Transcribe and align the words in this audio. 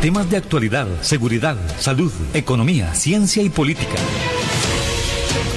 Temas 0.00 0.30
de 0.30 0.38
actualidad, 0.38 0.86
seguridad, 1.02 1.58
salud, 1.78 2.10
economía, 2.32 2.94
ciencia 2.94 3.42
y 3.42 3.50
política. 3.50 3.98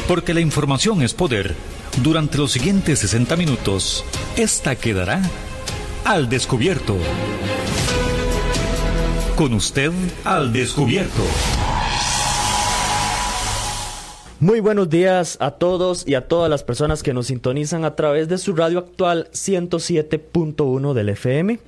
Porque 0.06 0.34
la 0.34 0.42
información 0.42 1.02
es 1.02 1.14
poder. 1.14 1.56
Durante 2.04 2.38
los 2.38 2.52
siguientes 2.52 3.00
60 3.00 3.38
minutos, 3.38 4.04
esta 4.36 4.76
quedará 4.76 5.22
al 6.04 6.28
descubierto. 6.28 6.98
Con 9.38 9.54
usted 9.54 9.94
al 10.26 10.52
descubierto. 10.52 11.24
Muy 14.42 14.60
buenos 14.60 14.90
días 14.90 15.38
a 15.40 15.52
todos 15.52 16.06
y 16.06 16.16
a 16.16 16.28
todas 16.28 16.50
las 16.50 16.66
personas 16.66 17.02
que 17.02 17.14
nos 17.14 17.28
sintonizan 17.28 17.86
a 17.86 17.96
través 17.96 18.28
de 18.28 18.38
su 18.38 18.54
radio 18.54 18.80
actual 18.80 19.30
107.1 19.32 20.94
del 20.94 21.08
FM. 21.08 21.60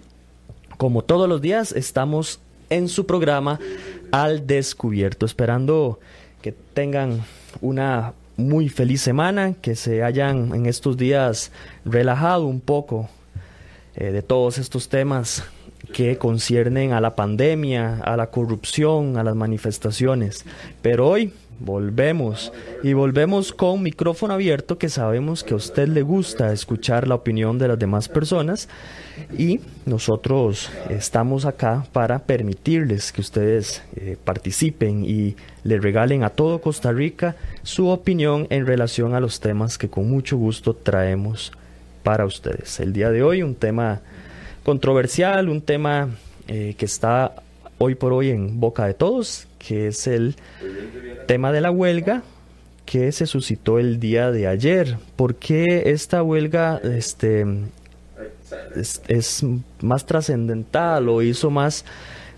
Como 0.76 1.04
todos 1.04 1.30
los 1.30 1.42
días, 1.42 1.72
estamos 1.72 2.42
en 2.76 2.90
su 2.90 3.06
programa 3.06 3.60
Al 4.12 4.46
Descubierto, 4.46 5.26
esperando 5.26 6.00
que 6.42 6.52
tengan 6.52 7.24
una 7.62 8.14
muy 8.38 8.68
feliz 8.70 9.02
semana, 9.02 9.54
que 9.54 9.76
se 9.76 10.04
hayan 10.04 10.54
en 10.54 10.66
estos 10.66 10.98
días 10.98 11.52
relajado 11.86 12.46
un 12.46 12.60
poco 12.60 13.10
eh, 13.96 14.12
de 14.12 14.22
todos 14.22 14.58
estos 14.58 14.90
temas 14.90 15.44
que 15.94 16.18
conciernen 16.18 16.92
a 16.92 17.00
la 17.00 17.16
pandemia, 17.16 18.02
a 18.04 18.18
la 18.18 18.30
corrupción, 18.30 19.18
a 19.18 19.24
las 19.24 19.36
manifestaciones. 19.36 20.46
Pero 20.82 21.08
hoy 21.08 21.34
Volvemos 21.60 22.52
y 22.84 22.94
volvemos 22.94 23.54
con 23.54 23.82
micrófono 23.82 24.34
abierto 24.34 24.78
que 24.78 24.90
sabemos 24.90 25.44
que 25.44 25.54
a 25.54 25.58
usted 25.58 25.88
le 25.88 26.02
gusta 26.02 26.52
escuchar 26.52 27.08
la 27.08 27.16
opinión 27.16 27.58
de 27.58 27.70
las 27.70 27.80
demás 27.80 28.10
personas 28.10 28.68
y 29.38 29.62
nosotros 29.86 30.70
estamos 30.90 31.46
acá 31.46 31.86
para 31.94 32.20
permitirles 32.20 33.14
que 33.14 33.22
ustedes 33.22 33.84
eh, 33.96 34.18
participen 34.22 35.06
y 35.06 35.38
le 35.64 35.80
regalen 35.80 36.24
a 36.24 36.30
todo 36.30 36.60
Costa 36.60 36.92
Rica 36.92 37.38
su 37.64 37.88
opinión 37.88 38.48
en 38.50 38.66
relación 38.66 39.16
a 39.16 39.22
los 39.22 39.40
temas 39.40 39.78
que 39.78 39.90
con 39.90 40.10
mucho 40.10 40.36
gusto 40.36 40.74
traemos 40.74 41.54
para 42.04 42.26
ustedes. 42.26 42.82
El 42.82 42.92
día 42.92 43.12
de 43.12 43.24
hoy 43.24 43.44
un 43.44 43.56
tema 43.56 44.02
controversial, 44.64 45.48
un 45.48 45.62
tema 45.62 46.10
eh, 46.50 46.76
que 46.78 46.86
está 46.86 47.34
hoy 47.78 47.96
por 47.96 48.12
hoy 48.12 48.30
en 48.30 48.60
boca 48.60 48.86
de 48.86 48.94
todos, 48.94 49.48
que 49.66 49.88
es 49.88 50.08
el 50.08 50.36
tema 51.28 51.52
de 51.52 51.62
la 51.62 51.72
huelga 51.72 52.24
que 52.86 53.12
se 53.12 53.26
suscitó 53.26 53.80
el 53.80 54.00
día 54.00 54.32
de 54.32 54.48
ayer. 54.48 54.98
¿Por 55.16 55.36
qué 55.36 55.84
esta 55.88 56.22
huelga 56.22 56.80
este, 56.84 57.46
es, 59.08 59.46
más 59.82 60.06
trascendental 60.06 61.10
o 61.10 61.22
hizo 61.22 61.50
más, 61.50 61.84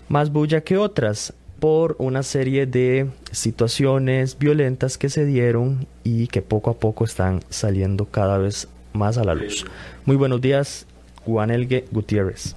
más 0.08 0.32
bulla 0.32 0.62
que 0.62 0.76
otras? 0.76 1.34
Por 1.60 1.96
una 1.98 2.22
serie 2.22 2.66
de 2.66 3.08
situaciones 3.32 4.38
violentas 4.38 4.96
que 4.96 5.08
se 5.08 5.24
dieron 5.24 5.88
y 6.04 6.28
que 6.28 6.40
poco 6.40 6.70
a 6.70 6.78
poco 6.78 7.04
están 7.04 7.42
saliendo 7.50 8.06
cada 8.06 8.38
vez 8.38 8.68
más 8.92 9.18
a 9.18 9.24
la 9.24 9.34
luz. 9.34 9.66
Muy 10.04 10.16
buenos 10.16 10.40
días, 10.40 10.86
Juan 11.24 11.50
Elgue 11.50 11.84
Gutiérrez. 11.90 12.54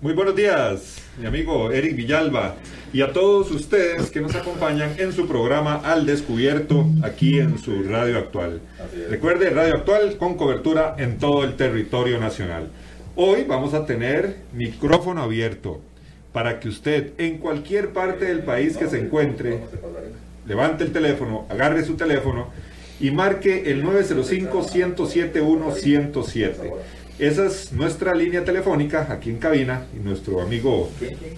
Muy 0.00 0.12
buenos 0.12 0.36
días, 0.36 1.02
mi 1.18 1.26
amigo 1.26 1.72
Eric 1.72 1.96
Villalba, 1.96 2.54
y 2.92 3.02
a 3.02 3.12
todos 3.12 3.50
ustedes 3.50 4.10
que 4.10 4.20
nos 4.20 4.34
acompañan 4.34 4.94
en 4.98 5.12
su 5.12 5.28
programa 5.28 5.80
Al 5.84 6.06
Descubierto, 6.06 6.86
aquí 7.02 7.38
en 7.38 7.58
su 7.58 7.82
Radio 7.82 8.16
Actual. 8.18 8.62
Recuerde, 9.10 9.50
Radio 9.50 9.74
Actual 9.74 10.16
con 10.16 10.36
cobertura 10.36 10.94
en 10.98 11.18
todo 11.18 11.44
el 11.44 11.56
territorio 11.56 12.18
nacional. 12.18 12.70
Hoy 13.16 13.44
vamos 13.44 13.74
a 13.74 13.84
tener 13.84 14.36
micrófono 14.52 15.22
abierto 15.22 15.82
para 16.32 16.60
que 16.60 16.68
usted 16.68 17.12
en 17.18 17.38
cualquier 17.38 17.92
parte 17.92 18.26
del 18.26 18.40
país 18.40 18.76
que 18.76 18.88
se 18.88 19.00
encuentre, 19.00 19.60
levante 20.46 20.84
el 20.84 20.92
teléfono, 20.92 21.46
agarre 21.50 21.84
su 21.84 21.96
teléfono 21.96 22.46
y 23.00 23.10
marque 23.10 23.70
el 23.70 23.84
905-107-107. 23.84 26.52
Esa 27.18 27.46
es 27.46 27.72
nuestra 27.72 28.14
línea 28.14 28.44
telefónica 28.44 29.08
aquí 29.10 29.30
en 29.30 29.38
cabina 29.38 29.86
y 29.94 29.98
nuestro 29.98 30.40
amigo 30.40 30.88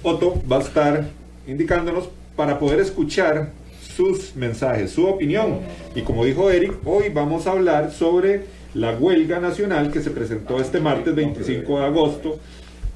Otto 0.02 0.42
va 0.50 0.58
a 0.58 0.60
estar 0.60 1.19
indicándonos 1.46 2.08
para 2.36 2.58
poder 2.58 2.80
escuchar 2.80 3.50
sus 3.96 4.34
mensajes, 4.36 4.90
su 4.90 5.06
opinión. 5.06 5.60
Y 5.94 6.02
como 6.02 6.24
dijo 6.24 6.50
Eric, 6.50 6.74
hoy 6.84 7.08
vamos 7.12 7.46
a 7.46 7.52
hablar 7.52 7.92
sobre 7.92 8.42
la 8.74 8.92
huelga 8.92 9.40
nacional 9.40 9.90
que 9.90 10.00
se 10.00 10.10
presentó 10.10 10.60
este 10.60 10.80
martes 10.80 11.14
25 11.14 11.80
de 11.80 11.84
agosto 11.84 12.38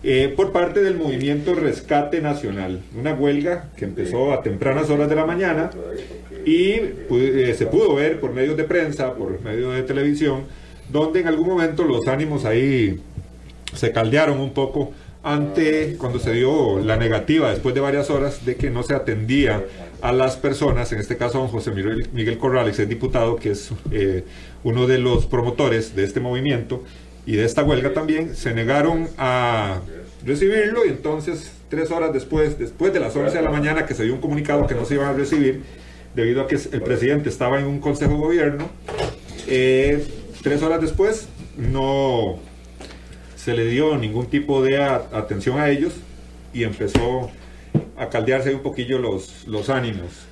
eh, 0.02 0.32
por 0.36 0.52
parte 0.52 0.82
del 0.82 0.96
movimiento 0.96 1.54
Rescate 1.54 2.20
Nacional. 2.20 2.82
Una 2.98 3.14
huelga 3.14 3.70
que 3.76 3.86
empezó 3.86 4.32
a 4.32 4.42
tempranas 4.42 4.90
horas 4.90 5.08
de 5.08 5.14
la 5.16 5.26
mañana 5.26 5.70
y 6.44 6.72
eh, 7.10 7.54
se 7.56 7.66
pudo 7.66 7.94
ver 7.94 8.20
por 8.20 8.32
medios 8.32 8.56
de 8.56 8.64
prensa, 8.64 9.14
por 9.14 9.40
medios 9.40 9.74
de 9.74 9.82
televisión, 9.82 10.42
donde 10.92 11.20
en 11.20 11.28
algún 11.28 11.48
momento 11.48 11.84
los 11.84 12.06
ánimos 12.06 12.44
ahí 12.44 13.00
se 13.74 13.92
caldearon 13.92 14.40
un 14.40 14.50
poco 14.50 14.92
ante 15.24 15.96
cuando 15.96 16.18
se 16.18 16.32
dio 16.32 16.78
la 16.78 16.96
negativa 16.96 17.50
después 17.50 17.74
de 17.74 17.80
varias 17.80 18.10
horas 18.10 18.44
de 18.44 18.56
que 18.56 18.70
no 18.70 18.82
se 18.82 18.94
atendía 18.94 19.64
a 20.00 20.12
las 20.12 20.36
personas, 20.36 20.92
en 20.92 21.00
este 21.00 21.16
caso 21.16 21.38
a 21.38 21.40
don 21.40 21.50
José 21.50 21.72
Miguel, 21.72 22.38
Corrales, 22.38 22.78
el 22.78 22.88
diputado 22.88 23.36
que 23.36 23.50
es 23.50 23.70
eh, 23.90 24.24
uno 24.62 24.86
de 24.86 24.98
los 24.98 25.26
promotores 25.26 25.96
de 25.96 26.04
este 26.04 26.20
movimiento 26.20 26.84
y 27.26 27.36
de 27.36 27.44
esta 27.44 27.64
huelga 27.64 27.92
también, 27.92 28.36
se 28.36 28.54
negaron 28.54 29.08
a 29.18 29.80
recibirlo 30.24 30.84
y 30.84 30.90
entonces 30.90 31.52
tres 31.68 31.90
horas 31.90 32.12
después, 32.12 32.58
después 32.58 32.92
de 32.92 33.00
las 33.00 33.16
11 33.16 33.36
de 33.36 33.42
la 33.42 33.50
mañana 33.50 33.86
que 33.86 33.94
se 33.94 34.04
dio 34.04 34.14
un 34.14 34.20
comunicado 34.20 34.66
que 34.66 34.74
no 34.74 34.84
se 34.84 34.94
iban 34.94 35.08
a 35.08 35.12
recibir, 35.14 35.62
debido 36.14 36.42
a 36.42 36.46
que 36.46 36.56
el 36.56 36.82
presidente 36.82 37.28
estaba 37.28 37.58
en 37.58 37.66
un 37.66 37.80
consejo 37.80 38.12
de 38.12 38.18
gobierno, 38.18 38.68
eh, 39.48 40.06
Tres 40.44 40.62
horas 40.62 40.82
después 40.82 41.26
no 41.56 42.38
se 43.44 43.52
le 43.52 43.66
dio 43.66 43.98
ningún 43.98 44.26
tipo 44.26 44.62
de 44.62 44.78
atención 44.78 45.58
a 45.60 45.68
ellos 45.68 45.92
y 46.54 46.64
empezó 46.64 47.30
a 47.98 48.08
caldearse 48.08 48.54
un 48.54 48.62
poquillo 48.62 48.98
los, 48.98 49.46
los 49.46 49.68
ánimos. 49.68 50.26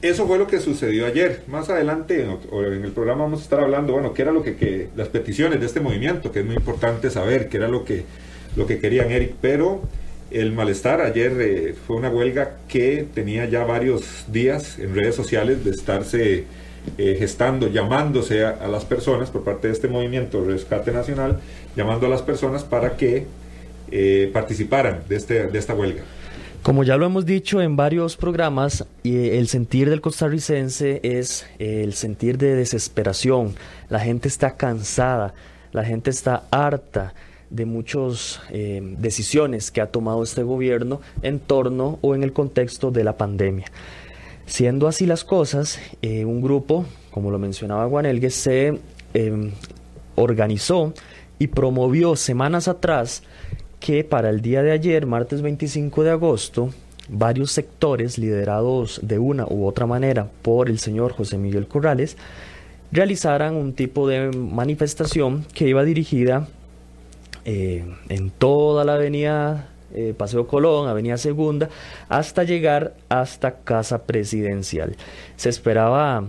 Eso 0.00 0.28
fue 0.28 0.38
lo 0.38 0.46
que 0.46 0.60
sucedió 0.60 1.06
ayer. 1.06 1.42
Más 1.48 1.70
adelante 1.70 2.22
en 2.22 2.84
el 2.84 2.92
programa 2.92 3.24
vamos 3.24 3.40
a 3.40 3.42
estar 3.42 3.58
hablando, 3.58 3.94
bueno, 3.94 4.14
qué 4.14 4.22
era 4.22 4.30
lo 4.30 4.44
que, 4.44 4.90
las 4.94 5.08
peticiones 5.08 5.58
de 5.58 5.66
este 5.66 5.80
movimiento, 5.80 6.30
que 6.30 6.40
es 6.40 6.46
muy 6.46 6.54
importante 6.54 7.10
saber 7.10 7.48
qué 7.48 7.56
era 7.56 7.66
lo 7.66 7.84
que, 7.84 8.04
lo 8.54 8.64
que 8.68 8.78
querían 8.78 9.10
Eric, 9.10 9.34
pero 9.40 9.82
el 10.30 10.52
malestar 10.52 11.00
ayer 11.00 11.32
eh, 11.40 11.74
fue 11.86 11.96
una 11.96 12.10
huelga 12.10 12.58
que 12.68 13.08
tenía 13.12 13.44
ya 13.46 13.64
varios 13.64 14.26
días 14.28 14.78
en 14.78 14.94
redes 14.94 15.16
sociales 15.16 15.64
de 15.64 15.72
estarse 15.72 16.44
eh, 16.98 17.16
gestando, 17.16 17.68
llamándose 17.68 18.44
a, 18.44 18.66
las 18.66 18.84
personas 18.84 19.30
por 19.30 19.44
parte 19.44 19.68
de 19.68 19.72
este 19.72 19.86
movimiento 19.86 20.44
Rescate 20.44 20.90
Nacional, 20.90 21.40
llamando 21.76 22.06
a 22.06 22.08
las 22.08 22.22
personas 22.22 22.64
para 22.64 22.96
que 22.96 23.26
eh, 23.90 24.30
participaran 24.32 25.02
de, 25.08 25.16
este, 25.16 25.46
de 25.46 25.58
esta 25.58 25.74
huelga. 25.74 26.02
Como 26.62 26.84
ya 26.84 26.96
lo 26.96 27.06
hemos 27.06 27.26
dicho 27.26 27.60
en 27.60 27.74
varios 27.74 28.16
programas, 28.16 28.86
el 29.02 29.48
sentir 29.48 29.90
del 29.90 30.00
costarricense 30.00 31.00
es 31.02 31.44
el 31.58 31.92
sentir 31.94 32.38
de 32.38 32.54
desesperación. 32.54 33.54
La 33.88 33.98
gente 33.98 34.28
está 34.28 34.56
cansada, 34.56 35.34
la 35.72 35.84
gente 35.84 36.10
está 36.10 36.44
harta 36.52 37.14
de 37.50 37.66
muchas 37.66 38.40
eh, 38.50 38.80
decisiones 38.98 39.70
que 39.70 39.80
ha 39.80 39.88
tomado 39.88 40.22
este 40.22 40.42
gobierno 40.42 41.00
en 41.22 41.38
torno 41.38 41.98
o 42.00 42.14
en 42.14 42.22
el 42.22 42.32
contexto 42.32 42.90
de 42.90 43.04
la 43.04 43.16
pandemia. 43.16 43.66
Siendo 44.46 44.88
así 44.88 45.04
las 45.04 45.24
cosas, 45.24 45.78
eh, 46.00 46.24
un 46.24 46.40
grupo, 46.40 46.86
como 47.10 47.30
lo 47.30 47.38
mencionaba 47.38 47.84
Guanelgue, 47.86 48.30
se 48.30 48.78
em, 49.14 49.50
organizó 50.14 50.94
y 51.42 51.48
promovió 51.48 52.14
semanas 52.14 52.68
atrás 52.68 53.24
que 53.80 54.04
para 54.04 54.30
el 54.30 54.42
día 54.42 54.62
de 54.62 54.70
ayer, 54.70 55.06
martes 55.06 55.42
25 55.42 56.04
de 56.04 56.10
agosto, 56.12 56.70
varios 57.08 57.50
sectores 57.50 58.16
liderados 58.16 59.00
de 59.02 59.18
una 59.18 59.44
u 59.48 59.66
otra 59.66 59.86
manera 59.86 60.28
por 60.42 60.68
el 60.68 60.78
señor 60.78 61.12
José 61.12 61.38
Miguel 61.38 61.66
Corrales 61.66 62.16
realizaran 62.92 63.56
un 63.56 63.72
tipo 63.72 64.06
de 64.06 64.30
manifestación 64.30 65.44
que 65.52 65.66
iba 65.66 65.82
dirigida 65.82 66.46
eh, 67.44 67.92
en 68.08 68.30
toda 68.30 68.84
la 68.84 68.94
avenida 68.94 69.68
eh, 69.94 70.14
Paseo 70.16 70.46
Colón, 70.46 70.88
Avenida 70.88 71.16
Segunda, 71.16 71.68
hasta 72.08 72.44
llegar 72.44 72.94
hasta 73.08 73.56
Casa 73.64 74.04
Presidencial. 74.04 74.94
Se 75.34 75.48
esperaba 75.48 76.24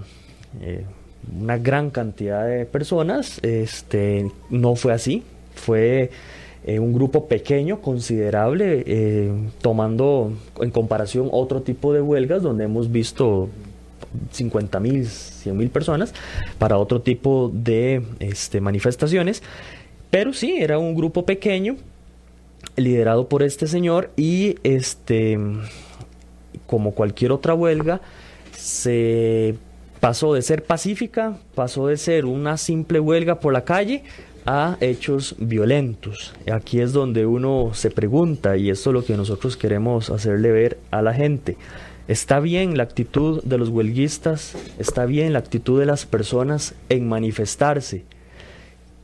eh, 0.59 0.85
una 1.41 1.57
gran 1.57 1.89
cantidad 1.89 2.47
de 2.47 2.65
personas, 2.65 3.39
este, 3.43 4.31
no 4.49 4.75
fue 4.75 4.93
así, 4.93 5.23
fue 5.55 6.11
eh, 6.65 6.79
un 6.79 6.93
grupo 6.93 7.27
pequeño, 7.27 7.81
considerable, 7.81 9.33
tomando 9.61 10.33
en 10.59 10.71
comparación 10.71 11.29
otro 11.31 11.61
tipo 11.61 11.93
de 11.93 12.01
huelgas 12.01 12.41
donde 12.41 12.65
hemos 12.65 12.91
visto 12.91 13.49
50 14.31 14.79
mil, 14.79 15.07
100 15.07 15.57
mil 15.57 15.69
personas 15.69 16.13
para 16.57 16.77
otro 16.77 17.01
tipo 17.01 17.51
de 17.53 18.03
este, 18.19 18.61
manifestaciones. 18.61 19.43
Pero 20.09 20.33
sí, 20.33 20.57
era 20.59 20.77
un 20.77 20.95
grupo 20.95 21.25
pequeño 21.25 21.77
liderado 22.75 23.27
por 23.27 23.43
este 23.43 23.67
señor 23.67 24.11
y 24.15 24.55
este 24.63 25.37
como 26.65 26.91
cualquier 26.91 27.31
otra 27.31 27.53
huelga 27.53 28.01
se 28.55 29.55
pasó 30.03 30.33
de 30.33 30.41
ser 30.41 30.65
pacífica, 30.65 31.37
pasó 31.55 31.87
de 31.87 31.95
ser 31.95 32.25
una 32.25 32.57
simple 32.57 32.99
huelga 32.99 33.39
por 33.39 33.53
la 33.53 33.63
calle 33.63 34.03
a 34.45 34.75
hechos 34.81 35.33
violentos. 35.39 36.33
Aquí 36.51 36.81
es 36.81 36.91
donde 36.91 37.25
uno 37.25 37.71
se 37.73 37.89
pregunta, 37.89 38.57
y 38.57 38.69
esto 38.69 38.89
es 38.89 38.93
lo 38.95 39.05
que 39.05 39.15
nosotros 39.15 39.55
queremos 39.55 40.09
hacerle 40.09 40.51
ver 40.51 40.77
a 40.91 41.01
la 41.01 41.13
gente. 41.13 41.55
Está 42.09 42.41
bien 42.41 42.75
la 42.75 42.83
actitud 42.83 43.41
de 43.43 43.57
los 43.57 43.69
huelguistas, 43.69 44.57
está 44.77 45.05
bien 45.05 45.31
la 45.31 45.39
actitud 45.39 45.79
de 45.79 45.85
las 45.85 46.05
personas 46.05 46.75
en 46.89 47.07
manifestarse. 47.07 48.03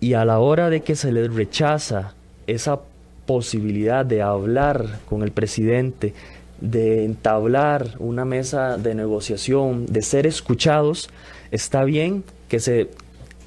Y 0.01 0.15
a 0.15 0.25
la 0.25 0.39
hora 0.39 0.69
de 0.69 0.81
que 0.81 0.97
se 0.97 1.13
les 1.13 1.33
rechaza 1.33 2.13
esa 2.45 2.81
posibilidad 3.25 4.05
de 4.05 4.21
hablar 4.21 4.99
con 5.07 5.23
el 5.23 5.31
presidente, 5.31 6.13
de 6.61 7.05
entablar 7.05 7.95
una 7.99 8.25
mesa 8.25 8.77
de 8.77 8.95
negociación, 8.95 9.85
de 9.85 10.01
ser 10.01 10.27
escuchados, 10.27 11.09
está 11.51 11.83
bien 11.83 12.23
que 12.47 12.59
se 12.59 12.89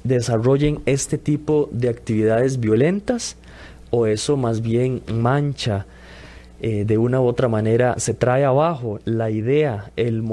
desarrollen 0.03 0.81
este 0.85 1.17
tipo 1.17 1.69
de 1.71 1.89
actividades 1.89 2.59
violentas 2.59 3.37
o 3.89 4.07
eso 4.07 4.37
más 4.37 4.61
bien 4.61 5.01
mancha 5.13 5.85
eh, 6.65 6.85
de 6.85 6.97
una 6.97 7.19
u 7.19 7.25
otra 7.25 7.49
manera, 7.49 7.95
se 7.97 8.13
trae 8.13 8.45
abajo 8.45 8.99
la 9.03 9.29
idea, 9.29 9.91
el, 9.97 10.23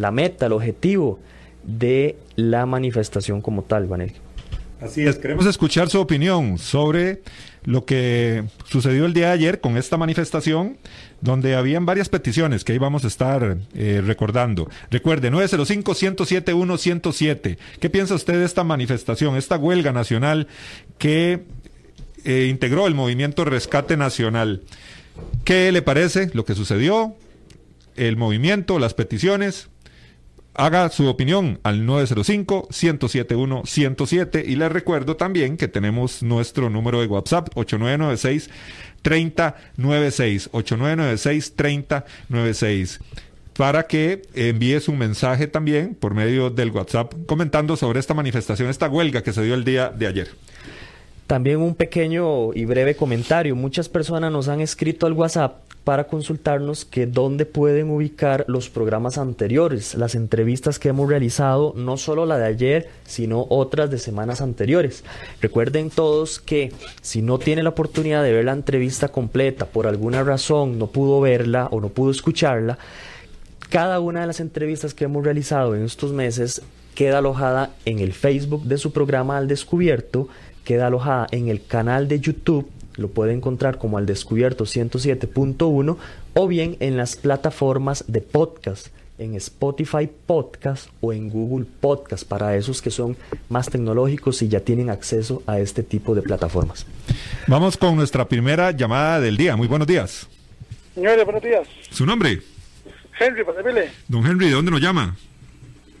la 0.00 0.10
meta, 0.10 0.46
el 0.46 0.52
objetivo 0.52 1.18
de 1.62 2.16
la 2.36 2.64
manifestación 2.64 3.42
como 3.42 3.62
tal, 3.62 3.86
Vanel. 3.86 4.12
Así 4.80 5.06
es, 5.06 5.16
queremos 5.16 5.46
escuchar 5.46 5.90
su 5.90 6.00
opinión 6.00 6.58
sobre 6.58 7.20
lo 7.64 7.84
que 7.84 8.44
sucedió 8.64 9.06
el 9.06 9.14
día 9.14 9.28
de 9.28 9.32
ayer 9.32 9.60
con 9.60 9.76
esta 9.76 9.96
manifestación, 9.96 10.78
donde 11.20 11.54
habían 11.54 11.86
varias 11.86 12.08
peticiones 12.08 12.64
que 12.64 12.72
ahí 12.72 12.78
vamos 12.78 13.04
a 13.04 13.08
estar 13.08 13.58
eh, 13.74 14.02
recordando. 14.04 14.68
Recuerde, 14.90 15.30
905-107-107. 15.30 17.58
¿Qué 17.78 17.90
piensa 17.90 18.14
usted 18.14 18.34
de 18.34 18.44
esta 18.44 18.64
manifestación, 18.64 19.36
esta 19.36 19.56
huelga 19.56 19.92
nacional 19.92 20.48
que 20.98 21.44
eh, 22.24 22.46
integró 22.50 22.86
el 22.86 22.94
movimiento 22.94 23.44
Rescate 23.44 23.96
Nacional? 23.96 24.62
¿Qué 25.44 25.70
le 25.72 25.82
parece 25.82 26.30
lo 26.32 26.44
que 26.44 26.54
sucedió? 26.54 27.16
El 27.94 28.16
movimiento, 28.16 28.78
las 28.78 28.94
peticiones, 28.94 29.68
haga 30.54 30.88
su 30.90 31.06
opinión 31.06 31.60
al 31.62 31.86
905-107-107 31.86 34.44
y 34.46 34.56
le 34.56 34.68
recuerdo 34.68 35.16
también 35.16 35.56
que 35.56 35.68
tenemos 35.68 36.22
nuestro 36.22 36.68
número 36.70 37.00
de 37.00 37.06
WhatsApp 37.06 37.48
8996 37.54 38.50
3096 39.02 40.50
8996 40.52 41.54
3096 41.56 43.00
para 43.54 43.86
que 43.86 44.22
envíe 44.34 44.80
su 44.80 44.92
mensaje 44.92 45.46
también 45.46 45.94
por 45.94 46.14
medio 46.14 46.50
del 46.50 46.70
WhatsApp 46.70 47.14
comentando 47.26 47.76
sobre 47.76 48.00
esta 48.00 48.14
manifestación, 48.14 48.70
esta 48.70 48.88
huelga 48.88 49.22
que 49.22 49.32
se 49.32 49.42
dio 49.42 49.54
el 49.54 49.64
día 49.64 49.90
de 49.90 50.06
ayer. 50.06 50.28
También 51.26 51.58
un 51.58 51.74
pequeño 51.74 52.52
y 52.52 52.64
breve 52.64 52.94
comentario. 52.94 53.56
Muchas 53.56 53.88
personas 53.88 54.30
nos 54.30 54.48
han 54.48 54.60
escrito 54.60 55.06
al 55.06 55.14
WhatsApp 55.14 55.62
para 55.84 56.04
consultarnos 56.04 56.84
que 56.84 57.06
dónde 57.06 57.44
pueden 57.44 57.90
ubicar 57.90 58.44
los 58.46 58.68
programas 58.68 59.18
anteriores, 59.18 59.94
las 59.94 60.14
entrevistas 60.14 60.78
que 60.78 60.90
hemos 60.90 61.08
realizado, 61.08 61.74
no 61.76 61.96
solo 61.96 62.24
la 62.24 62.38
de 62.38 62.46
ayer, 62.46 62.88
sino 63.04 63.46
otras 63.48 63.90
de 63.90 63.98
semanas 63.98 64.40
anteriores. 64.40 65.02
Recuerden 65.40 65.90
todos 65.90 66.38
que 66.38 66.72
si 67.00 67.20
no 67.22 67.38
tiene 67.38 67.62
la 67.62 67.70
oportunidad 67.70 68.22
de 68.22 68.32
ver 68.32 68.44
la 68.44 68.52
entrevista 68.52 69.08
completa, 69.08 69.66
por 69.66 69.86
alguna 69.86 70.22
razón 70.22 70.78
no 70.78 70.86
pudo 70.86 71.20
verla 71.20 71.66
o 71.72 71.80
no 71.80 71.88
pudo 71.88 72.12
escucharla, 72.12 72.78
cada 73.68 74.00
una 74.00 74.20
de 74.20 74.26
las 74.26 74.40
entrevistas 74.40 74.94
que 74.94 75.04
hemos 75.04 75.24
realizado 75.24 75.74
en 75.74 75.84
estos 75.84 76.12
meses 76.12 76.62
queda 76.94 77.18
alojada 77.18 77.70
en 77.86 78.00
el 78.00 78.12
Facebook 78.12 78.64
de 78.64 78.76
su 78.76 78.92
programa 78.92 79.38
Al 79.38 79.48
Descubierto, 79.48 80.28
queda 80.64 80.86
alojada 80.88 81.26
en 81.30 81.48
el 81.48 81.64
canal 81.64 82.08
de 82.08 82.20
YouTube 82.20 82.68
lo 82.96 83.08
puede 83.08 83.32
encontrar 83.32 83.78
como 83.78 83.98
al 83.98 84.06
descubierto 84.06 84.64
107.1 84.64 85.96
o 86.34 86.48
bien 86.48 86.76
en 86.80 86.96
las 86.96 87.16
plataformas 87.16 88.04
de 88.06 88.20
podcast, 88.20 88.88
en 89.18 89.34
Spotify 89.34 90.08
Podcast 90.26 90.88
o 91.00 91.12
en 91.12 91.30
Google 91.30 91.66
Podcast, 91.80 92.26
para 92.26 92.56
esos 92.56 92.82
que 92.82 92.90
son 92.90 93.16
más 93.48 93.70
tecnológicos 93.70 94.42
y 94.42 94.48
ya 94.48 94.60
tienen 94.60 94.90
acceso 94.90 95.42
a 95.46 95.58
este 95.58 95.82
tipo 95.82 96.14
de 96.14 96.22
plataformas. 96.22 96.86
Vamos 97.46 97.76
con 97.76 97.96
nuestra 97.96 98.28
primera 98.28 98.70
llamada 98.72 99.20
del 99.20 99.36
día. 99.36 99.56
Muy 99.56 99.68
buenos 99.68 99.88
días. 99.88 100.28
Señores, 100.94 101.24
buenos 101.24 101.42
días. 101.42 101.66
¿Su 101.90 102.04
nombre? 102.04 102.40
Henry, 103.18 103.44
para 103.44 103.62
Don 104.08 104.26
Henry, 104.26 104.46
¿de 104.46 104.52
dónde 104.52 104.70
nos 104.70 104.80
llama? 104.80 105.16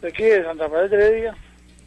De 0.00 0.08
aquí, 0.08 0.24
de 0.24 0.42
Santa 0.42 0.68
Fe 0.68 0.88
de 0.88 0.96
Heredia. 0.96 1.36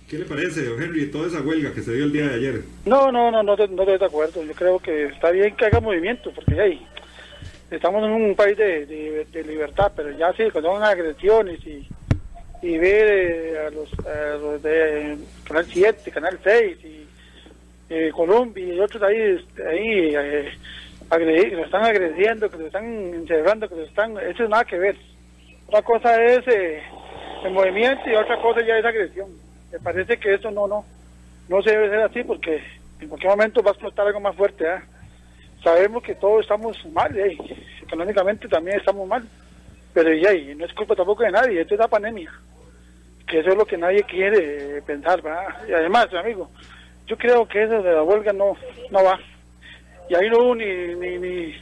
¿Qué 0.10 0.20
le 0.20 0.26
parece, 0.26 0.62
Henry, 0.68 1.08
toda 1.08 1.28
esa 1.28 1.42
huelga 1.42 1.74
que 1.74 1.82
se 1.82 1.92
dio 1.94 2.06
el 2.06 2.12
día 2.12 2.28
de 2.28 2.36
ayer? 2.36 2.62
No, 2.86 3.12
no, 3.12 3.32
no, 3.32 3.42
no, 3.42 3.54
estoy 3.56 3.98
de 3.98 4.06
acuerdo. 4.06 4.44
Yo 4.44 4.54
creo 4.54 4.78
que 4.78 5.06
está 5.06 5.32
bien 5.32 5.56
que 5.56 5.66
haga 5.66 5.80
movimiento, 5.80 6.32
porque 6.32 6.62
hay, 6.62 6.88
estamos 7.72 8.04
en 8.04 8.12
un 8.12 8.36
país 8.36 8.56
de, 8.56 9.26
libertad, 9.48 9.92
pero 9.96 10.12
ya 10.12 10.32
sí, 10.34 10.44
cuando 10.52 10.74
son 10.74 10.84
agresiones 10.84 11.60
y, 11.66 11.88
y 12.62 12.78
ver 12.78 13.08
eh, 13.10 13.60
a, 13.66 13.70
los, 13.72 14.62
de 14.62 15.18
Canal 15.48 15.66
7, 15.66 16.12
Canal 16.12 16.40
6 16.44 16.78
y 16.84 17.08
eh, 17.90 18.12
Colombia 18.16 18.64
y 18.64 18.80
otros 18.80 19.02
ahí, 19.02 19.18
ahí 19.18 20.16
eh, 20.16 20.52
que 21.10 21.56
lo 21.56 21.66
están 21.66 21.84
agrediendo, 21.84 22.48
que 22.48 22.58
lo 22.58 22.68
están 22.68 22.86
encerrando, 22.86 23.68
que 23.68 23.76
lo 23.76 23.84
están... 23.86 24.20
Eso 24.20 24.44
es 24.44 24.50
nada 24.52 24.66
que 24.66 24.78
ver. 24.78 24.96
Una 25.68 25.82
cosa 25.82 26.24
es 26.24 26.44
el 27.44 27.52
movimiento 27.52 28.08
y 28.08 28.14
otra 28.14 28.40
cosa 28.40 28.64
ya 28.64 28.78
es 28.78 28.86
agresión 28.86 29.45
me 29.76 29.82
parece 29.82 30.18
que 30.18 30.34
eso 30.34 30.50
no, 30.52 30.68
no, 30.68 30.86
no 31.50 31.62
se 31.62 31.72
debe 31.72 31.90
ser 31.90 32.00
así 32.00 32.24
porque 32.24 32.64
en 33.02 33.10
cualquier 33.10 33.32
momento 33.32 33.62
va 33.62 33.72
a 33.72 33.74
explotar 33.74 34.08
algo 34.08 34.22
más 34.22 34.34
fuerte. 34.34 34.66
¿ah? 34.70 34.82
Sabemos 35.62 36.02
que 36.02 36.16
todos 36.16 36.44
estamos 36.44 36.78
mal, 36.94 37.18
¿eh? 37.18 37.38
económicamente 37.84 38.48
también 38.48 38.78
estamos 38.78 39.06
mal, 39.06 39.28
pero 39.94 40.14
ya, 40.14 40.32
no 40.56 40.66
es 40.66 40.74
culpa 40.74 40.96
tampoco 40.96 41.24
de 41.24 41.32
nadie, 41.32 41.60
esto 41.60 41.74
es 41.74 41.80
la 41.82 41.90
pandemia, 41.90 42.32
que 43.28 43.40
eso 43.40 43.50
es 43.50 43.58
lo 43.58 43.66
que 43.66 43.78
nadie 43.78 44.04
quiere 44.04 44.82
pensar. 44.84 45.22
Y 45.68 45.74
además, 45.74 46.08
amigo, 46.14 46.50
yo 47.06 47.18
creo 47.18 47.46
que 47.46 47.64
eso 47.64 47.84
de 47.84 47.92
la 47.92 48.04
huelga 48.04 48.32
no, 48.32 48.56
no 48.92 49.04
va. 49.04 49.20
Y 50.10 50.16
ahí 50.16 50.30
no 50.30 50.38
hubo 50.40 50.56
ni, 50.56 50.66
ni, 50.96 51.18
ni 51.18 51.56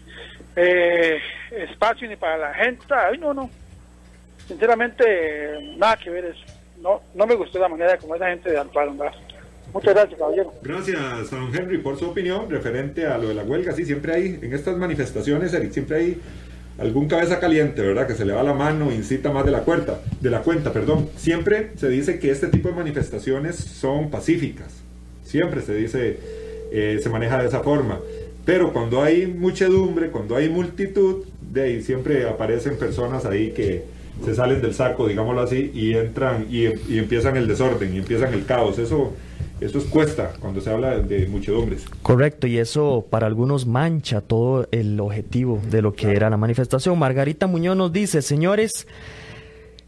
eh, 0.56 1.20
espacio 1.50 2.08
ni 2.08 2.16
para 2.16 2.38
la 2.38 2.54
gente, 2.54 2.94
ahí 2.94 3.18
no, 3.18 3.34
no. 3.34 3.50
Sinceramente, 4.46 5.76
nada 5.78 5.98
que 5.98 6.12
ver 6.12 6.26
eso 6.26 6.53
no, 6.84 7.02
no 7.16 7.26
me 7.26 7.36
gustó 7.36 7.60
la 7.60 7.70
manera 7.70 7.98
como 7.98 8.16
esa 8.16 8.28
gente 8.28 8.52
de 8.52 8.58
actuaron. 8.58 9.00
Muchas 9.74 9.94
gracias, 9.94 10.20
caballero. 10.20 10.54
Gracias, 10.62 11.32
don 11.32 11.56
Henry, 11.56 11.78
por 11.80 11.98
su 11.98 12.10
opinión 12.10 12.50
referente 12.50 13.08
a 13.08 13.18
lo 13.18 13.30
de 13.30 13.34
la 13.34 13.44
huelga. 13.44 13.72
Sí, 13.72 13.86
siempre 13.86 14.14
hay, 14.14 14.40
en 14.42 14.54
estas 14.54 14.78
manifestaciones, 14.78 15.54
Eric, 15.54 15.72
siempre 15.72 15.98
hay 15.98 16.22
algún 16.78 17.08
cabeza 17.08 17.40
caliente, 17.40 17.82
¿verdad? 17.82 18.06
Que 18.06 18.14
se 18.14 18.26
le 18.26 18.34
va 18.34 18.44
la 18.44 18.54
mano, 18.54 18.92
incita 18.92 19.32
más 19.32 19.46
de 19.46 19.52
la 19.52 19.62
cuenta, 19.62 20.02
de 20.20 20.30
la 20.30 20.42
cuenta, 20.42 20.74
perdón. 20.74 21.10
Siempre 21.16 21.72
se 21.78 21.88
dice 21.88 22.20
que 22.20 22.30
este 22.30 22.48
tipo 22.48 22.68
de 22.68 22.76
manifestaciones 22.76 23.56
son 23.56 24.12
pacíficas. 24.12 24.84
Siempre 25.24 25.62
se 25.62 25.74
dice, 25.74 26.20
eh, 26.72 27.00
se 27.02 27.10
maneja 27.10 27.42
de 27.42 27.48
esa 27.48 27.62
forma. 27.62 28.00
Pero 28.46 28.74
cuando 28.74 29.02
hay 29.02 29.26
muchedumbre, 29.26 30.10
cuando 30.10 30.36
hay 30.36 30.50
multitud, 30.50 31.24
de 31.42 31.62
ahí 31.62 31.82
siempre 31.82 32.28
aparecen 32.28 32.78
personas 32.78 33.26
ahí 33.26 33.52
que, 33.52 33.86
se 34.24 34.36
salen 34.36 34.62
del 34.62 34.74
saco, 34.74 35.08
digámoslo 35.08 35.42
así, 35.42 35.72
y 35.74 35.94
entran 35.94 36.48
y, 36.50 36.66
empiezan 36.98 37.38
el 37.38 37.48
desorden 37.48 37.94
y 37.94 37.98
empiezan 37.98 38.34
el 38.34 38.46
caos. 38.46 38.80
Eso, 38.80 39.14
eso 39.60 39.78
es 39.78 39.84
cuesta 39.86 40.34
cuando 40.40 40.62
se 40.62 40.70
habla 40.70 41.00
de 41.00 41.28
muchedumbres. 41.28 41.86
Correcto, 42.02 42.48
y 42.48 42.58
eso 42.58 43.06
para 43.10 43.28
algunos 43.28 43.66
mancha 43.66 44.22
todo 44.22 44.68
el 44.72 45.00
objetivo 45.00 45.60
de 45.70 45.82
lo 45.82 45.94
que 45.94 46.12
era 46.12 46.30
la 46.30 46.38
manifestación. 46.38 46.98
Margarita 46.98 47.48
Muñoz 47.48 47.76
nos 47.76 47.92
dice, 47.92 48.22
señores, 48.22 48.88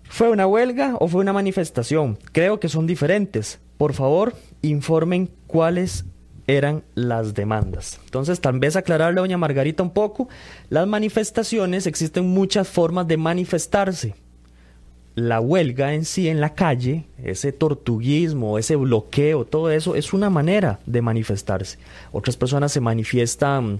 ¿fue 0.04 0.30
una 0.30 0.48
huelga 0.48 0.96
o 1.00 1.08
fue 1.08 1.22
una 1.22 1.34
manifestación? 1.34 2.18
Creo 2.32 2.60
que 2.60 2.70
son 2.70 2.88
diferentes. 2.88 3.60
Por 3.78 3.94
favor, 3.94 4.34
informen 4.62 5.30
cuáles 5.48 6.06
eran 6.48 6.84
las 6.94 7.34
demandas. 7.34 8.00
Entonces, 8.06 8.40
tal 8.40 8.60
vez 8.60 8.76
aclararle 8.76 9.20
a 9.20 9.22
doña 9.22 9.38
Margarita 9.38 9.84
un 9.84 9.92
poco, 9.92 10.30
las 10.70 10.88
manifestaciones, 10.88 11.88
existen 11.88 12.28
muchas 12.28 12.68
formas 12.68 13.08
de 13.08 13.18
manifestarse. 13.18 14.16
La 15.16 15.40
huelga 15.40 15.94
en 15.94 16.04
sí 16.04 16.28
en 16.28 16.42
la 16.42 16.54
calle, 16.54 17.06
ese 17.24 17.54
tortuguismo, 17.54 18.60
ese 18.60 18.76
bloqueo, 18.76 19.46
todo 19.46 19.72
eso 19.72 19.96
es 19.96 20.12
una 20.12 20.30
manera 20.30 20.80
de 20.86 21.02
manifestarse. 21.02 21.78
Otras 22.12 22.36
personas 22.36 22.74
se 22.74 22.82
manifiestan 22.82 23.80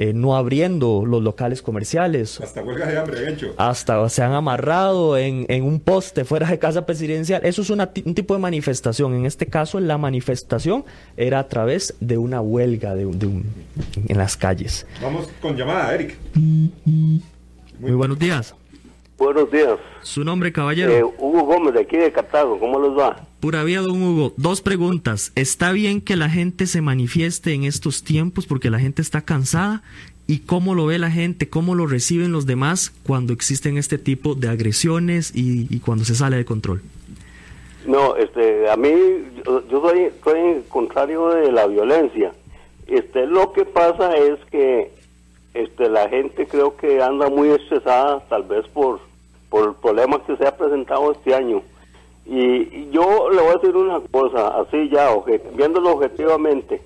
eh, 0.00 0.14
no 0.14 0.34
abriendo 0.34 1.04
los 1.06 1.22
locales 1.22 1.60
comerciales. 1.60 2.40
Hasta 2.40 2.62
huelga 2.62 2.86
de 2.86 2.98
hambre 2.98 3.18
han 3.18 3.34
hecho. 3.34 3.52
Hasta 3.58 4.08
se 4.08 4.22
han 4.22 4.32
amarrado 4.32 5.18
en, 5.18 5.44
en 5.48 5.62
un 5.62 5.78
poste 5.78 6.24
fuera 6.24 6.48
de 6.48 6.58
casa 6.58 6.86
presidencial. 6.86 7.44
Eso 7.44 7.60
es 7.60 7.68
una 7.68 7.90
un 8.06 8.14
tipo 8.14 8.32
de 8.32 8.40
manifestación. 8.40 9.14
En 9.14 9.26
este 9.26 9.44
caso, 9.44 9.78
la 9.78 9.98
manifestación 9.98 10.86
era 11.18 11.38
a 11.38 11.48
través 11.48 11.94
de 12.00 12.16
una 12.16 12.40
huelga 12.40 12.94
de, 12.94 13.04
de 13.04 13.26
un, 13.26 13.44
en 14.08 14.16
las 14.16 14.38
calles. 14.38 14.86
Vamos 15.02 15.28
con 15.42 15.54
llamada, 15.54 15.94
Eric. 15.94 16.16
Muy, 16.34 17.92
buenos 17.92 18.18
días. 18.18 18.54
Buenos 19.20 19.50
días. 19.50 19.78
¿Su 20.00 20.24
nombre, 20.24 20.50
caballero? 20.50 20.92
Eh, 20.92 21.04
Hugo 21.04 21.42
Gómez, 21.42 21.74
de 21.74 21.82
aquí 21.82 21.98
de 21.98 22.10
Cartago. 22.10 22.58
¿Cómo 22.58 22.80
les 22.80 22.98
va? 22.98 23.16
Pura 23.38 23.62
vida, 23.64 23.82
don 23.82 24.02
Hugo. 24.02 24.32
Dos 24.38 24.62
preguntas. 24.62 25.30
¿Está 25.34 25.72
bien 25.72 26.00
que 26.00 26.16
la 26.16 26.30
gente 26.30 26.66
se 26.66 26.80
manifieste 26.80 27.52
en 27.52 27.64
estos 27.64 28.02
tiempos 28.02 28.46
porque 28.46 28.70
la 28.70 28.78
gente 28.78 29.02
está 29.02 29.20
cansada? 29.20 29.82
¿Y 30.26 30.38
cómo 30.38 30.74
lo 30.74 30.86
ve 30.86 30.98
la 30.98 31.10
gente? 31.10 31.50
¿Cómo 31.50 31.74
lo 31.74 31.86
reciben 31.86 32.32
los 32.32 32.46
demás 32.46 32.94
cuando 33.06 33.34
existen 33.34 33.76
este 33.76 33.98
tipo 33.98 34.34
de 34.34 34.48
agresiones 34.48 35.36
y, 35.36 35.66
y 35.68 35.80
cuando 35.80 36.06
se 36.06 36.14
sale 36.14 36.38
de 36.38 36.46
control? 36.46 36.80
No, 37.86 38.16
este, 38.16 38.70
a 38.70 38.76
mí, 38.78 38.90
yo, 39.44 39.68
yo 39.68 39.82
soy, 39.82 40.10
soy 40.24 40.64
contrario 40.70 41.28
de 41.28 41.52
la 41.52 41.66
violencia. 41.66 42.32
Este, 42.86 43.26
lo 43.26 43.52
que 43.52 43.66
pasa 43.66 44.16
es 44.16 44.38
que 44.50 44.90
este, 45.52 45.90
la 45.90 46.08
gente 46.08 46.46
creo 46.46 46.74
que 46.78 47.02
anda 47.02 47.28
muy 47.28 47.50
estresada, 47.50 48.20
tal 48.30 48.44
vez 48.44 48.66
por, 48.68 49.09
por 49.50 49.68
el 49.68 49.74
problema 49.74 50.22
que 50.24 50.36
se 50.36 50.46
ha 50.46 50.56
presentado 50.56 51.12
este 51.12 51.34
año. 51.34 51.60
Y, 52.24 52.38
y 52.38 52.90
yo 52.92 53.28
le 53.30 53.40
voy 53.42 53.50
a 53.50 53.54
decir 53.58 53.74
una 53.76 53.98
cosa, 54.00 54.60
así 54.60 54.88
ya, 54.88 55.12
obje- 55.12 55.42
viéndolo 55.56 55.90
objetivamente. 55.94 56.80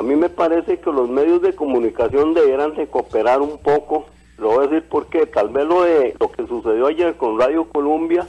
A 0.00 0.02
mí 0.02 0.16
me 0.16 0.28
parece 0.28 0.78
que 0.80 0.90
los 0.90 1.08
medios 1.08 1.40
de 1.42 1.54
comunicación 1.54 2.34
deberán 2.34 2.74
de 2.74 2.88
cooperar 2.88 3.40
un 3.40 3.58
poco. 3.58 4.06
Lo 4.38 4.48
voy 4.48 4.64
a 4.64 4.68
decir 4.68 4.88
porque 4.90 5.26
tal 5.26 5.50
vez 5.50 5.66
lo 5.66 5.82
de 5.82 6.16
lo 6.18 6.30
que 6.32 6.46
sucedió 6.48 6.86
ayer 6.88 7.14
con 7.16 7.38
Radio 7.38 7.64
Colombia, 7.68 8.26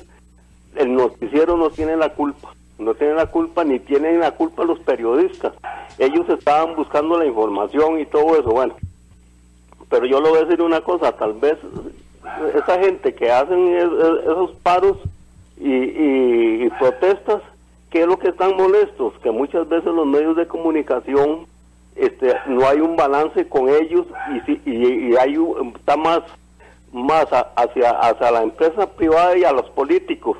el 0.76 0.94
noticiero 0.94 1.58
no 1.58 1.70
tiene 1.72 1.98
la 1.98 2.10
culpa. 2.10 2.54
No 2.78 2.94
tiene 2.94 3.14
la 3.16 3.28
culpa 3.28 3.64
ni 3.64 3.80
tienen 3.80 4.20
la 4.20 4.32
culpa 4.32 4.64
los 4.64 4.80
periodistas. 4.80 5.54
Ellos 5.98 6.28
estaban 6.30 6.76
buscando 6.76 7.18
la 7.18 7.26
información 7.26 8.00
y 8.00 8.06
todo 8.06 8.34
eso. 8.38 8.52
Bueno, 8.52 8.76
pero 9.90 10.06
yo 10.06 10.20
le 10.22 10.30
voy 10.30 10.40
a 10.40 10.44
decir 10.46 10.62
una 10.62 10.82
cosa, 10.82 11.12
tal 11.14 11.34
vez 11.34 11.58
esa 12.56 12.80
gente 12.80 13.14
que 13.14 13.32
hacen 13.32 13.68
es- 13.76 13.84
es- 13.84 14.22
esos 14.24 14.52
paros 14.64 14.98
y, 15.60 15.72
y- 15.74 16.70
protestas, 16.80 17.42
¿qué 17.90 18.02
es 18.02 18.08
lo 18.08 18.18
que 18.18 18.30
están 18.30 18.56
molestos? 18.56 19.14
Que 19.22 19.32
muchas 19.32 19.68
veces 19.70 19.94
los 19.94 20.06
medios 20.06 20.36
de 20.36 20.48
comunicación 20.48 21.46
este, 21.96 22.34
no 22.48 22.68
hay 22.68 22.80
un 22.80 22.96
balance 22.96 23.48
con 23.48 23.70
ellos 23.70 24.06
y, 24.48 24.52
y, 24.70 25.10
y 25.12 25.16
hay 25.16 25.38
está 25.76 25.96
más 25.96 26.22
más 26.92 27.26
hacia 27.56 27.92
hacia 27.92 28.32
la 28.32 28.42
empresa 28.44 28.88
privada 28.88 29.38
y 29.38 29.44
a 29.44 29.52
los 29.52 29.70
políticos 29.72 30.38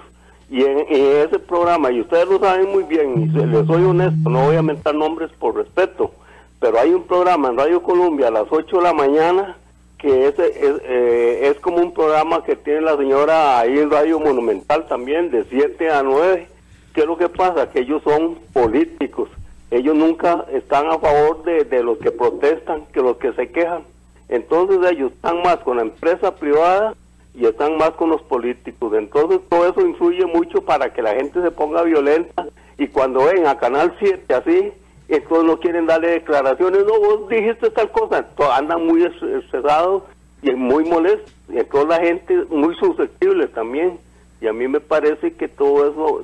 y 0.50 0.64
en, 0.64 0.80
en 0.80 1.28
ese 1.28 1.38
programa 1.40 1.92
y 1.92 2.02
ustedes 2.02 2.28
lo 2.28 2.40
saben 2.40 2.72
muy 2.72 2.84
bien 2.86 3.24
y 3.24 3.30
se- 3.32 3.46
les 3.46 3.66
soy 3.68 3.84
honesto 3.84 4.30
no 4.30 4.46
voy 4.46 4.56
a 4.56 4.62
mentar 4.64 4.94
nombres 4.96 5.32
por 5.40 5.56
respeto 5.56 6.12
pero 6.60 6.80
hay 6.80 6.92
un 6.94 7.04
programa 7.04 7.50
en 7.50 7.58
Radio 7.58 7.82
Colombia 7.84 8.28
a 8.28 8.32
las 8.32 8.46
8 8.50 8.78
de 8.78 8.84
la 8.84 8.94
mañana 8.94 9.58
que 10.04 10.28
es, 10.28 10.38
es, 10.38 10.82
eh, 10.84 11.50
es 11.50 11.60
como 11.62 11.78
un 11.78 11.94
programa 11.94 12.44
que 12.44 12.58
tiene 12.58 12.82
la 12.82 12.98
señora 12.98 13.60
ahí 13.60 13.80
en 13.80 13.90
Radio 13.90 14.20
Monumental 14.20 14.86
también 14.88 15.32
de 15.32 15.46
7 15.46 15.90
a 15.90 16.04
9 16.04 16.46
¿qué 16.94 17.02
es 17.02 17.08
lo 17.08 17.18
que 17.18 17.30
pasa? 17.30 17.72
que 17.72 17.80
ellos 17.80 18.04
son 18.04 18.36
políticos 18.52 19.30
ellos 19.72 19.96
nunca 19.96 20.46
están 20.52 20.88
a 20.88 21.00
favor 21.00 21.44
de, 21.44 21.64
de 21.64 21.82
los 21.82 21.98
que 22.00 22.12
protestan 22.12 22.86
que 22.92 23.02
los 23.02 23.16
que 23.16 23.32
se 23.32 23.50
quejan 23.50 23.84
entonces 24.28 24.80
ellos 24.92 25.14
están 25.14 25.42
más 25.42 25.60
con 25.60 25.78
la 25.78 25.84
empresa 25.84 26.36
privada 26.36 26.96
y 27.34 27.46
están 27.46 27.78
más 27.78 27.92
con 27.92 28.10
los 28.10 28.22
políticos. 28.22 28.94
Entonces 28.96 29.40
todo 29.50 29.68
eso 29.68 29.82
influye 29.82 30.26
mucho 30.26 30.64
para 30.64 30.94
que 30.94 31.02
la 31.02 31.16
gente 31.16 31.42
se 31.42 31.52
ponga 31.52 31.84
violenta 31.84 32.48
y 32.78 32.88
cuando 32.88 33.26
ven 33.26 33.48
a 33.48 33.58
Canal 33.58 33.96
7 34.00 34.34
así, 34.34 34.72
entonces 35.10 35.46
no 35.46 35.60
quieren 35.60 35.86
darle 35.86 36.10
declaraciones, 36.12 36.86
no, 36.86 37.00
vos 37.00 37.28
dijiste 37.30 37.70
tal 37.72 37.92
cosa, 37.92 38.24
To- 38.36 38.52
andan 38.52 38.86
muy 38.86 39.04
estresados 39.04 40.04
y 40.42 40.52
muy 40.52 40.86
molestos. 40.86 41.34
Y 41.50 41.58
entonces 41.60 41.90
la 41.90 42.00
gente 42.06 42.36
muy 42.50 42.76
susceptible 42.76 43.48
también. 43.48 43.98
Y 44.42 44.48
a 44.48 44.54
mí 44.54 44.68
me 44.68 44.80
parece 44.80 45.34
que 45.34 45.48
todo 45.48 45.90
eso, 45.90 46.24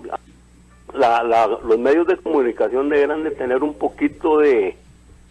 la, 0.93 1.23
la- 1.23 1.47
los 1.47 1.77
medios 1.77 2.07
de 2.07 2.17
comunicación 2.17 2.89
deberán 2.89 3.23
de 3.23 3.31
tener 3.31 3.63
un 3.63 3.73
poquito 3.75 4.39
de, 4.39 4.75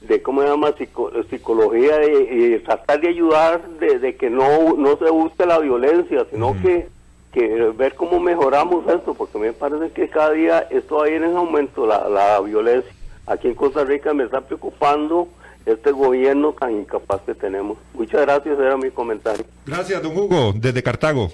de 0.02 0.22
cómo 0.22 0.42
se 0.42 0.48
llama 0.48 0.72
Psico- 0.76 1.10
psicología 1.28 1.96
y, 2.06 2.54
y 2.54 2.58
tratar 2.60 3.00
de 3.00 3.08
ayudar 3.08 3.66
de, 3.80 3.98
de 3.98 4.14
que 4.16 4.30
no 4.30 4.74
no 4.76 4.96
se 4.96 5.10
use 5.10 5.44
la 5.44 5.58
violencia 5.58 6.24
sino 6.30 6.54
que 6.62 6.86
que 7.32 7.46
ver 7.76 7.94
cómo 7.94 8.20
mejoramos 8.20 8.86
esto 8.86 9.12
porque 9.14 9.38
me 9.38 9.52
parece 9.52 9.90
que 9.92 10.08
cada 10.08 10.30
día 10.30 10.66
esto 10.70 10.96
va 10.98 11.06
a 11.06 11.10
ir 11.10 11.22
en 11.22 11.36
aumento 11.36 11.84
la, 11.86 12.08
la 12.08 12.40
violencia 12.40 12.90
aquí 13.28 13.48
en 13.48 13.54
Costa 13.54 13.84
Rica 13.84 14.12
me 14.14 14.24
está 14.24 14.40
preocupando 14.40 15.28
este 15.66 15.90
gobierno 15.92 16.54
tan 16.58 16.72
incapaz 16.72 17.20
que 17.22 17.34
tenemos 17.34 17.78
muchas 17.94 18.22
gracias 18.22 18.58
era 18.58 18.76
mi 18.76 18.90
comentario 18.90 19.44
Gracias, 19.66 20.02
don 20.02 20.16
Hugo, 20.16 20.54
desde 20.56 20.82
Cartago. 20.82 21.30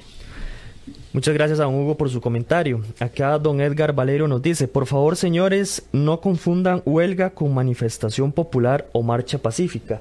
Muchas 1.13 1.33
gracias 1.35 1.61
a 1.61 1.65
don 1.65 1.77
Hugo 1.77 1.97
por 1.97 2.11
su 2.11 2.21
comentario. 2.21 2.83
Acá 2.99 3.39
don 3.39 3.61
Edgar 3.61 3.93
Valero 3.95 4.27
nos 4.27 4.43
dice, 4.43 4.67
por 4.67 4.87
favor 4.87 5.15
señores, 5.15 5.89
no 5.93 6.21
confundan 6.21 6.83
huelga 6.85 7.31
con 7.31 7.55
manifestación 7.55 8.33
popular 8.33 8.89
o 8.93 9.05
marcha 9.05 9.39
pacífica. 9.39 10.01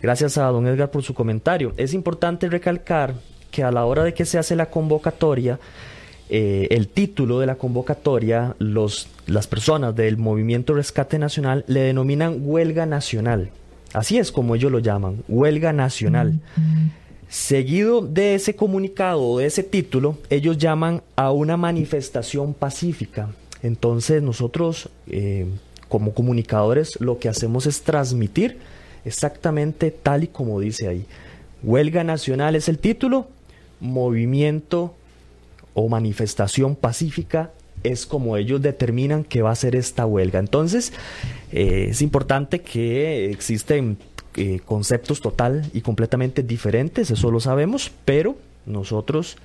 Gracias 0.00 0.38
a 0.38 0.46
don 0.46 0.66
Edgar 0.66 0.90
por 0.90 1.02
su 1.02 1.12
comentario. 1.12 1.74
Es 1.76 1.92
importante 1.92 2.48
recalcar 2.48 3.12
que 3.50 3.62
a 3.62 3.70
la 3.70 3.84
hora 3.84 4.02
de 4.04 4.14
que 4.14 4.24
se 4.24 4.38
hace 4.38 4.56
la 4.56 4.70
convocatoria, 4.70 5.58
eh, 6.28 6.66
el 6.70 6.88
título 6.88 7.38
de 7.38 7.46
la 7.46 7.54
convocatoria, 7.54 8.56
los, 8.58 9.08
las 9.26 9.46
personas 9.46 9.94
del 9.94 10.16
Movimiento 10.16 10.74
Rescate 10.74 11.18
Nacional 11.18 11.64
le 11.68 11.80
denominan 11.80 12.38
huelga 12.40 12.84
nacional. 12.84 13.50
Así 13.92 14.18
es 14.18 14.32
como 14.32 14.54
ellos 14.54 14.72
lo 14.72 14.80
llaman, 14.80 15.22
huelga 15.28 15.72
nacional. 15.72 16.40
Seguido 17.28 18.02
de 18.02 18.34
ese 18.34 18.56
comunicado 18.56 19.22
o 19.22 19.38
de 19.38 19.46
ese 19.46 19.62
título, 19.62 20.18
ellos 20.28 20.58
llaman 20.58 21.02
a 21.14 21.30
una 21.30 21.56
manifestación 21.56 22.54
pacífica. 22.54 23.30
Entonces 23.62 24.22
nosotros, 24.22 24.88
eh, 25.08 25.46
como 25.88 26.12
comunicadores, 26.12 27.00
lo 27.00 27.18
que 27.18 27.28
hacemos 27.28 27.66
es 27.66 27.82
transmitir 27.82 28.58
exactamente 29.04 29.92
tal 29.92 30.24
y 30.24 30.26
como 30.26 30.58
dice 30.58 30.88
ahí. 30.88 31.06
Huelga 31.62 32.04
nacional 32.04 32.56
es 32.56 32.68
el 32.68 32.78
título, 32.78 33.28
movimiento 33.80 34.94
o 35.76 35.88
manifestación 35.88 36.74
pacífica 36.74 37.52
es 37.82 38.06
como 38.06 38.36
ellos 38.36 38.62
determinan 38.62 39.22
que 39.22 39.42
va 39.42 39.50
a 39.50 39.54
ser 39.54 39.76
esta 39.76 40.06
huelga. 40.06 40.38
Entonces, 40.40 40.92
eh, 41.52 41.88
es 41.90 42.02
importante 42.02 42.62
que 42.62 43.30
existen 43.30 43.98
eh, 44.36 44.60
conceptos 44.64 45.20
total 45.20 45.70
y 45.74 45.82
completamente 45.82 46.42
diferentes, 46.42 47.10
eso 47.10 47.30
lo 47.30 47.40
sabemos, 47.40 47.92
pero 48.04 48.36
nosotros 48.64 49.36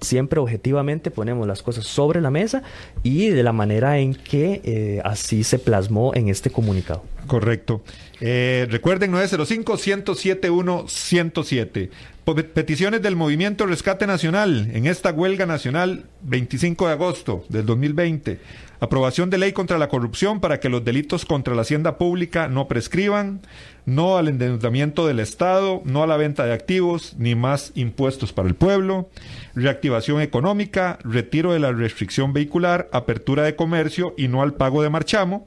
siempre 0.00 0.40
objetivamente 0.40 1.10
ponemos 1.10 1.46
las 1.46 1.62
cosas 1.62 1.86
sobre 1.86 2.20
la 2.20 2.30
mesa 2.30 2.62
y 3.04 3.28
de 3.28 3.42
la 3.42 3.52
manera 3.52 3.98
en 3.98 4.14
que 4.14 4.60
eh, 4.64 5.00
así 5.04 5.44
se 5.44 5.58
plasmó 5.58 6.12
en 6.14 6.28
este 6.28 6.50
comunicado. 6.50 7.02
Correcto. 7.26 7.82
Eh, 8.20 8.66
recuerden 8.70 9.12
905-107-107. 9.12 11.90
Po- 12.24 12.34
Peticiones 12.34 13.02
del 13.02 13.16
Movimiento 13.16 13.66
Rescate 13.66 14.06
Nacional 14.06 14.70
en 14.72 14.86
esta 14.86 15.10
huelga 15.12 15.46
nacional 15.46 16.04
25 16.22 16.86
de 16.86 16.92
agosto 16.92 17.44
del 17.48 17.66
2020. 17.66 18.38
Aprobación 18.80 19.30
de 19.30 19.38
ley 19.38 19.52
contra 19.52 19.78
la 19.78 19.88
corrupción 19.88 20.40
para 20.40 20.60
que 20.60 20.68
los 20.68 20.84
delitos 20.84 21.24
contra 21.24 21.54
la 21.54 21.62
hacienda 21.62 21.96
pública 21.96 22.48
no 22.48 22.68
prescriban. 22.68 23.40
No 23.86 24.16
al 24.18 24.28
endeudamiento 24.28 25.06
del 25.06 25.20
Estado, 25.20 25.80
no 25.84 26.02
a 26.02 26.06
la 26.06 26.16
venta 26.16 26.44
de 26.44 26.52
activos, 26.52 27.14
ni 27.18 27.34
más 27.34 27.72
impuestos 27.74 28.32
para 28.32 28.48
el 28.48 28.54
pueblo. 28.54 29.08
Reactivación 29.54 30.20
económica, 30.20 30.98
retiro 31.04 31.52
de 31.52 31.60
la 31.60 31.72
restricción 31.72 32.32
vehicular, 32.32 32.88
apertura 32.92 33.44
de 33.44 33.56
comercio 33.56 34.14
y 34.18 34.28
no 34.28 34.42
al 34.42 34.54
pago 34.54 34.82
de 34.82 34.90
marchamo. 34.90 35.46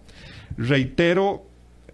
Reitero 0.57 1.45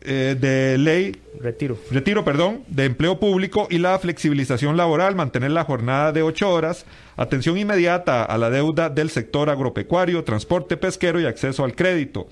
eh, 0.06 0.36
de 0.40 0.78
ley 0.78 1.16
Retiro. 1.40 1.78
retiro, 1.92 2.24
perdón, 2.24 2.64
de 2.68 2.86
empleo 2.86 3.20
público 3.20 3.68
y 3.70 3.78
la 3.78 3.98
flexibilización 4.00 4.78
laboral, 4.78 5.16
mantener 5.16 5.52
la 5.52 5.66
jornada 5.66 6.12
de 6.12 6.24
ocho 6.24 6.50
horas, 6.50 6.86
atención 7.18 7.58
inmediata 7.58 8.24
a 8.24 8.38
la 8.38 8.50
deuda 8.50 8.90
del 8.90 9.10
sector 9.10 9.50
agropecuario, 9.50 10.24
transporte 10.24 10.78
pesquero 10.78 11.20
y 11.20 11.26
acceso 11.26 11.64
al 11.64 11.76
crédito. 11.76 12.28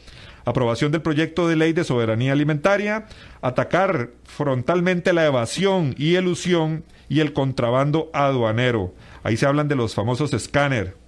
Aprobación 0.45 0.91
del 0.91 1.01
proyecto 1.01 1.47
de 1.47 1.55
ley 1.55 1.73
de 1.73 1.83
soberanía 1.83 2.31
alimentaria, 2.31 3.05
atacar 3.41 4.11
frontalmente 4.23 5.13
la 5.13 5.25
evasión 5.25 5.93
y 5.97 6.15
elusión 6.15 6.83
y 7.09 7.19
el 7.19 7.33
contrabando 7.33 8.09
aduanero. 8.13 8.93
Ahí 9.23 9.37
se 9.37 9.45
hablan 9.45 9.67
de 9.67 9.75
los 9.75 9.93
famosos 9.93 10.33
escáner. 10.33 11.00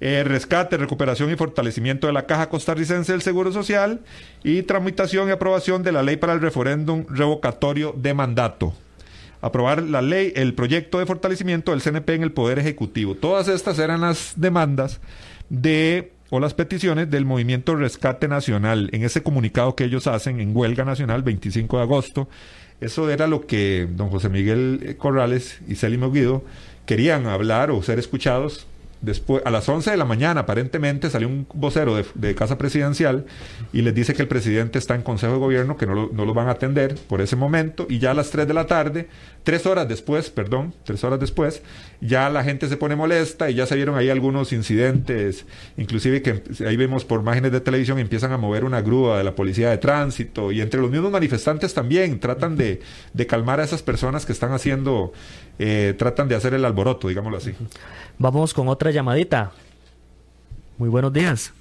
Eh, 0.00 0.24
rescate, 0.24 0.76
recuperación 0.76 1.30
y 1.30 1.36
fortalecimiento 1.36 2.06
de 2.06 2.12
la 2.12 2.26
Caja 2.26 2.48
Costarricense 2.48 3.12
del 3.12 3.22
Seguro 3.22 3.52
Social 3.52 4.00
y 4.42 4.62
tramitación 4.62 5.28
y 5.28 5.32
aprobación 5.32 5.82
de 5.82 5.92
la 5.92 6.02
ley 6.02 6.16
para 6.16 6.32
el 6.32 6.40
referéndum 6.40 7.06
revocatorio 7.08 7.94
de 7.96 8.12
mandato. 8.12 8.74
Aprobar 9.40 9.82
la 9.82 10.02
ley, 10.02 10.32
el 10.36 10.54
proyecto 10.54 10.98
de 10.98 11.06
fortalecimiento 11.06 11.70
del 11.70 11.82
CNP 11.82 12.14
en 12.14 12.22
el 12.22 12.32
Poder 12.32 12.58
Ejecutivo. 12.58 13.14
Todas 13.14 13.48
estas 13.48 13.78
eran 13.78 14.00
las 14.00 14.32
demandas 14.36 15.00
de 15.48 16.12
o 16.30 16.40
las 16.40 16.54
peticiones 16.54 17.10
del 17.10 17.24
Movimiento 17.24 17.76
Rescate 17.76 18.26
Nacional 18.26 18.88
en 18.92 19.04
ese 19.04 19.22
comunicado 19.22 19.76
que 19.76 19.84
ellos 19.84 20.06
hacen 20.06 20.40
en 20.40 20.56
huelga 20.56 20.84
nacional 20.84 21.22
25 21.22 21.76
de 21.76 21.82
agosto. 21.82 22.28
Eso 22.80 23.08
era 23.10 23.26
lo 23.26 23.46
que 23.46 23.86
don 23.88 24.08
José 24.08 24.28
Miguel 24.28 24.96
Corrales 24.98 25.60
y 25.68 25.76
Celimo 25.76 26.10
Guido 26.10 26.42
querían 26.86 27.26
hablar 27.26 27.70
o 27.70 27.82
ser 27.82 27.98
escuchados 27.98 28.66
Después, 29.04 29.42
a 29.44 29.50
las 29.50 29.68
11 29.68 29.90
de 29.90 29.96
la 29.98 30.06
mañana, 30.06 30.40
aparentemente, 30.40 31.10
salió 31.10 31.28
un 31.28 31.46
vocero 31.52 32.02
de, 32.14 32.34
Casa 32.34 32.56
Presidencial 32.56 33.26
y 33.72 33.82
les 33.82 33.94
dice 33.94 34.14
que 34.14 34.22
el 34.22 34.28
presidente 34.28 34.78
está 34.78 34.94
en 34.94 35.02
Consejo 35.02 35.34
de 35.34 35.38
Gobierno, 35.38 35.76
que 35.76 35.86
no 35.86 35.94
lo, 35.94 36.10
no 36.10 36.24
lo, 36.24 36.32
van 36.32 36.48
a 36.48 36.52
atender 36.52 36.94
por 37.06 37.20
ese 37.20 37.36
momento. 37.36 37.86
Y 37.90 37.98
ya 37.98 38.12
a 38.12 38.14
las 38.14 38.30
3 38.30 38.48
de 38.48 38.54
la 38.54 38.66
tarde, 38.66 39.08
tres 39.44 39.66
horas 39.66 39.86
después, 39.86 40.30
perdón, 40.30 40.74
tres 40.84 41.04
horas 41.04 41.20
después, 41.20 41.62
ya 42.00 42.30
la 42.30 42.42
gente 42.42 42.66
se 42.66 42.78
pone 42.78 42.96
molesta 42.96 43.50
y 43.50 43.54
ya 43.54 43.66
se 43.66 43.76
vieron 43.76 43.96
ahí 43.96 44.08
algunos 44.08 44.52
incidentes, 44.52 45.44
inclusive 45.76 46.22
que 46.22 46.42
ahí 46.66 46.76
vemos 46.76 47.04
por 47.04 47.20
imágenes 47.20 47.52
de 47.52 47.60
televisión 47.60 47.98
empiezan 47.98 48.32
a 48.32 48.38
mover 48.38 48.64
una 48.64 48.80
grúa 48.80 49.18
de 49.18 49.24
la 49.24 49.34
policía 49.34 49.70
de 49.70 49.78
tránsito 49.78 50.50
y 50.50 50.62
entre 50.62 50.80
los 50.80 50.90
mismos 50.90 51.12
manifestantes 51.12 51.74
también 51.74 52.18
tratan 52.18 52.56
de, 52.56 52.80
de 53.12 53.26
calmar 53.26 53.60
a 53.60 53.64
esas 53.64 53.82
personas 53.82 54.24
que 54.24 54.32
están 54.32 54.52
haciendo, 54.52 55.12
eh, 55.58 55.94
tratan 55.98 56.26
de 56.26 56.34
hacer 56.34 56.54
el 56.54 56.64
alboroto, 56.64 57.08
digámoslo 57.08 57.36
así. 57.36 57.54
Vamos 58.18 58.54
con 58.54 58.68
otra 58.68 58.92
llamadita. 58.94 59.52
Muy 60.78 60.88
buenos 60.88 61.12
días. 61.12 61.52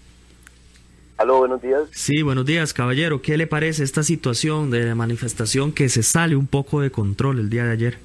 Aló, 1.17 1.39
buenos 1.39 1.61
días. 1.61 1.83
Sí, 1.91 2.21
buenos 2.21 2.45
días, 2.45 2.73
caballero. 2.73 3.21
¿Qué 3.21 3.37
le 3.37 3.45
parece 3.45 3.83
esta 3.83 4.03
situación 4.03 4.71
de 4.71 4.95
manifestación 4.95 5.71
que 5.71 5.89
se 5.89 6.01
sale 6.01 6.35
un 6.35 6.47
poco 6.47 6.81
de 6.81 6.91
control 6.91 7.39
el 7.39 7.49
día 7.49 7.65
de 7.65 7.71
ayer? 7.71 7.97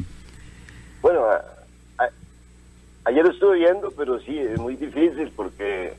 Bueno, 1.00 1.24
ayer 3.04 3.26
estuve 3.26 3.58
viendo, 3.58 3.90
pero 3.92 4.20
sí, 4.20 4.38
es 4.38 4.58
muy 4.58 4.76
difícil 4.76 5.32
porque, 5.34 5.94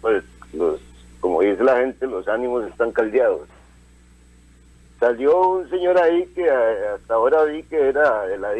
pues, 0.00 0.22
los, 0.52 0.80
como 1.20 1.40
dice 1.40 1.64
la 1.64 1.78
gente, 1.78 2.06
los 2.06 2.28
ánimos 2.28 2.66
están 2.66 2.92
caldeados. 2.92 3.48
Salió 5.00 5.48
un 5.48 5.70
señor 5.70 5.98
ahí 5.98 6.26
que 6.34 6.48
hasta 6.48 7.14
ahora 7.14 7.44
vi 7.44 7.62
que 7.64 7.76
era 7.88 8.26
de 8.26 8.38
la 8.38 8.52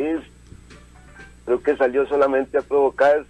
creo 1.45 1.63
que 1.63 1.77
salió 1.77 2.07
solamente 2.07 2.59
a 2.59 2.63
provocar 2.63 3.25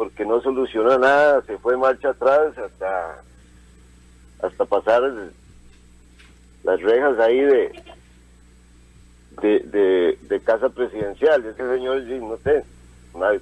porque 0.00 0.24
no 0.24 0.40
solucionó 0.40 0.98
nada, 0.98 1.42
se 1.42 1.58
fue 1.58 1.76
marcha 1.76 2.08
atrás 2.08 2.56
hasta 2.56 3.22
hasta 4.40 4.64
pasar 4.64 5.02
las 6.64 6.80
rejas 6.80 7.18
ahí 7.18 7.38
de 7.38 7.82
de, 9.42 10.18
de, 10.22 10.40
casa 10.40 10.70
presidencial. 10.70 11.44
Ese 11.44 11.74
señor, 11.74 12.00
no 12.04 12.38
sé, 12.38 12.64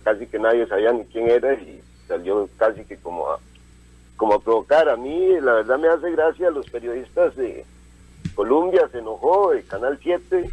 casi 0.02 0.26
que 0.26 0.40
nadie 0.40 0.66
sabía 0.66 0.90
ni 0.90 1.04
quién 1.04 1.30
era 1.30 1.54
y 1.54 1.80
salió 2.08 2.48
casi 2.56 2.84
que 2.84 2.96
como 2.96 3.30
a, 3.30 3.38
como 4.16 4.34
a 4.34 4.40
provocar. 4.40 4.88
A 4.88 4.96
mí, 4.96 5.40
la 5.40 5.52
verdad, 5.52 5.78
me 5.78 5.86
hace 5.86 6.10
gracia 6.10 6.50
los 6.50 6.68
periodistas 6.68 7.36
de 7.36 7.64
Colombia, 8.34 8.88
se 8.90 8.98
enojó, 8.98 9.52
de 9.52 9.62
Canal 9.62 9.96
7 10.02 10.50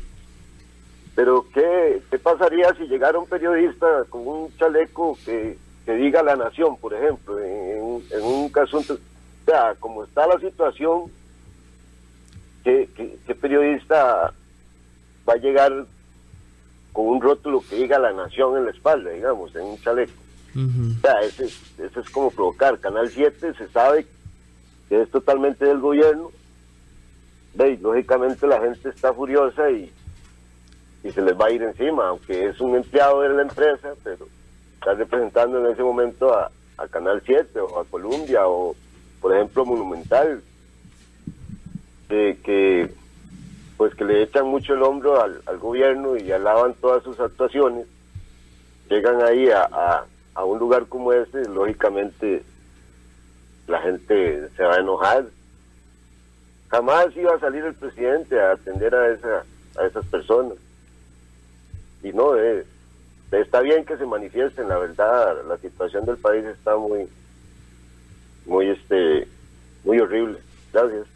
pero 1.16 1.46
¿qué, 1.54 2.02
¿qué 2.12 2.20
pasaría 2.20 2.76
si 2.76 2.88
llegara 2.88 3.18
un 3.18 3.26
periodista 3.26 4.04
con 4.10 4.28
un 4.28 4.58
chaleco 4.58 5.18
que, 5.26 5.58
diga 5.94 6.24
la 6.24 6.36
nación, 6.36 6.78
por 6.78 6.94
ejemplo, 6.94 7.40
en, 7.40 8.24
un 8.24 8.50
caso, 8.50 8.80
o 8.80 8.84
sea, 9.46 9.76
como 9.80 10.04
está 10.04 10.26
la 10.26 10.40
situación, 10.40 11.12
¿qué, 12.64 12.90
periodista 13.40 14.34
va 15.28 15.34
a 15.34 15.38
llegar 15.38 15.86
con 16.92 17.08
un 17.08 17.22
rótulo 17.22 17.64
que 17.70 17.76
diga 17.76 18.00
la 18.00 18.14
nación 18.14 18.58
en 18.58 18.66
la 18.66 18.72
espalda, 18.72 19.12
digamos, 19.12 19.56
en 19.56 19.64
un 19.64 19.80
chaleco? 19.80 20.14
O 20.56 21.02
sea, 21.02 21.20
ese, 21.22 21.46
ese 21.46 22.00
es 22.00 22.10
como 22.10 22.32
provocar. 22.32 22.80
Canal 22.80 23.10
7 23.10 23.54
se 23.56 23.68
sabe 23.68 24.08
que 24.88 25.02
es 25.02 25.12
totalmente 25.12 25.66
del 25.66 25.80
gobierno. 25.80 26.32
¿Veis? 27.54 27.82
Lógicamente 27.82 28.48
la 28.48 28.62
gente 28.62 28.90
está 28.90 29.14
furiosa 29.14 29.70
y, 29.70 29.92
y 31.04 31.12
se 31.12 31.22
les 31.22 31.38
va 31.40 31.48
a 31.48 31.52
ir 31.52 31.62
encima, 31.62 32.08
aunque 32.08 32.48
es 32.48 32.60
un 32.62 32.76
empleado 32.76 33.22
de 33.22 33.30
la 33.30 33.42
empresa, 33.44 33.94
pero 34.04 34.28
está 34.86 34.94
representando 34.94 35.66
en 35.66 35.74
ese 35.74 35.82
momento 35.82 36.32
a, 36.32 36.52
Canal 36.92 37.20
7 37.26 37.60
o 37.60 37.80
a 37.80 37.86
Columbia 37.86 38.48
o, 38.48 38.76
por 39.20 39.34
ejemplo, 39.34 39.66
Monumental, 39.66 40.44
que, 42.08 42.92
pues 43.78 43.96
que 43.96 44.06
le 44.06 44.22
echan 44.22 44.46
mucho 44.46 44.76
el 44.76 44.84
hombro 44.84 45.20
al, 45.20 45.58
gobierno 45.58 46.16
y 46.18 46.32
alaban 46.32 46.76
todas 46.76 47.02
sus 47.02 47.20
actuaciones, 47.20 47.88
llegan 48.88 49.24
ahí 49.24 49.50
a, 49.50 50.06
a, 50.36 50.44
un 50.44 50.60
lugar 50.60 50.86
como 50.86 51.12
este, 51.14 51.48
lógicamente 51.50 52.44
la 53.68 53.82
gente 53.82 54.50
se 54.56 54.64
va 54.64 54.76
a 54.76 54.82
enojar. 54.82 55.26
Jamás 56.70 57.08
iba 57.16 57.34
a 57.34 57.40
salir 57.40 57.64
el 57.64 57.74
presidente 57.74 58.40
a 58.40 58.52
atender 58.52 58.94
a, 58.94 59.08
esa, 59.08 59.46
a 59.80 59.86
esas 59.88 60.06
personas 60.06 60.58
y 62.04 62.14
no, 62.14 62.38
eh, 62.38 62.66
está 63.32 63.62
bien 63.62 63.86
que 63.86 63.98
se 63.98 64.06
manifiesten, 64.06 64.68
la 64.70 64.78
verdad, 64.78 65.36
la 65.48 65.58
situación 65.58 66.06
del 66.06 66.18
país 66.18 66.46
está 66.46 66.78
muy, 66.78 67.08
muy, 68.46 68.70
este, 68.70 69.28
muy 69.84 70.00
horrible. 70.00 70.40
Gracias. 70.72 71.08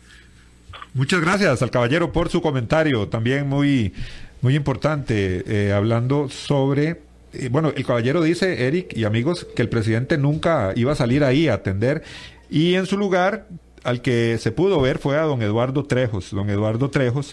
Muchas 0.93 1.21
gracias 1.21 1.61
al 1.61 1.71
caballero 1.71 2.11
por 2.11 2.29
su 2.29 2.41
comentario, 2.41 3.07
también 3.07 3.47
muy, 3.47 3.93
muy 4.41 4.55
importante, 4.55 5.43
eh, 5.47 5.73
hablando 5.73 6.29
sobre 6.29 7.09
eh, 7.33 7.49
bueno, 7.49 7.71
el 7.75 7.85
caballero 7.85 8.21
dice, 8.21 8.67
Eric 8.67 8.95
y 8.97 9.03
amigos, 9.03 9.45
que 9.55 9.61
el 9.61 9.69
presidente 9.69 10.17
nunca 10.17 10.73
iba 10.75 10.93
a 10.93 10.95
salir 10.95 11.23
ahí 11.23 11.47
a 11.47 11.55
atender 11.55 12.03
y 12.49 12.75
en 12.75 12.85
su 12.85 12.97
lugar 12.97 13.47
al 13.83 14.01
que 14.01 14.37
se 14.39 14.51
pudo 14.51 14.81
ver 14.81 14.97
fue 14.97 15.17
a 15.17 15.23
don 15.23 15.41
Eduardo 15.41 15.83
Trejos. 15.85 16.31
Don 16.31 16.49
Eduardo 16.49 16.89
Trejos 16.89 17.31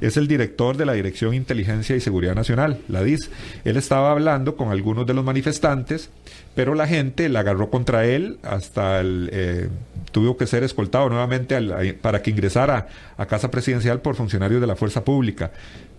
es 0.00 0.16
el 0.16 0.28
director 0.28 0.76
de 0.76 0.86
la 0.86 0.92
Dirección 0.92 1.34
Inteligencia 1.34 1.96
y 1.96 2.00
Seguridad 2.00 2.34
Nacional, 2.34 2.80
la 2.88 3.02
DIS. 3.02 3.30
Él 3.64 3.76
estaba 3.76 4.10
hablando 4.10 4.56
con 4.56 4.70
algunos 4.70 5.06
de 5.06 5.14
los 5.14 5.24
manifestantes, 5.24 6.10
pero 6.54 6.74
la 6.74 6.86
gente 6.86 7.28
la 7.28 7.40
agarró 7.40 7.70
contra 7.70 8.04
él 8.06 8.38
hasta 8.42 9.00
el... 9.00 9.30
Eh, 9.32 9.68
tuvo 10.12 10.36
que 10.36 10.46
ser 10.46 10.62
escoltado 10.62 11.08
nuevamente 11.08 11.58
para 12.00 12.22
que 12.22 12.30
ingresara 12.30 12.86
a 13.16 13.26
casa 13.26 13.50
presidencial 13.50 14.00
por 14.00 14.14
funcionarios 14.14 14.60
de 14.60 14.66
la 14.68 14.76
fuerza 14.76 15.04
pública. 15.04 15.50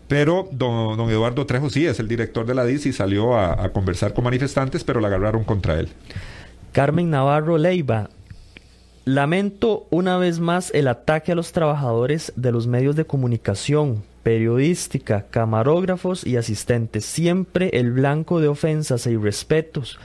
Pero 0.08 0.48
don, 0.52 0.96
don, 0.96 1.10
Eduardo 1.10 1.46
Trejos 1.46 1.74
sí 1.74 1.86
es 1.86 2.00
el 2.00 2.08
director 2.08 2.46
de 2.46 2.54
la 2.54 2.64
DIS 2.64 2.86
y 2.86 2.94
salió 2.94 3.36
a, 3.36 3.62
a 3.62 3.70
conversar 3.74 4.14
con 4.14 4.24
manifestantes, 4.24 4.84
pero 4.84 5.02
la 5.02 5.08
agarraron 5.08 5.44
contra 5.44 5.80
él. 5.80 5.90
Carmen 6.72 7.10
Navarro 7.10 7.58
Leiva, 7.58 8.10
Lamento 9.08 9.86
una 9.92 10.18
vez 10.18 10.40
más 10.40 10.72
el 10.74 10.88
ataque 10.88 11.34
a 11.34 11.36
los 11.36 11.52
trabajadores 11.52 12.34
de 12.36 12.52
los 12.52 12.66
medios 12.66 12.96
de 12.96 13.06
comunicación, 13.06 14.02
periodística, 14.24 15.28
camarógrafos 15.30 16.26
y 16.26 16.38
asistentes, 16.38 17.06
siempre 17.06 17.70
el 17.74 17.92
blanco 17.92 18.40
de 18.40 18.48
ofensas 18.48 19.06
e 19.06 19.12
irrespetos. 19.12 20.00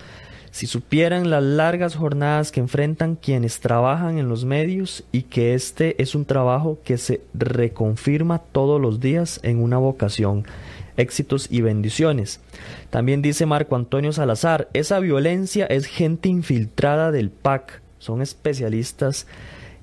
Si 0.50 0.66
supieran 0.66 1.30
las 1.30 1.42
largas 1.42 1.96
jornadas 1.96 2.52
que 2.52 2.60
enfrentan 2.60 3.16
quienes 3.16 3.60
trabajan 3.60 4.18
en 4.18 4.28
los 4.28 4.44
medios 4.44 5.02
y 5.12 5.22
que 5.22 5.54
este 5.54 6.02
es 6.02 6.14
un 6.14 6.26
trabajo 6.26 6.78
que 6.84 6.98
se 6.98 7.22
reconfirma 7.32 8.40
todos 8.52 8.78
los 8.78 9.00
días 9.00 9.40
en 9.42 9.62
una 9.62 9.78
vocación. 9.78 10.44
Éxitos 10.98 11.46
y 11.50 11.62
bendiciones. 11.62 12.40
También 12.90 13.22
dice 13.22 13.46
Marco 13.46 13.76
Antonio 13.76 14.12
Salazar, 14.12 14.68
esa 14.74 14.98
violencia 14.98 15.64
es 15.64 15.86
gente 15.86 16.28
infiltrada 16.28 17.10
del 17.12 17.30
PAC 17.30 17.80
son 18.00 18.22
especialistas 18.22 19.28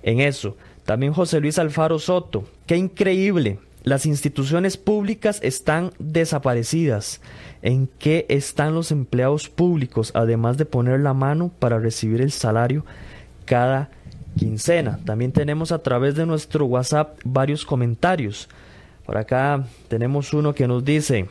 en 0.04 0.20
eso. 0.20 0.58
También 0.84 1.14
José 1.14 1.40
Luis 1.40 1.58
Alfaro 1.58 2.00
Soto, 2.00 2.44
qué 2.66 2.76
increíble, 2.76 3.60
las 3.84 4.06
instituciones 4.06 4.76
públicas 4.76 5.40
están 5.42 5.92
desaparecidas. 5.98 7.22
¿En 7.62 7.88
qué 8.00 8.26
están 8.28 8.76
los 8.76 8.92
empleados 8.92 9.48
públicos, 9.48 10.12
además 10.14 10.58
de 10.58 10.66
poner 10.66 11.00
la 11.00 11.14
mano 11.14 11.52
para 11.60 11.80
recibir 11.80 12.20
el 12.20 12.32
salario 12.32 12.84
cada 13.46 13.90
quincena? 14.38 15.00
También 15.06 15.32
tenemos 15.32 15.72
a 15.72 15.80
través 15.80 16.16
de 16.16 16.26
nuestro 16.26 16.66
WhatsApp 16.66 17.18
varios 17.24 17.66
comentarios. 17.66 18.50
Por 19.06 19.18
acá 19.18 19.66
tenemos 19.88 20.34
uno 20.34 20.54
que 20.54 20.68
nos 20.68 20.84
dice, 20.84 21.30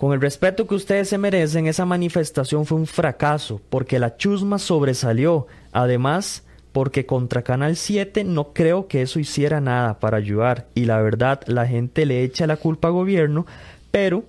con 0.00 0.14
el 0.14 0.22
respeto 0.22 0.66
que 0.66 0.76
ustedes 0.76 1.10
se 1.10 1.18
merecen, 1.18 1.66
esa 1.66 1.84
manifestación 1.84 2.64
fue 2.64 2.78
un 2.78 2.86
fracaso, 2.86 3.60
porque 3.68 3.98
la 3.98 4.16
chusma 4.16 4.58
sobresalió. 4.58 5.46
Además, 5.72 6.42
porque 6.72 7.04
contra 7.04 7.42
Canal 7.42 7.76
7 7.76 8.24
no 8.24 8.54
creo 8.54 8.88
que 8.88 9.02
eso 9.02 9.20
hiciera 9.20 9.60
nada 9.60 10.00
para 10.00 10.16
ayudar. 10.16 10.68
Y 10.74 10.86
la 10.86 11.02
verdad, 11.02 11.42
la 11.46 11.66
gente 11.66 12.06
le 12.06 12.24
echa 12.24 12.46
la 12.46 12.56
culpa 12.56 12.88
al 12.88 12.94
gobierno, 12.94 13.44
pero 13.90 14.24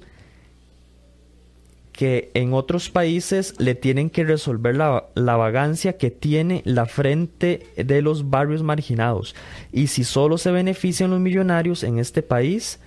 que 1.94 2.32
en 2.34 2.52
otros 2.52 2.90
países 2.90 3.58
le 3.58 3.74
tienen 3.74 4.10
que 4.10 4.26
resolver 4.26 4.76
la, 4.76 5.06
la, 5.16 5.38
vagancia 5.38 5.98
que 5.98 6.12
tiene 6.12 6.64
la 6.66 6.86
frente 6.86 7.66
de 7.78 8.02
los 8.02 8.30
barrios 8.30 8.62
marginados. 8.62 9.38
Y 9.72 9.88
si 9.88 10.04
solo 10.04 10.38
se 10.38 10.52
benefician 10.52 11.12
los 11.12 11.22
millonarios 11.22 11.86
en 11.86 11.98
este 11.98 12.24
país, 12.24 12.82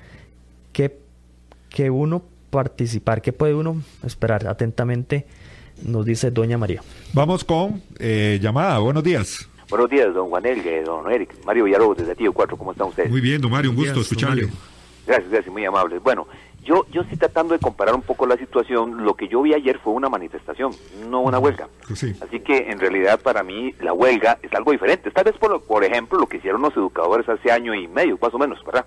¿qué, 0.74 0.98
que 1.70 1.88
uno 1.88 2.24
participar? 2.54 3.20
¿Qué 3.20 3.32
puede 3.32 3.52
uno 3.52 3.82
esperar? 4.04 4.46
Atentamente 4.46 5.26
nos 5.82 6.06
dice 6.06 6.30
Doña 6.30 6.56
María. 6.56 6.82
Vamos 7.12 7.42
con 7.42 7.82
eh, 7.98 8.38
llamada. 8.40 8.78
Buenos 8.78 9.02
días. 9.02 9.48
Buenos 9.68 9.90
días, 9.90 10.14
don 10.14 10.28
Juanel, 10.28 10.62
don 10.84 11.10
Eric. 11.10 11.34
Mario 11.44 11.64
Villarobos, 11.64 11.96
desde 11.96 12.14
Tío 12.14 12.32
4, 12.32 12.56
¿cómo 12.56 12.70
están 12.70 12.86
ustedes? 12.86 13.10
Muy 13.10 13.20
bien, 13.20 13.40
don 13.40 13.50
Mario, 13.50 13.70
un 13.70 13.76
gusto 13.76 14.02
escucharle. 14.02 14.48
Gracias, 15.04 15.30
gracias, 15.30 15.52
muy 15.52 15.64
amable. 15.64 15.98
Bueno, 15.98 16.28
yo, 16.62 16.86
yo 16.92 17.02
estoy 17.02 17.18
tratando 17.18 17.54
de 17.54 17.58
comparar 17.58 17.96
un 17.96 18.02
poco 18.02 18.24
la 18.24 18.36
situación. 18.36 19.04
Lo 19.04 19.14
que 19.14 19.26
yo 19.26 19.42
vi 19.42 19.52
ayer 19.52 19.80
fue 19.80 19.92
una 19.92 20.08
manifestación, 20.08 20.70
no 21.10 21.22
una 21.22 21.40
huelga. 21.40 21.66
Así 21.90 22.38
que 22.38 22.70
en 22.70 22.78
realidad 22.78 23.20
para 23.20 23.42
mí 23.42 23.74
la 23.80 23.92
huelga 23.92 24.38
es 24.42 24.52
algo 24.52 24.70
diferente. 24.70 25.10
Tal 25.10 25.24
vez 25.24 25.36
por, 25.38 25.60
por 25.64 25.82
ejemplo 25.82 26.20
lo 26.20 26.28
que 26.28 26.36
hicieron 26.36 26.62
los 26.62 26.76
educadores 26.76 27.28
hace 27.28 27.50
año 27.50 27.74
y 27.74 27.88
medio, 27.88 28.16
más 28.22 28.32
o 28.32 28.38
menos, 28.38 28.64
¿verdad? 28.64 28.86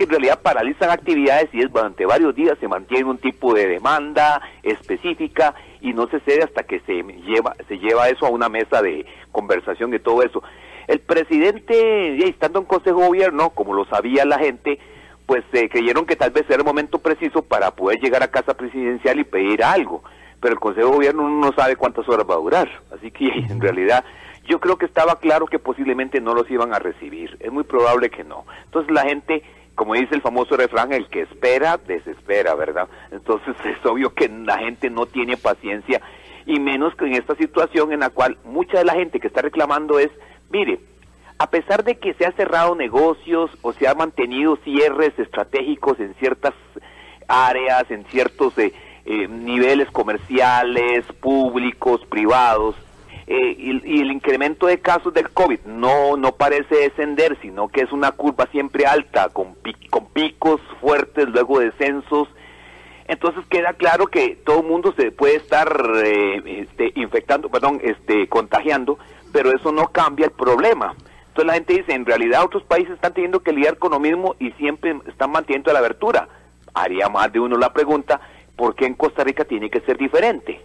Que 0.00 0.04
en 0.04 0.10
realidad 0.12 0.40
paralizan 0.40 0.88
actividades 0.88 1.50
y 1.52 1.60
es 1.60 1.70
durante 1.70 2.06
varios 2.06 2.34
días 2.34 2.56
se 2.58 2.66
mantiene 2.66 3.04
un 3.04 3.18
tipo 3.18 3.52
de 3.52 3.66
demanda 3.66 4.40
específica 4.62 5.54
y 5.82 5.92
no 5.92 6.06
se 6.06 6.20
cede 6.20 6.42
hasta 6.42 6.62
que 6.62 6.80
se 6.86 7.02
lleva, 7.02 7.54
se 7.68 7.78
lleva 7.78 8.08
eso 8.08 8.24
a 8.24 8.30
una 8.30 8.48
mesa 8.48 8.80
de 8.80 9.04
conversación 9.30 9.92
y 9.92 9.98
todo 9.98 10.22
eso. 10.22 10.42
El 10.88 11.00
presidente, 11.00 12.26
estando 12.26 12.60
en 12.60 12.64
Consejo 12.64 13.00
de 13.00 13.08
Gobierno, 13.08 13.50
como 13.50 13.74
lo 13.74 13.84
sabía 13.84 14.24
la 14.24 14.38
gente, 14.38 14.78
pues 15.26 15.44
eh, 15.52 15.68
creyeron 15.68 16.06
que 16.06 16.16
tal 16.16 16.30
vez 16.30 16.46
era 16.48 16.60
el 16.60 16.64
momento 16.64 17.00
preciso 17.00 17.42
para 17.42 17.70
poder 17.72 18.00
llegar 18.00 18.22
a 18.22 18.30
casa 18.30 18.54
presidencial 18.54 19.20
y 19.20 19.24
pedir 19.24 19.62
algo. 19.62 20.02
Pero 20.40 20.54
el 20.54 20.60
Consejo 20.60 20.88
de 20.88 20.94
Gobierno 20.94 21.28
no 21.28 21.52
sabe 21.52 21.76
cuántas 21.76 22.08
horas 22.08 22.24
va 22.26 22.36
a 22.36 22.38
durar. 22.38 22.70
Así 22.90 23.10
que 23.10 23.28
en 23.50 23.60
realidad 23.60 24.02
yo 24.48 24.60
creo 24.60 24.78
que 24.78 24.86
estaba 24.86 25.16
claro 25.16 25.46
que 25.46 25.58
posiblemente 25.58 26.22
no 26.22 26.34
los 26.34 26.50
iban 26.50 26.74
a 26.74 26.78
recibir. 26.78 27.36
Es 27.40 27.52
muy 27.52 27.64
probable 27.64 28.08
que 28.08 28.24
no. 28.24 28.46
Entonces 28.64 28.90
la 28.92 29.02
gente, 29.02 29.44
como 29.80 29.94
dice 29.94 30.14
el 30.14 30.20
famoso 30.20 30.58
refrán, 30.58 30.92
el 30.92 31.08
que 31.08 31.22
espera, 31.22 31.78
desespera, 31.78 32.54
¿verdad? 32.54 32.86
Entonces 33.10 33.56
es 33.64 33.86
obvio 33.86 34.12
que 34.12 34.28
la 34.28 34.58
gente 34.58 34.90
no 34.90 35.06
tiene 35.06 35.38
paciencia 35.38 36.02
y 36.44 36.60
menos 36.60 36.94
que 36.96 37.06
en 37.06 37.14
esta 37.14 37.34
situación 37.34 37.90
en 37.90 38.00
la 38.00 38.10
cual 38.10 38.36
mucha 38.44 38.76
de 38.76 38.84
la 38.84 38.92
gente 38.92 39.18
que 39.18 39.28
está 39.28 39.40
reclamando 39.40 39.98
es, 39.98 40.10
mire, 40.50 40.80
a 41.38 41.48
pesar 41.48 41.82
de 41.82 41.98
que 41.98 42.12
se 42.12 42.26
han 42.26 42.36
cerrado 42.36 42.74
negocios 42.74 43.50
o 43.62 43.72
se 43.72 43.88
han 43.88 43.96
mantenido 43.96 44.56
cierres 44.64 45.18
estratégicos 45.18 45.98
en 45.98 46.12
ciertas 46.16 46.52
áreas, 47.26 47.90
en 47.90 48.04
ciertos 48.10 48.58
eh, 48.58 48.74
eh, 49.06 49.28
niveles 49.28 49.90
comerciales, 49.92 51.06
públicos, 51.22 52.04
privados, 52.10 52.76
eh, 53.32 53.54
y, 53.56 54.00
el 54.00 54.10
incremento 54.10 54.66
de 54.66 54.80
casos 54.80 55.14
del 55.14 55.30
COVID 55.30 55.60
no, 55.64 56.16
no 56.16 56.32
parece 56.32 56.74
descender, 56.74 57.38
sino 57.40 57.68
que 57.68 57.82
es 57.82 57.92
una 57.92 58.10
curva 58.10 58.48
siempre 58.50 58.86
alta, 58.86 59.28
con, 59.28 59.54
con 59.88 60.06
picos 60.06 60.60
fuertes, 60.80 61.28
luego 61.28 61.60
descensos. 61.60 62.26
Entonces 63.06 63.44
queda 63.48 63.74
claro 63.74 64.08
que 64.08 64.34
todo 64.44 64.62
el 64.62 64.66
mundo 64.66 64.92
se 64.96 65.12
puede 65.12 65.36
estar 65.36 65.80
este, 66.44 66.90
infectando, 66.96 67.48
perdón, 67.48 67.80
este, 67.84 68.26
contagiando, 68.26 68.98
pero 69.32 69.54
eso 69.54 69.70
no 69.70 69.92
cambia 69.92 70.26
el 70.26 70.32
problema. 70.32 70.96
Entonces 71.28 71.46
la 71.46 71.54
gente 71.54 71.74
dice, 71.74 71.92
en 71.92 72.06
realidad 72.06 72.44
otros 72.44 72.64
países 72.64 72.94
están 72.94 73.14
teniendo 73.14 73.44
que 73.44 73.52
lidiar 73.52 73.78
con 73.78 73.92
lo 73.92 74.00
mismo 74.00 74.34
y 74.40 74.50
siempre 74.54 74.96
están 75.06 75.30
manteniendo 75.30 75.72
la 75.72 75.78
abertura. 75.78 76.28
Haría 76.74 77.08
más 77.08 77.32
de 77.32 77.38
uno 77.38 77.56
la 77.56 77.72
pregunta, 77.72 78.20
¿por 78.56 78.74
qué 78.74 78.86
en 78.86 78.94
Costa 78.94 79.22
Rica 79.22 79.44
tiene 79.44 79.70
que 79.70 79.82
ser 79.82 79.98
diferente? 79.98 80.60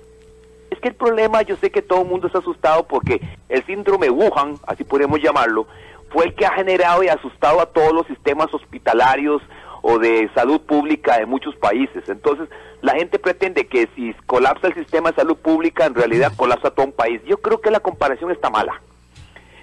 Es 0.76 0.82
que 0.82 0.90
el 0.90 0.96
problema, 0.96 1.42
yo 1.42 1.56
sé 1.56 1.72
que 1.72 1.82
todo 1.82 2.02
el 2.02 2.08
mundo 2.10 2.28
está 2.28 2.40
asustado 2.40 2.86
porque 2.86 3.22
el 3.48 3.66
síndrome 3.66 4.10
Wuhan, 4.10 4.56
así 4.68 4.84
podemos 4.84 5.22
llamarlo, 5.22 5.68
fue 6.10 6.26
el 6.26 6.36
que 6.36 6.46
ha 6.46 6.52
generado 6.52 7.02
y 7.02 7.08
asustado 7.08 7.62
a 7.62 7.68
todos 7.68 7.94
los 7.94 8.06
sistemas 8.08 8.54
hospitalarios 8.54 9.42
o 9.82 10.00
de 10.00 10.30
salud 10.36 10.60
pública 10.60 11.18
de 11.18 11.26
muchos 11.26 11.56
países. 11.56 12.10
Entonces, 12.10 12.50
la 12.82 12.94
gente 12.94 13.20
pretende 13.20 13.68
que 13.68 13.88
si 13.96 14.14
colapsa 14.26 14.68
el 14.68 14.74
sistema 14.74 15.12
de 15.12 15.16
salud 15.16 15.38
pública, 15.38 15.86
en 15.86 15.96
realidad 15.96 16.34
colapsa 16.36 16.72
todo 16.72 16.88
un 16.88 16.92
país. 16.92 17.22
Yo 17.26 17.38
creo 17.38 17.62
que 17.62 17.72
la 17.72 17.80
comparación 17.80 18.32
está 18.32 18.50
mala. 18.50 18.82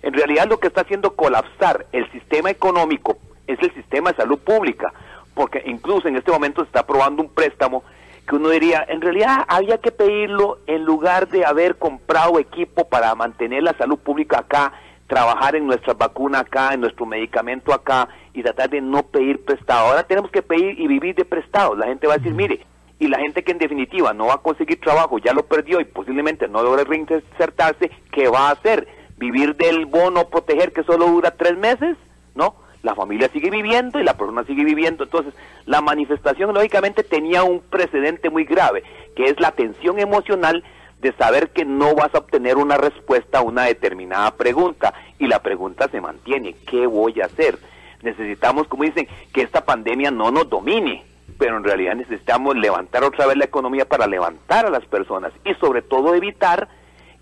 En 0.01 0.14
realidad 0.14 0.48
lo 0.48 0.61
que 0.61 0.68
está 0.68 0.81
haciendo 0.81 1.14
colapsar 1.14 1.85
el 1.92 2.11
sistema 2.11 2.48
económico 2.48 3.18
es 3.46 3.59
el 3.61 3.75
sistema 3.75 4.12
de 4.12 4.16
salud 4.16 4.38
pública, 4.38 4.94
porque 5.35 5.62
incluso 5.66 6.09
en 6.09 6.16
este 6.16 6.33
momento 6.33 6.62
se 6.62 6.68
está 6.68 6.81
aprobando 6.81 7.22
un 7.22 7.29
préstamo 7.29 7.85
que 8.26 8.37
uno 8.37 8.48
diría, 8.50 8.85
en 8.88 9.00
realidad 9.00 9.44
había 9.48 9.78
que 9.78 9.90
pedirlo 9.90 10.58
en 10.66 10.85
lugar 10.85 11.28
de 11.28 11.44
haber 11.44 11.76
comprado 11.76 12.38
equipo 12.38 12.88
para 12.88 13.14
mantener 13.14 13.62
la 13.62 13.76
salud 13.76 13.98
pública 13.98 14.40
acá, 14.40 14.72
trabajar 15.06 15.56
en 15.56 15.66
nuestra 15.66 15.94
vacuna 15.94 16.40
acá, 16.40 16.72
en 16.72 16.80
nuestro 16.80 17.04
medicamento 17.04 17.74
acá 17.74 18.08
y 18.32 18.42
tratar 18.42 18.70
de 18.70 18.80
no 18.80 19.02
pedir 19.02 19.44
prestado. 19.44 19.88
Ahora 19.88 20.04
tenemos 20.04 20.30
que 20.30 20.42
pedir 20.42 20.80
y 20.80 20.87
vivir 20.87 21.14
de 21.14 21.24
prestado. 21.24 21.74
La 21.74 21.87
gente 21.87 22.06
va 22.06 22.14
a 22.14 22.18
decir, 22.18 22.32
mire, 22.32 22.64
y 22.98 23.08
la 23.08 23.18
gente 23.18 23.42
que 23.42 23.52
en 23.52 23.58
definitiva 23.58 24.12
no 24.12 24.26
va 24.26 24.35
a 24.35 24.42
conseguir 24.42 24.80
trabajo, 24.80 25.18
ya 25.18 25.32
lo 25.32 25.44
perdió 25.44 25.80
y 25.80 25.85
posiblemente 25.85 26.46
no 26.48 26.62
logra 26.62 26.85
reinsertarse, 26.85 27.90
¿qué 28.12 28.28
va 28.28 28.48
a 28.48 28.52
hacer? 28.52 28.87
vivir 29.22 29.54
del 29.56 29.87
bono 29.87 30.28
proteger 30.28 30.72
que 30.72 30.82
solo 30.82 31.06
dura 31.06 31.30
tres 31.37 31.56
meses, 31.56 31.96
¿no? 32.35 32.56
La 32.83 32.95
familia 32.95 33.29
sigue 33.33 33.51
viviendo 33.51 34.01
y 34.01 34.05
la 34.05 34.16
persona 34.16 34.45
sigue 34.45 34.64
viviendo. 34.64 35.05
Entonces, 35.05 35.35
la 35.66 35.81
manifestación 35.81 36.53
lógicamente 36.53 37.05
tenía 37.05 37.45
un 37.45 37.61
precedente 37.61 38.29
muy 38.29 38.45
grave, 38.45 38.83
que 39.14 39.25
es 39.25 39.38
la 39.40 39.53
tensión 39.53 39.99
emocional 39.99 40.64
de 41.01 41.12
saber 41.14 41.51
que 41.51 41.64
no 41.64 41.95
vas 41.95 42.14
a 42.14 42.18
obtener 42.18 42.57
una 42.57 42.77
respuesta 42.77 43.38
a 43.38 43.42
una 43.42 43.64
determinada 43.64 44.37
pregunta 44.37 44.95
y 45.18 45.27
la 45.27 45.42
pregunta 45.42 45.88
se 45.88 46.01
mantiene, 46.01 46.55
¿qué 46.66 46.87
voy 46.87 47.21
a 47.21 47.27
hacer? 47.27 47.59
Necesitamos, 48.03 48.68
como 48.68 48.85
dicen, 48.85 49.09
que 49.33 49.42
esta 49.42 49.64
pandemia 49.64 50.12
no 50.12 50.31
nos 50.31 50.49
domine, 50.49 51.05
pero 51.38 51.57
en 51.57 51.64
realidad 51.64 51.97
necesitamos 51.97 52.57
levantar 52.57 53.03
otra 53.03 53.27
vez 53.27 53.37
la 53.37 53.45
economía 53.45 53.85
para 53.85 54.07
levantar 54.07 54.66
a 54.66 54.71
las 54.71 54.85
personas 54.87 55.33
y 55.45 55.55
sobre 55.55 55.83
todo 55.83 56.14
evitar 56.14 56.68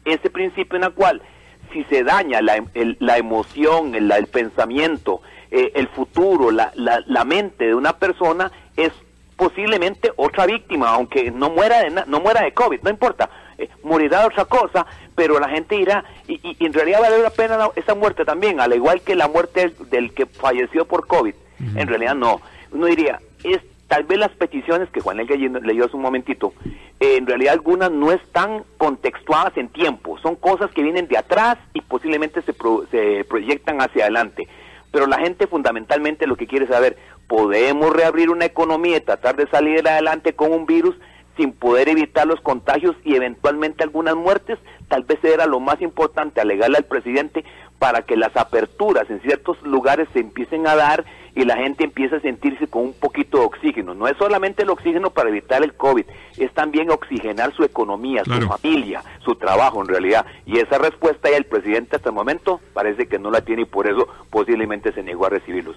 ese 0.04 0.28
principio 0.28 0.76
en 0.76 0.84
el 0.84 0.92
cual 0.92 1.22
si 1.72 1.84
se 1.84 2.04
daña 2.04 2.40
la, 2.40 2.62
la 2.74 3.18
emoción, 3.18 3.94
el, 3.94 4.10
el 4.10 4.26
pensamiento, 4.26 5.22
eh, 5.50 5.72
el 5.74 5.88
futuro, 5.88 6.50
la, 6.50 6.72
la, 6.74 7.02
la, 7.06 7.24
mente 7.24 7.66
de 7.66 7.74
una 7.74 7.94
persona, 7.94 8.50
es 8.76 8.92
posiblemente 9.36 10.12
otra 10.16 10.46
víctima, 10.46 10.90
aunque 10.90 11.30
no 11.30 11.50
muera 11.50 11.82
de, 11.82 11.90
no 12.06 12.20
muera 12.20 12.42
de 12.42 12.52
COVID, 12.52 12.80
no 12.82 12.90
importa, 12.90 13.30
eh, 13.58 13.68
morirá 13.82 14.20
de 14.20 14.26
otra 14.26 14.44
cosa, 14.44 14.86
pero 15.14 15.40
la 15.40 15.48
gente 15.48 15.76
irá, 15.76 16.04
y, 16.28 16.40
y, 16.42 16.64
en 16.64 16.72
realidad 16.72 17.00
vale 17.00 17.18
la 17.18 17.30
pena 17.30 17.68
esa 17.74 17.94
muerte 17.94 18.24
también, 18.24 18.60
al 18.60 18.74
igual 18.74 19.00
que 19.00 19.14
la 19.14 19.28
muerte 19.28 19.72
del, 19.90 20.12
que 20.14 20.26
falleció 20.26 20.84
por 20.84 21.06
COVID, 21.06 21.34
en 21.74 21.88
realidad 21.88 22.14
no. 22.14 22.40
Uno 22.70 22.86
diría, 22.86 23.20
es 23.44 23.60
tal 23.90 24.04
vez 24.04 24.20
las 24.20 24.30
peticiones 24.30 24.88
que 24.90 25.00
Juan 25.00 25.18
Elga 25.18 25.34
leyó 25.34 25.84
hace 25.84 25.96
un 25.96 26.02
momentito, 26.02 26.54
eh, 27.00 27.16
en 27.16 27.26
realidad 27.26 27.54
algunas 27.54 27.90
no 27.90 28.12
están 28.12 28.62
contextuadas 28.78 29.56
en 29.56 29.68
tiempo, 29.68 30.16
son 30.22 30.36
cosas 30.36 30.70
que 30.70 30.84
vienen 30.84 31.08
de 31.08 31.18
atrás 31.18 31.58
y 31.74 31.80
posiblemente 31.80 32.40
se, 32.42 32.54
se 32.92 33.24
proyectan 33.24 33.80
hacia 33.82 34.04
adelante. 34.04 34.46
Pero 34.92 35.08
la 35.08 35.18
gente 35.18 35.48
fundamentalmente 35.48 36.28
lo 36.28 36.36
que 36.36 36.46
quiere 36.46 36.68
saber, 36.68 36.96
¿podemos 37.26 37.92
reabrir 37.92 38.30
una 38.30 38.44
economía 38.44 38.98
y 38.98 39.00
tratar 39.00 39.34
de 39.34 39.48
salir 39.48 39.86
adelante 39.88 40.34
con 40.34 40.52
un 40.52 40.66
virus 40.66 40.94
sin 41.36 41.50
poder 41.50 41.88
evitar 41.88 42.28
los 42.28 42.40
contagios 42.42 42.94
y 43.04 43.16
eventualmente 43.16 43.82
algunas 43.82 44.14
muertes? 44.14 44.60
Tal 44.86 45.02
vez 45.02 45.18
era 45.24 45.46
lo 45.46 45.58
más 45.58 45.82
importante 45.82 46.40
alegarle 46.40 46.76
al 46.76 46.84
presidente 46.84 47.44
para 47.80 48.02
que 48.02 48.16
las 48.16 48.36
aperturas 48.36 49.10
en 49.10 49.20
ciertos 49.22 49.60
lugares 49.62 50.06
se 50.12 50.20
empiecen 50.20 50.68
a 50.68 50.76
dar 50.76 51.04
y 51.34 51.44
la 51.44 51.56
gente 51.56 51.84
empiece 51.84 52.16
a 52.16 52.20
sentirse 52.20 52.66
con 52.66 52.82
un 52.82 52.92
poquito 52.92 53.38
de 53.38 53.44
oxígeno. 53.44 53.94
No 53.94 54.08
es 54.08 54.16
solamente 54.16 54.62
el 54.62 54.70
oxígeno 54.70 55.10
para 55.10 55.30
evitar 55.30 55.62
el 55.62 55.74
COVID, 55.74 56.04
es 56.38 56.52
también 56.54 56.90
oxigenar 56.90 57.54
su 57.54 57.64
economía, 57.64 58.24
su 58.24 58.40
familia, 58.46 59.02
su 59.24 59.34
trabajo 59.36 59.80
en 59.80 59.88
realidad. 59.88 60.26
Y 60.46 60.58
esa 60.58 60.78
respuesta 60.78 61.30
ya 61.30 61.36
el 61.36 61.44
presidente 61.44 61.96
hasta 61.96 62.08
el 62.08 62.14
momento 62.14 62.60
parece 62.72 63.06
que 63.06 63.18
no 63.18 63.30
la 63.30 63.42
tiene 63.42 63.62
y 63.62 63.66
por 63.66 63.86
eso 63.86 64.08
posiblemente 64.30 64.92
se 64.92 65.02
negó 65.02 65.26
a 65.26 65.30
recibirlos. 65.30 65.76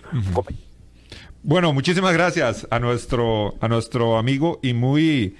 Bueno, 1.43 1.73
muchísimas 1.73 2.13
gracias 2.13 2.67
a 2.71 2.79
nuestro, 2.79 3.55
a 3.59 3.67
nuestro 3.67 4.17
amigo 4.17 4.59
y 4.61 4.73
muy, 4.73 5.35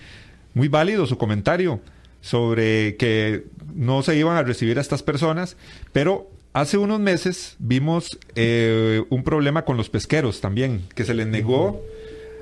muy 0.54 0.68
válido 0.68 1.06
su 1.06 1.18
comentario 1.18 1.80
sobre 2.20 2.98
que 2.98 3.46
no 3.74 4.02
se 4.02 4.16
iban 4.16 4.38
a 4.38 4.44
recibir 4.44 4.78
a 4.78 4.82
estas 4.82 5.04
personas, 5.04 5.58
pero 5.92 6.28
hace 6.54 6.78
unos 6.78 7.00
meses 7.00 7.56
vimos 7.60 8.20
eh, 8.36 9.04
un 9.10 9.24
problema 9.24 9.66
con 9.66 9.78
los 9.78 9.90
pesqueros 9.90 10.42
también, 10.42 10.84
que 10.96 11.04
se 11.04 11.14
les 11.14 11.28
negó, 11.28 11.82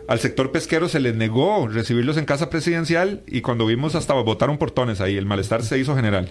al 0.07 0.19
sector 0.19 0.51
pesquero 0.51 0.89
se 0.89 0.99
les 0.99 1.15
negó 1.15 1.67
recibirlos 1.67 2.17
en 2.17 2.25
casa 2.25 2.49
presidencial 2.49 3.23
y 3.27 3.41
cuando 3.41 3.65
vimos 3.65 3.95
hasta 3.95 4.13
botaron 4.13 4.57
portones 4.57 5.01
ahí, 5.01 5.15
el 5.17 5.25
malestar 5.25 5.63
se 5.63 5.79
hizo 5.79 5.95
general. 5.95 6.29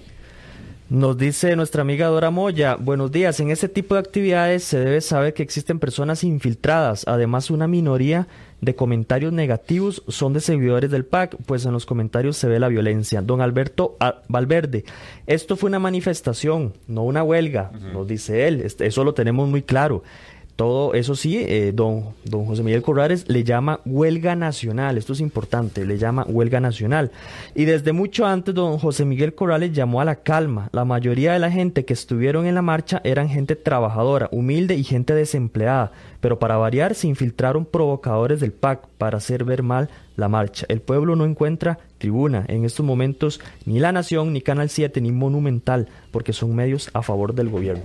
Nos 0.90 1.16
dice 1.16 1.54
nuestra 1.54 1.82
amiga 1.82 2.08
Dora 2.08 2.32
Moya, 2.32 2.74
buenos 2.74 3.12
días, 3.12 3.38
en 3.38 3.52
este 3.52 3.68
tipo 3.68 3.94
de 3.94 4.00
actividades 4.00 4.64
se 4.64 4.80
debe 4.80 5.00
saber 5.00 5.34
que 5.34 5.44
existen 5.44 5.78
personas 5.78 6.24
infiltradas, 6.24 7.04
además 7.06 7.52
una 7.52 7.68
minoría 7.68 8.26
de 8.60 8.74
comentarios 8.74 9.32
negativos 9.32 10.02
son 10.08 10.32
de 10.32 10.40
seguidores 10.40 10.90
del 10.90 11.04
PAC, 11.04 11.36
pues 11.46 11.64
en 11.64 11.70
los 11.70 11.86
comentarios 11.86 12.36
se 12.36 12.48
ve 12.48 12.58
la 12.58 12.66
violencia. 12.66 13.22
Don 13.22 13.40
Alberto 13.40 13.96
Valverde, 14.26 14.84
esto 15.28 15.54
fue 15.54 15.68
una 15.68 15.78
manifestación, 15.78 16.72
no 16.88 17.04
una 17.04 17.22
huelga, 17.22 17.70
nos 17.92 18.08
dice 18.08 18.48
él, 18.48 18.60
este, 18.60 18.86
eso 18.86 19.04
lo 19.04 19.14
tenemos 19.14 19.48
muy 19.48 19.62
claro. 19.62 20.02
Todo 20.56 20.92
eso 20.92 21.14
sí, 21.14 21.38
eh, 21.38 21.72
don, 21.74 22.14
don 22.24 22.44
José 22.44 22.62
Miguel 22.62 22.82
Corrales 22.82 23.24
le 23.28 23.44
llama 23.44 23.80
huelga 23.86 24.36
nacional, 24.36 24.98
esto 24.98 25.14
es 25.14 25.20
importante, 25.20 25.86
le 25.86 25.96
llama 25.96 26.26
huelga 26.28 26.60
nacional. 26.60 27.10
Y 27.54 27.64
desde 27.64 27.92
mucho 27.92 28.26
antes, 28.26 28.54
don 28.54 28.78
José 28.78 29.06
Miguel 29.06 29.34
Corrales 29.34 29.72
llamó 29.72 30.00
a 30.00 30.04
la 30.04 30.16
calma. 30.16 30.68
La 30.72 30.84
mayoría 30.84 31.32
de 31.32 31.38
la 31.38 31.50
gente 31.50 31.84
que 31.84 31.94
estuvieron 31.94 32.46
en 32.46 32.54
la 32.54 32.62
marcha 32.62 33.00
eran 33.04 33.28
gente 33.28 33.56
trabajadora, 33.56 34.28
humilde 34.32 34.74
y 34.74 34.84
gente 34.84 35.14
desempleada. 35.14 35.92
Pero 36.20 36.38
para 36.38 36.58
variar, 36.58 36.94
se 36.94 37.08
infiltraron 37.08 37.64
provocadores 37.64 38.40
del 38.40 38.52
PAC 38.52 38.86
para 38.98 39.16
hacer 39.16 39.44
ver 39.44 39.62
mal 39.62 39.88
la 40.16 40.28
marcha. 40.28 40.66
El 40.68 40.80
pueblo 40.82 41.16
no 41.16 41.24
encuentra 41.24 41.78
tribuna 41.98 42.44
en 42.48 42.64
estos 42.64 42.84
momentos, 42.84 43.40
ni 43.64 43.78
La 43.78 43.92
Nación, 43.92 44.32
ni 44.32 44.42
Canal 44.42 44.68
7, 44.68 45.00
ni 45.00 45.12
Monumental, 45.12 45.88
porque 46.10 46.32
son 46.32 46.54
medios 46.54 46.90
a 46.92 47.02
favor 47.02 47.34
del 47.34 47.48
gobierno. 47.48 47.84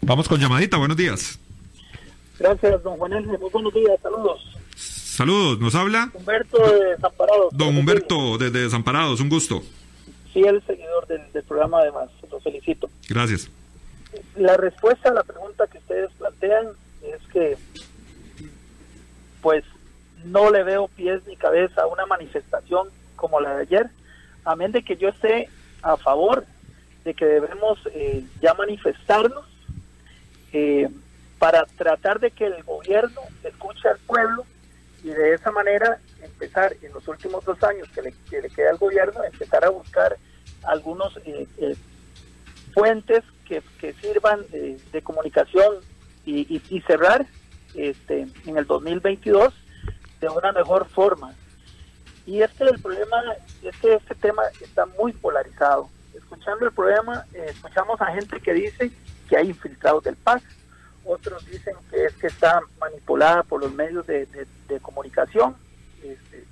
Vamos 0.00 0.28
con 0.28 0.40
llamadita, 0.40 0.76
buenos 0.76 0.96
días. 0.96 1.38
Gracias, 2.38 2.82
don 2.82 2.96
Juan 2.96 3.26
Muy 3.26 3.50
buenos 3.50 3.72
días, 3.74 3.98
saludos. 4.02 4.40
Saludos, 4.76 5.60
¿nos 5.60 5.74
habla? 5.74 6.10
Humberto 6.12 6.58
de 6.58 6.84
Desamparados. 6.90 7.48
Don 7.52 7.76
Humberto 7.76 8.38
de 8.38 8.50
Desamparados, 8.50 9.20
un 9.20 9.28
gusto. 9.28 9.62
Sí, 10.32 10.40
el 10.40 10.60
seguidor 10.66 11.06
del, 11.06 11.22
programa 11.44 11.78
además, 11.78 12.10
lo 12.28 12.40
felicito. 12.40 12.90
Gracias. 13.08 13.48
La 14.36 14.56
respuesta 14.56 15.10
a 15.10 15.14
la 15.14 15.22
pregunta 15.22 15.68
que 15.68 15.78
ustedes 15.78 16.10
plantean 16.18 16.66
es 17.02 17.20
que 17.32 17.56
pues 19.40 19.62
no 20.24 20.50
le 20.50 20.64
veo 20.64 20.88
pies 20.88 21.24
ni 21.26 21.36
cabeza 21.36 21.82
a 21.82 21.86
una 21.86 22.06
manifestación 22.06 22.88
como 23.14 23.40
la 23.40 23.54
de 23.56 23.62
ayer, 23.62 23.90
a 24.44 24.56
menos 24.56 24.72
de 24.72 24.82
que 24.82 24.96
yo 24.96 25.10
esté 25.10 25.48
a 25.82 25.96
favor 25.96 26.44
de 27.04 27.14
que 27.14 27.26
debemos 27.26 27.78
eh, 27.92 28.24
ya 28.40 28.54
manifestarnos 28.54 29.44
eh, 30.52 30.88
para 31.38 31.64
tratar 31.66 32.20
de 32.20 32.30
que 32.30 32.46
el 32.46 32.62
gobierno 32.62 33.20
escuche 33.42 33.88
al 33.88 33.98
pueblo 33.98 34.44
y 35.02 35.08
de 35.08 35.34
esa 35.34 35.50
manera 35.50 36.00
empezar 36.22 36.74
en 36.80 36.92
los 36.92 37.06
últimos 37.08 37.44
dos 37.44 37.62
años 37.62 37.88
que 37.94 38.02
le, 38.02 38.48
queda 38.48 38.70
al 38.70 38.78
gobierno, 38.78 39.22
empezar 39.22 39.64
a 39.64 39.68
buscar 39.68 40.16
algunos 40.62 41.16
eh, 41.26 41.46
eh, 41.58 41.76
fuentes 42.72 43.22
que, 43.44 43.62
sirvan 44.00 44.40
de, 44.50 45.02
comunicación 45.02 45.76
y, 46.24 46.82
cerrar 46.86 47.26
este, 47.74 48.26
en 48.46 48.56
el 48.56 48.66
2022 48.66 49.52
de 50.20 50.28
una 50.28 50.52
mejor 50.52 50.88
forma. 50.88 51.34
Y 52.26 52.40
este 52.40 52.64
el 52.64 52.80
problema 52.80 53.22
es 53.62 53.76
que 53.76 53.94
este 53.94 54.14
tema 54.14 54.42
está 54.60 54.86
muy 54.86 55.12
polarizado. 55.12 55.90
Escuchando 56.14 56.64
el 56.64 56.72
problema, 56.72 57.26
eh, 57.34 57.46
escuchamos 57.48 58.00
a 58.00 58.06
gente 58.06 58.40
que 58.40 58.54
dice 58.54 58.90
que 59.28 59.36
hay 59.36 59.48
infiltrados 59.48 60.04
del 60.04 60.16
PAC, 60.16 60.42
otros 61.04 61.44
dicen 61.46 61.74
que 61.90 62.04
es 62.06 62.14
que 62.14 62.26
está 62.28 62.62
manipulada 62.78 63.42
por 63.42 63.60
los 63.60 63.72
medios 63.72 64.06
de, 64.06 64.26
comunicación. 64.82 65.56
Este, 66.02 66.44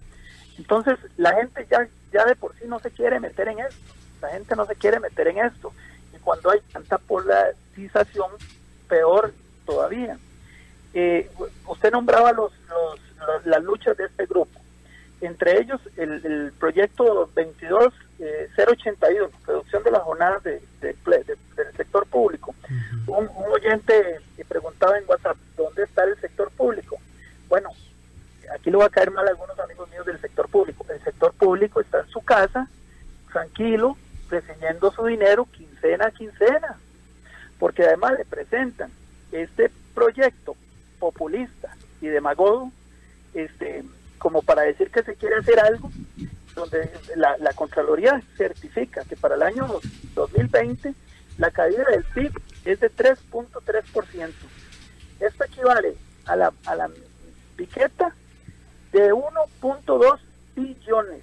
entonces, 0.58 0.98
la 1.16 1.34
gente 1.34 1.66
ya, 1.70 1.88
ya 2.12 2.24
de 2.24 2.36
por 2.36 2.54
sí 2.56 2.64
no 2.66 2.78
se 2.78 2.90
quiere 2.90 3.18
meter 3.20 3.48
en 3.48 3.58
esto, 3.60 3.94
la 4.20 4.28
gente 4.28 4.54
no 4.56 4.66
se 4.66 4.76
quiere 4.76 5.00
meter 5.00 5.28
en 5.28 5.38
esto. 5.38 5.72
Y 6.14 6.18
cuando 6.18 6.50
hay 6.50 6.60
tanta 6.72 6.98
polarización, 6.98 8.30
peor 8.88 9.32
todavía. 9.64 10.18
Eh, 10.94 11.30
usted 11.66 11.90
nombraba 11.90 12.32
los, 12.32 12.52
las 13.44 13.62
luchas 13.62 13.96
de 13.96 14.04
este 14.04 14.26
grupo, 14.26 14.60
entre 15.20 15.60
ellos 15.60 15.80
el, 15.96 16.52
proyecto 16.58 17.30
22 17.34 17.94
081, 18.56 19.30
reducción 19.46 19.82
de 19.82 19.90
las 19.90 20.02
jornadas 20.02 20.42
de, 20.44 20.62
del 20.80 21.76
sector 21.76 22.06
público. 22.06 22.54
un, 23.06 23.28
un, 23.28 23.52
oyente 23.52 24.20
preguntaba 24.52 24.98
en 24.98 25.04
WhatsApp, 25.08 25.36
¿dónde 25.56 25.82
está 25.84 26.04
el 26.04 26.20
sector 26.20 26.50
público? 26.50 26.98
Bueno, 27.48 27.70
aquí 28.54 28.70
le 28.70 28.76
va 28.76 28.86
a 28.86 28.90
caer 28.90 29.10
mal 29.10 29.26
a 29.26 29.30
algunos 29.30 29.58
amigos 29.58 29.90
míos 29.90 30.04
del 30.04 30.20
sector 30.20 30.48
público. 30.48 30.84
El 30.90 31.02
sector 31.02 31.32
público 31.32 31.80
está 31.80 32.00
en 32.00 32.08
su 32.08 32.20
casa, 32.20 32.68
tranquilo, 33.32 33.96
recibiendo 34.28 34.92
su 34.92 35.06
dinero 35.06 35.48
quincena 35.50 36.06
a 36.06 36.10
quincena, 36.10 36.76
porque 37.58 37.84
además 37.84 38.12
le 38.18 38.24
presentan 38.26 38.90
este 39.30 39.70
proyecto 39.94 40.54
populista 40.98 41.74
y 42.00 42.08
demagogo, 42.08 42.70
este, 43.32 43.84
como 44.18 44.42
para 44.42 44.62
decir 44.62 44.90
que 44.90 45.02
se 45.02 45.14
quiere 45.16 45.36
hacer 45.36 45.58
algo, 45.60 45.90
donde 46.54 46.90
la, 47.16 47.52
Contraloría 47.54 48.22
certifica 48.36 49.04
que 49.04 49.16
para 49.16 49.34
el 49.36 49.42
año 49.42 49.80
2020 50.14 50.94
la 51.38 51.50
caída 51.50 51.84
del 51.90 52.04
PIB 52.04 52.32
es 52.64 52.80
de 52.80 52.90
3.3%. 52.90 54.32
Esto 55.20 55.44
equivale 55.44 55.94
a 56.26 56.36
la, 56.36 56.52
a 56.66 56.76
la 56.76 56.90
piqueta 57.56 58.14
de 58.92 59.12
1.2 59.12 60.18
billones. 60.56 61.22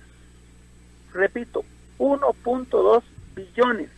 Repito, 1.14 1.64
1.2 1.98 3.04
billones. 3.36 3.90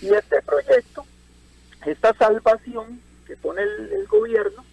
Y 0.00 0.14
este 0.14 0.40
proyecto, 0.42 1.04
esta 1.84 2.14
salvación 2.14 3.00
que 3.26 3.36
pone 3.36 3.62
el, 3.62 4.06
gobierno, 4.06 4.64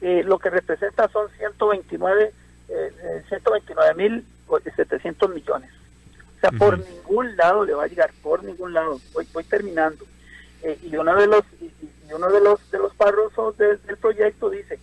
eh, 0.00 0.22
lo 0.24 0.38
que 0.38 0.50
representa 0.50 1.08
son 1.08 1.28
129 1.38 2.32
eh, 2.68 3.24
129 3.28 3.94
mil 3.94 4.24
700 4.74 5.30
millones. 5.30 5.70
O 6.36 6.40
sea, 6.40 6.50
por 6.50 6.78
ningún 6.78 7.36
lado 7.36 7.64
le 7.64 7.74
va 7.74 7.84
a 7.84 7.88
llegar, 7.88 8.10
por 8.22 8.44
ningún 8.44 8.72
lado. 8.72 9.00
Voy, 9.12 9.26
voy 9.32 9.44
terminando. 9.44 10.04
Eh, 10.62 10.78
y 10.82 10.96
uno 10.96 11.14
de 11.14 11.26
los 11.26 11.44
y, 11.60 11.72
uno 12.12 12.30
de 12.30 12.40
los 12.40 12.70
de 12.70 12.78
los 12.78 12.94
párrafos 12.94 13.56
del 13.58 13.78
proyecto 14.00 14.48
dice 14.48 14.78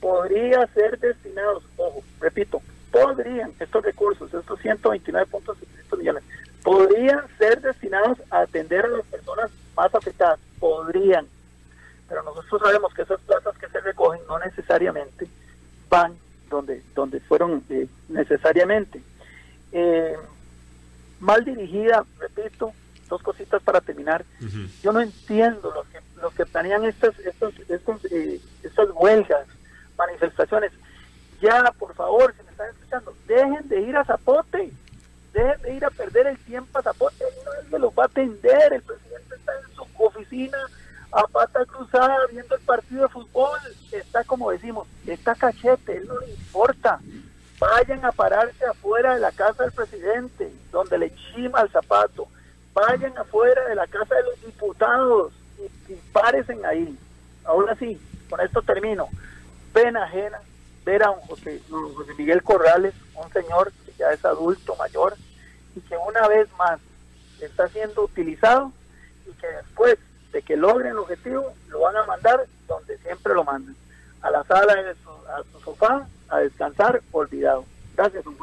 podría 0.00 0.66
ser 0.68 0.98
destinados, 0.98 1.62
ojo, 1.76 2.02
repito, 2.20 2.62
podrían 2.90 3.52
estos 3.60 3.84
recursos, 3.84 4.32
estos 4.32 4.58
129.700 4.60 5.98
millones, 5.98 6.24
podrían 6.62 7.20
ser 7.38 7.60
destinados 7.60 8.18
a 8.30 8.40
atender 8.40 8.86
a 8.86 8.88
las 8.88 9.06
personas 9.06 9.50
más 9.76 9.94
afectadas, 9.94 10.40
podrían, 10.58 11.26
pero 12.08 12.22
nosotros 12.22 12.62
sabemos 12.62 12.94
que 12.94 13.02
esas 13.02 13.20
plazas 13.20 13.56
que 13.58 13.68
se 13.68 13.80
recogen 13.80 14.20
no 14.26 14.38
necesariamente 14.38 15.28
van 15.88 16.14
donde 16.50 16.82
donde 16.94 17.20
fueron 17.20 17.64
eh, 17.70 17.86
necesariamente. 18.08 19.00
Eh, 19.72 20.16
mal 21.20 21.44
dirigida, 21.44 22.04
repito, 22.18 22.72
dos 23.08 23.22
cositas 23.22 23.62
para 23.62 23.80
terminar. 23.80 24.24
Yo 24.82 24.92
no 24.92 25.00
entiendo 25.00 25.72
los 25.74 25.86
que, 25.88 26.00
los 26.20 26.34
que 26.34 26.46
planean 26.46 26.84
estas, 26.84 27.18
estos, 27.20 27.54
estos, 27.68 28.04
eh, 28.06 28.40
estas 28.62 28.88
huelgas, 28.94 29.46
manifestaciones. 29.96 30.72
Ya, 31.40 31.72
por 31.78 31.94
favor, 31.94 32.34
si 32.36 32.42
me 32.44 32.50
están 32.50 32.68
escuchando, 32.70 33.14
dejen 33.26 33.68
de 33.68 33.80
ir 33.80 33.96
a 33.96 34.04
Zapote, 34.04 34.70
dejen 35.32 35.62
de 35.62 35.74
ir 35.74 35.84
a 35.84 35.90
perder 35.90 36.26
el 36.26 36.38
tiempo 36.38 36.78
a 36.78 36.82
Zapote, 36.82 37.24
no 37.44 37.70
se 37.70 37.78
lo 37.78 37.94
va 37.94 38.04
a 38.04 38.06
atender, 38.06 38.72
el 38.72 38.82
presidente 38.82 39.34
está 39.34 39.52
en 39.54 39.74
su 39.74 39.86
oficina 39.98 40.58
a 41.12 41.26
pata 41.26 41.64
cruzada 41.66 42.16
viendo 42.30 42.54
el 42.54 42.60
partido 42.62 43.02
de 43.02 43.08
fútbol, 43.08 43.58
está 43.90 44.22
como 44.24 44.50
decimos, 44.50 44.86
está 45.06 45.34
cachete, 45.34 45.96
él 45.96 46.06
no 46.06 46.18
le 46.20 46.30
importa, 46.30 47.00
vayan 47.58 48.04
a 48.04 48.12
pararse 48.12 48.64
afuera 48.64 49.14
de 49.14 49.20
la 49.20 49.32
casa 49.32 49.64
del 49.64 49.72
presidente, 49.72 50.52
donde 50.70 50.98
le 50.98 51.14
chima 51.14 51.62
el 51.62 51.70
zapato, 51.70 52.28
vayan 52.72 53.16
afuera 53.18 53.66
de 53.68 53.74
la 53.74 53.86
casa 53.86 54.14
de 54.14 54.22
los 54.22 54.40
diputados 54.44 55.32
y, 55.88 55.92
y 55.92 56.64
ahí. 56.64 56.98
Ahora 57.44 57.74
sí, 57.76 58.00
con 58.28 58.40
esto 58.40 58.62
termino. 58.62 59.08
Pena 59.72 60.04
ajena 60.04 60.40
ver 60.84 61.02
a 61.02 61.10
un 61.10 61.20
José, 61.22 61.60
José 61.68 62.14
Miguel 62.16 62.42
Corrales, 62.42 62.94
un 63.14 63.30
señor 63.32 63.72
que 63.84 63.92
ya 63.98 64.10
es 64.10 64.24
adulto, 64.24 64.74
mayor, 64.76 65.14
y 65.74 65.80
que 65.80 65.96
una 65.96 66.26
vez 66.28 66.48
más 66.58 66.80
está 67.40 67.68
siendo 67.68 68.04
utilizado 68.04 68.72
y 69.26 69.32
que 69.32 69.46
después 69.46 69.98
de 70.32 70.42
que 70.42 70.56
logren 70.56 70.92
el 70.92 70.98
objetivo 70.98 71.52
lo 71.68 71.80
van 71.80 71.96
a 71.96 72.06
mandar 72.06 72.46
donde 72.68 72.98
siempre 72.98 73.34
lo 73.34 73.44
mandan, 73.44 73.74
a 74.22 74.30
la 74.30 74.44
sala 74.44 74.74
a 74.74 75.42
su 75.52 75.60
sofá 75.64 76.06
a 76.28 76.38
descansar 76.38 77.02
olvidado. 77.12 77.64
Gracias, 77.96 78.24
don 78.24 78.36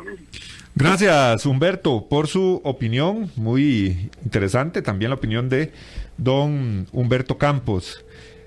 Gracias, 0.75 1.45
Humberto, 1.45 2.07
por 2.07 2.27
su 2.27 2.61
opinión, 2.63 3.31
muy 3.35 4.11
interesante. 4.23 4.83
También 4.83 5.09
la 5.09 5.15
opinión 5.15 5.49
de 5.49 5.71
don 6.17 6.87
Humberto 6.91 7.37
Campos. 7.37 8.05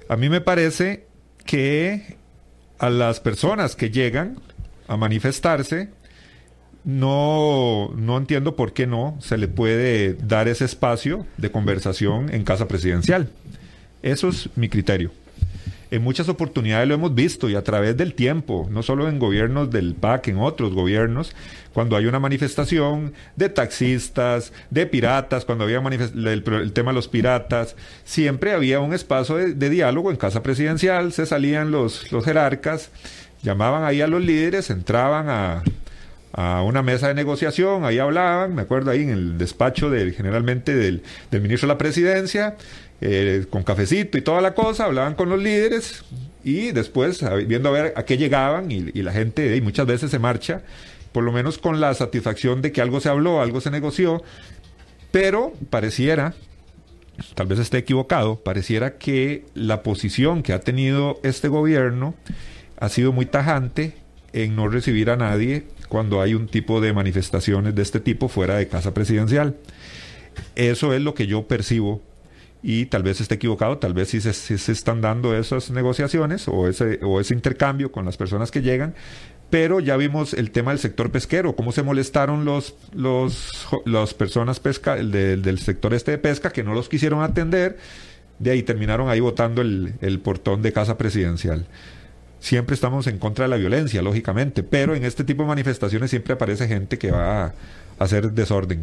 A 0.08 0.16
mí 0.16 0.28
me 0.28 0.40
parece 0.40 1.06
que 1.44 2.16
a 2.78 2.90
las 2.90 3.18
personas 3.18 3.74
que 3.74 3.90
llegan 3.90 4.38
a 4.86 4.96
manifestarse, 4.96 5.90
no, 6.84 7.92
no 7.96 8.16
entiendo 8.16 8.56
por 8.56 8.72
qué 8.72 8.86
no 8.86 9.16
se 9.20 9.38
le 9.38 9.48
puede 9.48 10.14
dar 10.14 10.48
ese 10.48 10.64
espacio 10.64 11.26
de 11.36 11.50
conversación 11.50 12.32
en 12.32 12.44
casa 12.44 12.68
presidencial. 12.68 13.28
Eso 14.02 14.28
es 14.28 14.48
mi 14.56 14.68
criterio. 14.68 15.10
En 15.90 16.02
muchas 16.02 16.28
oportunidades 16.28 16.86
lo 16.86 16.94
hemos 16.94 17.14
visto 17.16 17.50
y 17.50 17.56
a 17.56 17.64
través 17.64 17.96
del 17.96 18.14
tiempo, 18.14 18.68
no 18.70 18.84
solo 18.84 19.08
en 19.08 19.18
gobiernos 19.18 19.72
del 19.72 19.94
PAC, 19.94 20.28
en 20.28 20.38
otros 20.38 20.72
gobiernos, 20.72 21.34
cuando 21.72 21.96
hay 21.96 22.06
una 22.06 22.20
manifestación 22.20 23.12
de 23.34 23.48
taxistas, 23.48 24.52
de 24.70 24.86
piratas, 24.86 25.44
cuando 25.44 25.64
había 25.64 25.78
el, 25.80 26.72
tema 26.72 26.92
de 26.92 26.94
los 26.94 27.08
piratas, 27.08 27.74
siempre 28.04 28.52
había 28.52 28.78
un 28.78 28.94
espacio 28.94 29.34
de, 29.34 29.70
diálogo 29.70 30.12
en 30.12 30.16
casa 30.16 30.44
presidencial, 30.44 31.12
se 31.12 31.26
salían 31.26 31.72
los, 31.72 32.12
los 32.12 32.24
jerarcas, 32.24 32.90
llamaban 33.42 33.82
ahí 33.82 34.00
a 34.00 34.06
los 34.06 34.22
líderes, 34.22 34.70
entraban 34.70 35.28
a, 35.28 35.64
a 36.32 36.62
una 36.62 36.82
mesa 36.82 37.08
de 37.08 37.14
negociación, 37.14 37.84
ahí 37.84 37.98
hablaban, 37.98 38.54
me 38.54 38.62
acuerdo 38.62 38.90
ahí 38.90 39.02
en 39.02 39.10
el 39.10 39.38
despacho 39.38 39.90
del, 39.90 40.12
generalmente 40.12 40.74
del, 40.74 41.02
del 41.30 41.40
ministro 41.40 41.66
de 41.66 41.74
la 41.74 41.78
presidencia, 41.78 42.56
eh, 43.02 43.46
con 43.48 43.62
cafecito 43.62 44.18
y 44.18 44.20
toda 44.20 44.42
la 44.42 44.52
cosa, 44.52 44.84
hablaban 44.84 45.14
con 45.14 45.30
los 45.30 45.42
líderes 45.42 46.04
y 46.44 46.72
después 46.72 47.24
viendo 47.46 47.70
a 47.70 47.72
ver 47.72 47.94
a 47.96 48.04
qué 48.04 48.18
llegaban 48.18 48.70
y, 48.70 48.80
la 48.92 49.12
gente 49.12 49.56
y 49.56 49.62
muchas 49.62 49.86
veces 49.86 50.10
se 50.10 50.18
marcha, 50.18 50.60
por 51.12 51.24
lo 51.24 51.32
menos 51.32 51.56
con 51.56 51.80
la 51.80 51.94
satisfacción 51.94 52.60
de 52.60 52.72
que 52.72 52.82
algo 52.82 53.00
se 53.00 53.08
habló, 53.08 53.40
algo 53.40 53.62
se 53.62 53.70
negoció, 53.70 54.22
pero 55.12 55.54
pareciera, 55.70 56.34
tal 57.34 57.46
vez 57.46 57.58
esté 57.58 57.78
equivocado, 57.78 58.36
pareciera 58.36 58.98
que 58.98 59.46
la 59.54 59.82
posición 59.82 60.42
que 60.42 60.52
ha 60.52 60.60
tenido 60.60 61.20
este 61.22 61.48
gobierno 61.48 62.14
ha 62.78 62.90
sido 62.90 63.12
muy 63.12 63.24
tajante 63.24 63.94
en 64.34 64.56
no 64.56 64.68
recibir 64.68 65.08
a 65.08 65.16
nadie 65.16 65.64
cuando 65.90 66.22
hay 66.22 66.34
un 66.34 66.46
tipo 66.46 66.80
de 66.80 66.94
manifestaciones 66.94 67.74
de 67.74 67.82
este 67.82 68.00
tipo 68.00 68.28
fuera 68.28 68.56
de 68.56 68.68
casa 68.68 68.94
presidencial. 68.94 69.56
Eso 70.54 70.94
es 70.94 71.02
lo 71.02 71.14
que 71.14 71.26
yo 71.26 71.48
percibo 71.48 72.00
y 72.62 72.86
tal 72.86 73.02
vez 73.02 73.20
esté 73.20 73.34
equivocado, 73.34 73.78
tal 73.78 73.92
vez 73.92 74.08
sí 74.08 74.20
se, 74.20 74.72
están 74.72 75.00
dando 75.00 75.36
esas 75.36 75.70
negociaciones 75.70 76.46
o 76.46 76.68
ese, 76.68 77.00
o 77.02 77.20
ese 77.20 77.34
intercambio 77.34 77.90
con 77.90 78.04
las 78.04 78.16
personas 78.16 78.52
que 78.52 78.62
llegan, 78.62 78.94
pero 79.50 79.80
ya 79.80 79.96
vimos 79.96 80.32
el 80.32 80.52
tema 80.52 80.70
del 80.70 80.78
sector 80.78 81.10
pesquero, 81.10 81.56
cómo 81.56 81.72
se 81.72 81.82
molestaron 81.82 82.44
los, 82.44 82.76
los, 82.94 83.66
las 83.84 84.14
personas 84.14 84.60
pesca, 84.60 84.94
del 84.94 85.58
sector 85.58 85.92
este 85.92 86.12
de 86.12 86.18
pesca 86.18 86.50
que 86.50 86.62
no 86.62 86.72
los 86.72 86.88
quisieron 86.88 87.22
atender, 87.22 87.78
de 88.38 88.52
ahí 88.52 88.62
terminaron 88.62 89.08
ahí 89.08 89.18
votando 89.18 89.60
el, 89.60 89.94
el 90.00 90.20
portón 90.20 90.62
de 90.62 90.72
casa 90.72 90.96
presidencial. 90.96 91.66
Siempre 92.40 92.74
estamos 92.74 93.06
en 93.06 93.18
contra 93.18 93.44
de 93.44 93.50
la 93.50 93.56
violencia, 93.56 94.02
lógicamente, 94.02 94.62
pero 94.62 94.94
en 94.94 95.04
este 95.04 95.24
tipo 95.24 95.42
de 95.42 95.48
manifestaciones 95.48 96.10
siempre 96.10 96.32
aparece 96.34 96.66
gente 96.66 96.98
que 96.98 97.10
va 97.10 97.44
a 97.44 97.54
hacer 97.98 98.32
desorden. 98.32 98.82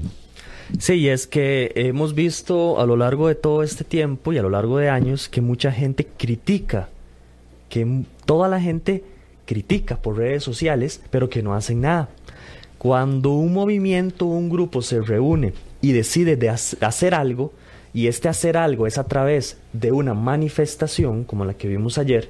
Sí, 0.80 1.10
es 1.10 1.28
que 1.28 1.72
hemos 1.76 2.14
visto 2.14 2.80
a 2.80 2.86
lo 2.86 2.98
largo 2.98 3.28
de 3.28 3.36
todo 3.36 3.64
este 3.64 3.84
tiempo 3.84 4.32
y 4.32 4.38
a 4.38 4.42
lo 4.42 4.50
largo 4.50 4.78
de 4.78 4.90
años 4.90 5.28
que 5.28 5.42
mucha 5.42 5.72
gente 5.72 6.06
critica, 6.06 6.90
que 7.70 8.04
toda 8.26 8.48
la 8.48 8.62
gente 8.62 9.04
critica 9.46 9.98
por 9.98 10.18
redes 10.18 10.44
sociales, 10.44 11.02
pero 11.10 11.30
que 11.30 11.42
no 11.42 11.56
hacen 11.56 11.82
nada. 11.82 12.10
Cuando 12.78 13.32
un 13.32 13.54
movimiento 13.54 14.26
un 14.26 14.50
grupo 14.50 14.82
se 14.84 15.02
reúne 15.02 15.54
y 15.82 15.94
decide 15.94 16.36
de 16.36 16.50
hacer 16.50 17.16
algo, 17.16 17.54
y 17.94 18.08
este 18.08 18.30
hacer 18.30 18.58
algo 18.58 18.86
es 18.86 19.00
a 19.00 19.06
través 19.06 19.58
de 19.74 19.92
una 19.92 20.14
manifestación, 20.14 21.24
como 21.24 21.46
la 21.46 21.56
que 21.56 21.68
vimos 21.68 21.98
ayer, 21.98 22.30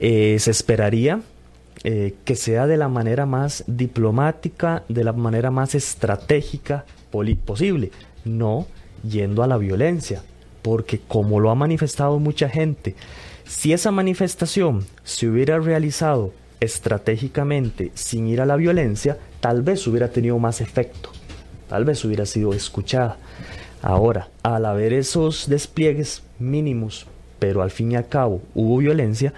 eh, 0.00 0.36
se 0.38 0.50
esperaría 0.50 1.20
eh, 1.84 2.14
que 2.24 2.36
sea 2.36 2.66
de 2.66 2.76
la 2.76 2.88
manera 2.88 3.26
más 3.26 3.64
diplomática, 3.66 4.82
de 4.88 5.04
la 5.04 5.12
manera 5.12 5.50
más 5.50 5.74
estratégica 5.74 6.84
posible, 7.44 7.92
no 8.24 8.66
yendo 9.08 9.42
a 9.42 9.46
la 9.46 9.56
violencia, 9.56 10.22
porque 10.62 11.00
como 11.06 11.40
lo 11.40 11.50
ha 11.50 11.54
manifestado 11.54 12.18
mucha 12.18 12.48
gente, 12.48 12.94
si 13.46 13.72
esa 13.72 13.90
manifestación 13.90 14.84
se 15.04 15.28
hubiera 15.28 15.58
realizado 15.58 16.32
estratégicamente 16.60 17.90
sin 17.94 18.26
ir 18.26 18.40
a 18.40 18.46
la 18.46 18.56
violencia, 18.56 19.18
tal 19.40 19.62
vez 19.62 19.86
hubiera 19.86 20.08
tenido 20.08 20.38
más 20.38 20.60
efecto, 20.60 21.10
tal 21.68 21.84
vez 21.84 22.04
hubiera 22.04 22.26
sido 22.26 22.52
escuchada. 22.52 23.16
Ahora, 23.82 24.28
al 24.42 24.66
haber 24.66 24.92
esos 24.92 25.48
despliegues 25.48 26.22
mínimos, 26.38 27.06
pero 27.38 27.62
al 27.62 27.70
fin 27.70 27.92
y 27.92 27.96
al 27.96 28.08
cabo 28.08 28.42
hubo 28.54 28.78
violencia, 28.78 29.32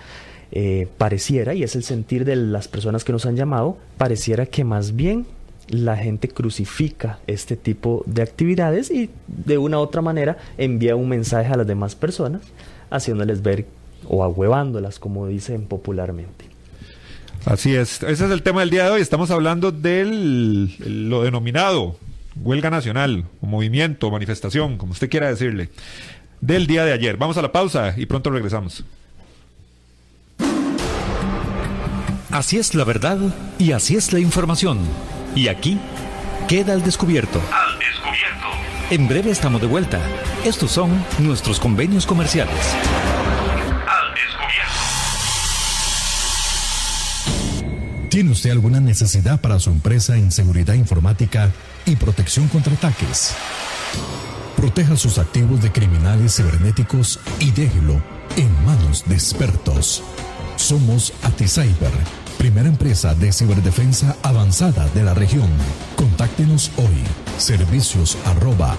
eh, 0.52 0.88
pareciera, 0.98 1.54
y 1.54 1.62
es 1.62 1.76
el 1.76 1.82
sentir 1.82 2.24
de 2.24 2.36
las 2.36 2.68
personas 2.68 3.04
que 3.04 3.12
nos 3.12 3.26
han 3.26 3.36
llamado, 3.36 3.76
pareciera 3.96 4.46
que 4.46 4.64
más 4.64 4.96
bien 4.96 5.26
la 5.68 5.96
gente 5.96 6.28
crucifica 6.28 7.18
este 7.26 7.56
tipo 7.56 8.02
de 8.06 8.22
actividades 8.22 8.90
y 8.90 9.10
de 9.26 9.58
una 9.58 9.78
u 9.78 9.82
otra 9.82 10.00
manera 10.00 10.38
envía 10.56 10.96
un 10.96 11.08
mensaje 11.08 11.52
a 11.52 11.56
las 11.56 11.66
demás 11.66 11.94
personas, 11.94 12.42
haciéndoles 12.90 13.42
ver 13.42 13.66
o 14.06 14.24
ahuevándolas, 14.24 14.98
como 14.98 15.26
dicen 15.26 15.66
popularmente. 15.66 16.46
Así 17.44 17.74
es, 17.74 18.02
ese 18.02 18.24
es 18.24 18.30
el 18.30 18.42
tema 18.42 18.60
del 18.60 18.70
día 18.70 18.84
de 18.84 18.90
hoy. 18.90 19.00
Estamos 19.00 19.30
hablando 19.30 19.70
de 19.70 20.04
lo 20.86 21.22
denominado 21.22 21.96
huelga 22.42 22.70
nacional, 22.70 23.24
movimiento, 23.40 24.10
manifestación, 24.10 24.78
como 24.78 24.92
usted 24.92 25.10
quiera 25.10 25.28
decirle, 25.28 25.70
del 26.40 26.66
día 26.66 26.84
de 26.84 26.92
ayer. 26.92 27.16
Vamos 27.16 27.36
a 27.36 27.42
la 27.42 27.52
pausa 27.52 27.94
y 27.96 28.06
pronto 28.06 28.30
regresamos. 28.30 28.84
Así 32.38 32.56
es 32.56 32.76
la 32.76 32.84
verdad 32.84 33.18
y 33.58 33.72
así 33.72 33.96
es 33.96 34.12
la 34.12 34.20
información. 34.20 34.78
Y 35.34 35.48
aquí 35.48 35.76
queda 36.46 36.72
al 36.72 36.84
descubierto. 36.84 37.40
Al 37.52 37.76
descubierto. 37.80 38.46
En 38.90 39.08
breve 39.08 39.32
estamos 39.32 39.60
de 39.60 39.66
vuelta. 39.66 39.98
Estos 40.44 40.70
son 40.70 41.04
nuestros 41.18 41.58
convenios 41.58 42.06
comerciales. 42.06 42.54
Al 43.88 44.14
descubierto. 44.14 44.72
¿Tiene 48.08 48.30
usted 48.30 48.52
alguna 48.52 48.78
necesidad 48.78 49.40
para 49.40 49.58
su 49.58 49.70
empresa 49.70 50.16
en 50.16 50.30
seguridad 50.30 50.74
informática 50.74 51.50
y 51.86 51.96
protección 51.96 52.46
contra 52.46 52.72
ataques? 52.72 53.34
Proteja 54.54 54.96
sus 54.96 55.18
activos 55.18 55.60
de 55.60 55.72
criminales 55.72 56.36
cibernéticos 56.36 57.18
y 57.40 57.50
déjelo 57.50 58.00
en 58.36 58.64
manos 58.64 59.02
de 59.08 59.16
expertos. 59.16 60.04
Somos 60.54 61.12
AtiCyber 61.24 62.27
primera 62.38 62.68
empresa 62.68 63.14
de 63.14 63.32
ciberdefensa 63.32 64.16
avanzada 64.22 64.88
de 64.94 65.02
la 65.02 65.12
región. 65.12 65.50
Contáctenos 65.96 66.70
hoy. 66.76 67.04
Servicios 67.36 68.16
arroba 68.24 68.78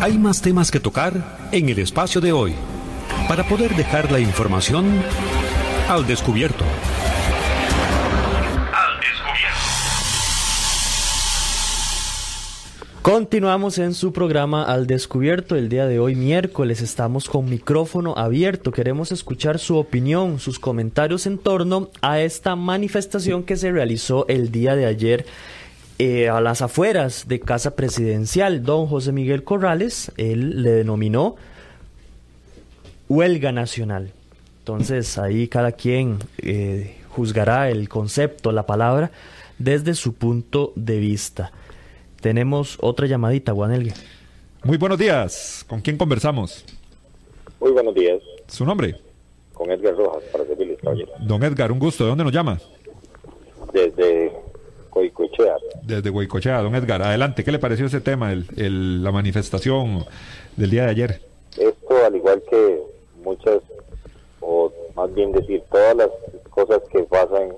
Hay 0.00 0.16
más 0.16 0.40
temas 0.40 0.70
que 0.70 0.80
tocar 0.80 1.12
en 1.52 1.68
el 1.68 1.78
espacio 1.78 2.22
de 2.22 2.32
hoy 2.32 2.54
para 3.28 3.46
poder 3.46 3.76
dejar 3.76 4.10
la 4.10 4.18
información 4.18 4.86
al 5.90 6.06
descubierto. 6.06 6.64
Continuamos 13.02 13.76
en 13.76 13.92
su 13.92 14.14
programa 14.14 14.62
Al 14.62 14.86
Descubierto. 14.86 15.54
El 15.54 15.68
día 15.68 15.86
de 15.86 15.98
hoy, 15.98 16.14
miércoles, 16.14 16.80
estamos 16.80 17.28
con 17.28 17.50
micrófono 17.50 18.14
abierto. 18.16 18.72
Queremos 18.72 19.12
escuchar 19.12 19.58
su 19.58 19.76
opinión, 19.76 20.38
sus 20.38 20.58
comentarios 20.58 21.26
en 21.26 21.36
torno 21.36 21.90
a 22.00 22.20
esta 22.20 22.56
manifestación 22.56 23.42
que 23.42 23.56
se 23.56 23.70
realizó 23.70 24.26
el 24.28 24.50
día 24.50 24.76
de 24.76 24.86
ayer 24.86 25.26
eh, 26.02 26.30
a 26.30 26.40
las 26.40 26.62
afueras 26.62 27.28
de 27.28 27.40
Casa 27.40 27.76
Presidencial, 27.76 28.62
don 28.62 28.86
José 28.86 29.12
Miguel 29.12 29.44
Corrales, 29.44 30.10
él 30.16 30.62
le 30.62 30.70
denominó 30.70 31.36
huelga 33.10 33.52
nacional. 33.52 34.10
Entonces 34.60 35.18
ahí 35.18 35.46
cada 35.46 35.72
quien 35.72 36.16
eh, 36.38 36.96
juzgará 37.10 37.68
el 37.68 37.90
concepto, 37.90 38.50
la 38.50 38.64
palabra, 38.64 39.10
desde 39.58 39.92
su 39.92 40.14
punto 40.14 40.72
de 40.74 40.98
vista. 41.00 41.52
Tenemos 42.22 42.78
otra 42.80 43.06
llamadita, 43.06 43.52
Juan 43.52 43.92
Muy 44.64 44.78
buenos 44.78 44.98
días. 44.98 45.66
¿Con 45.68 45.82
quién 45.82 45.98
conversamos? 45.98 46.64
Muy 47.60 47.72
buenos 47.72 47.94
días. 47.94 48.22
¿Su 48.46 48.64
nombre? 48.64 48.96
Con 49.52 49.70
Edgar 49.70 49.94
Rojas, 49.94 50.22
para 50.32 50.46
servirles, 50.46 50.78
caballero. 50.78 51.12
Don 51.20 51.42
Edgar, 51.44 51.70
un 51.70 51.78
gusto. 51.78 52.04
¿De 52.04 52.08
dónde 52.08 52.24
nos 52.24 52.32
llama? 52.32 52.58
Desde 53.74 54.32
Guaycochea. 54.90 55.56
Desde 55.82 56.10
Guaycochea, 56.10 56.62
don 56.62 56.74
Edgar, 56.74 57.02
adelante, 57.02 57.44
¿qué 57.44 57.52
le 57.52 57.58
pareció 57.58 57.86
ese 57.86 58.00
tema, 58.00 58.32
el, 58.32 59.02
la 59.02 59.12
manifestación 59.12 60.04
del 60.56 60.70
día 60.70 60.84
de 60.84 60.90
ayer? 60.90 61.20
Esto, 61.56 62.04
al 62.04 62.16
igual 62.16 62.42
que 62.48 62.80
muchas, 63.22 63.60
o 64.40 64.72
más 64.94 65.12
bien 65.14 65.32
decir, 65.32 65.62
todas 65.70 65.96
las 65.96 66.10
cosas 66.50 66.80
que 66.92 67.02
pasan 67.04 67.52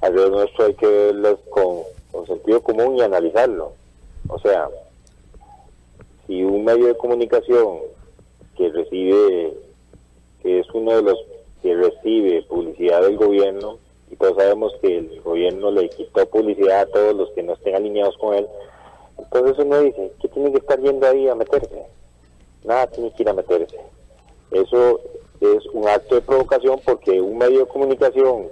alrededor 0.00 0.32
nuestro 0.32 0.66
hay 0.66 0.74
que 0.74 0.86
verlas 0.86 1.36
con, 1.50 1.78
con 2.10 2.26
sentido 2.26 2.60
común 2.62 2.96
y 2.96 3.02
analizarlo. 3.02 3.72
O 4.28 4.38
sea, 4.38 4.68
si 6.26 6.42
un 6.42 6.64
medio 6.64 6.86
de 6.86 6.96
comunicación 6.96 7.78
que 8.56 8.70
recibe, 8.70 9.54
que 10.42 10.60
es 10.60 10.66
uno 10.72 10.96
de 10.96 11.02
los 11.02 11.18
que 11.62 11.74
recibe 11.74 12.42
publicidad 12.42 13.02
del 13.02 13.16
gobierno, 13.16 13.78
y 14.12 14.16
todos 14.16 14.36
sabemos 14.36 14.74
que 14.82 14.98
el 14.98 15.22
gobierno 15.22 15.70
le 15.70 15.88
quitó 15.88 16.26
publicidad 16.26 16.82
a 16.82 16.86
todos 16.86 17.16
los 17.16 17.30
que 17.30 17.42
no 17.42 17.54
estén 17.54 17.74
alineados 17.74 18.16
con 18.18 18.34
él. 18.34 18.46
Entonces 19.18 19.64
uno 19.64 19.80
dice, 19.80 20.12
¿qué 20.20 20.28
tiene 20.28 20.52
que 20.52 20.58
estar 20.58 20.78
yendo 20.78 21.06
ahí 21.06 21.28
a 21.28 21.34
meterse? 21.34 21.82
Nada 22.62 22.86
tiene 22.88 23.10
que 23.14 23.22
ir 23.22 23.28
a 23.30 23.32
meterse. 23.32 23.78
Eso 24.50 25.00
es 25.40 25.66
un 25.72 25.88
acto 25.88 26.16
de 26.16 26.20
provocación 26.20 26.78
porque 26.84 27.22
un 27.22 27.38
medio 27.38 27.60
de 27.60 27.66
comunicación 27.66 28.48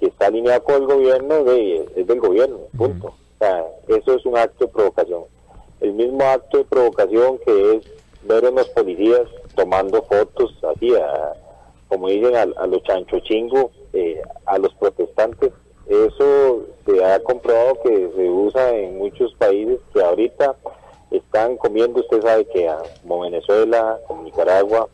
que 0.00 0.06
está 0.06 0.26
alineado 0.26 0.64
con 0.64 0.74
el 0.74 0.86
gobierno 0.86 1.44
de, 1.44 1.88
es 1.94 2.06
del 2.06 2.18
gobierno, 2.18 2.58
punto. 2.76 3.06
O 3.06 3.38
sea, 3.38 3.64
eso 3.86 4.14
es 4.14 4.26
un 4.26 4.36
acto 4.36 4.66
de 4.66 4.72
provocación. 4.72 5.22
El 5.80 5.92
mismo 5.92 6.24
acto 6.24 6.58
de 6.58 6.64
provocación 6.64 7.38
que 7.46 7.76
es 7.76 7.86
ver 8.24 8.44
a 8.44 8.50
unos 8.50 8.68
policías 8.70 9.22
tomando 9.54 10.02
fotos 10.02 10.52
así, 10.64 10.92
como 11.86 12.08
dicen, 12.08 12.34
a, 12.34 12.42
a 12.42 12.66
los 12.66 12.82
chancho 12.82 13.20
chingos 13.20 13.70
eh, 13.96 14.22
a 14.44 14.58
los 14.58 14.74
protestantes. 14.74 15.52
Eso 15.88 16.66
se 16.84 17.04
ha 17.04 17.18
comprobado 17.20 17.80
que 17.82 18.10
se 18.14 18.28
usa 18.28 18.76
en 18.76 18.98
muchos 18.98 19.32
países 19.34 19.78
que 19.94 20.02
ahorita 20.02 20.54
están 21.10 21.56
comiendo, 21.56 22.00
usted 22.00 22.20
sabe 22.22 22.44
que 22.46 22.70
como 23.02 23.20
Venezuela, 23.20 23.98
como 24.06 24.22
Nicaragua. 24.22 24.88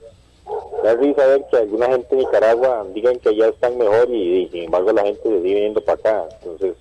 Da 0.85 0.95
risa 0.95 1.27
ver 1.27 1.45
que 1.51 1.57
alguna 1.57 1.87
gente 1.87 2.15
de 2.15 2.23
Nicaragua 2.23 2.87
digan 2.93 3.19
que 3.19 3.31
allá 3.31 3.49
están 3.49 3.79
mejor 3.79 4.11
y, 4.11 4.49
sin 4.51 4.65
embargo 4.65 4.93
la 4.93 5.03
gente 5.03 5.23
se 5.23 5.43
sigue 5.43 5.55
viniendo 5.55 5.81
para 5.81 5.99
acá. 5.99 6.29
Entonces, 6.41 6.75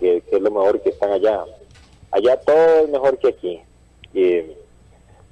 ¿qué, 0.00 0.22
es 0.30 0.40
lo 0.40 0.50
mejor 0.50 0.80
que 0.80 0.90
están 0.90 1.12
allá? 1.12 1.44
Allá 2.10 2.40
todo 2.40 2.80
es 2.80 2.88
mejor 2.88 3.18
que 3.18 3.28
aquí. 3.28 3.60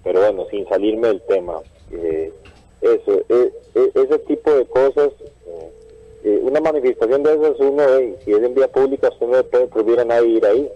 pero 0.05 0.20
bueno, 0.20 0.47
sin 0.51 0.68
salirme 0.68 1.09
del 1.09 1.22
tema. 1.22 1.61
Eh, 1.93 2.33
eso, 2.83 3.22
e, 3.28 3.53
e, 3.74 3.91
ese 3.95 4.18
tipo 4.20 4.53
de 4.53 4.66
cosas 4.66 5.12
eh, 6.24 6.39
una 6.41 6.61
manifestación 6.61 7.22
de 7.24 7.35
esas 7.35 7.59
uno, 7.59 7.83
si 8.24 8.33
es 8.33 8.43
en 8.43 8.55
vía 8.55 8.68
pública, 8.68 9.09
usted 9.09 9.26
no 9.26 9.43
puede 9.43 9.66
prohibir 9.66 10.01
a 10.01 10.05
nadie 10.05 10.28
ir 10.28 10.47
ahí. 10.47 10.70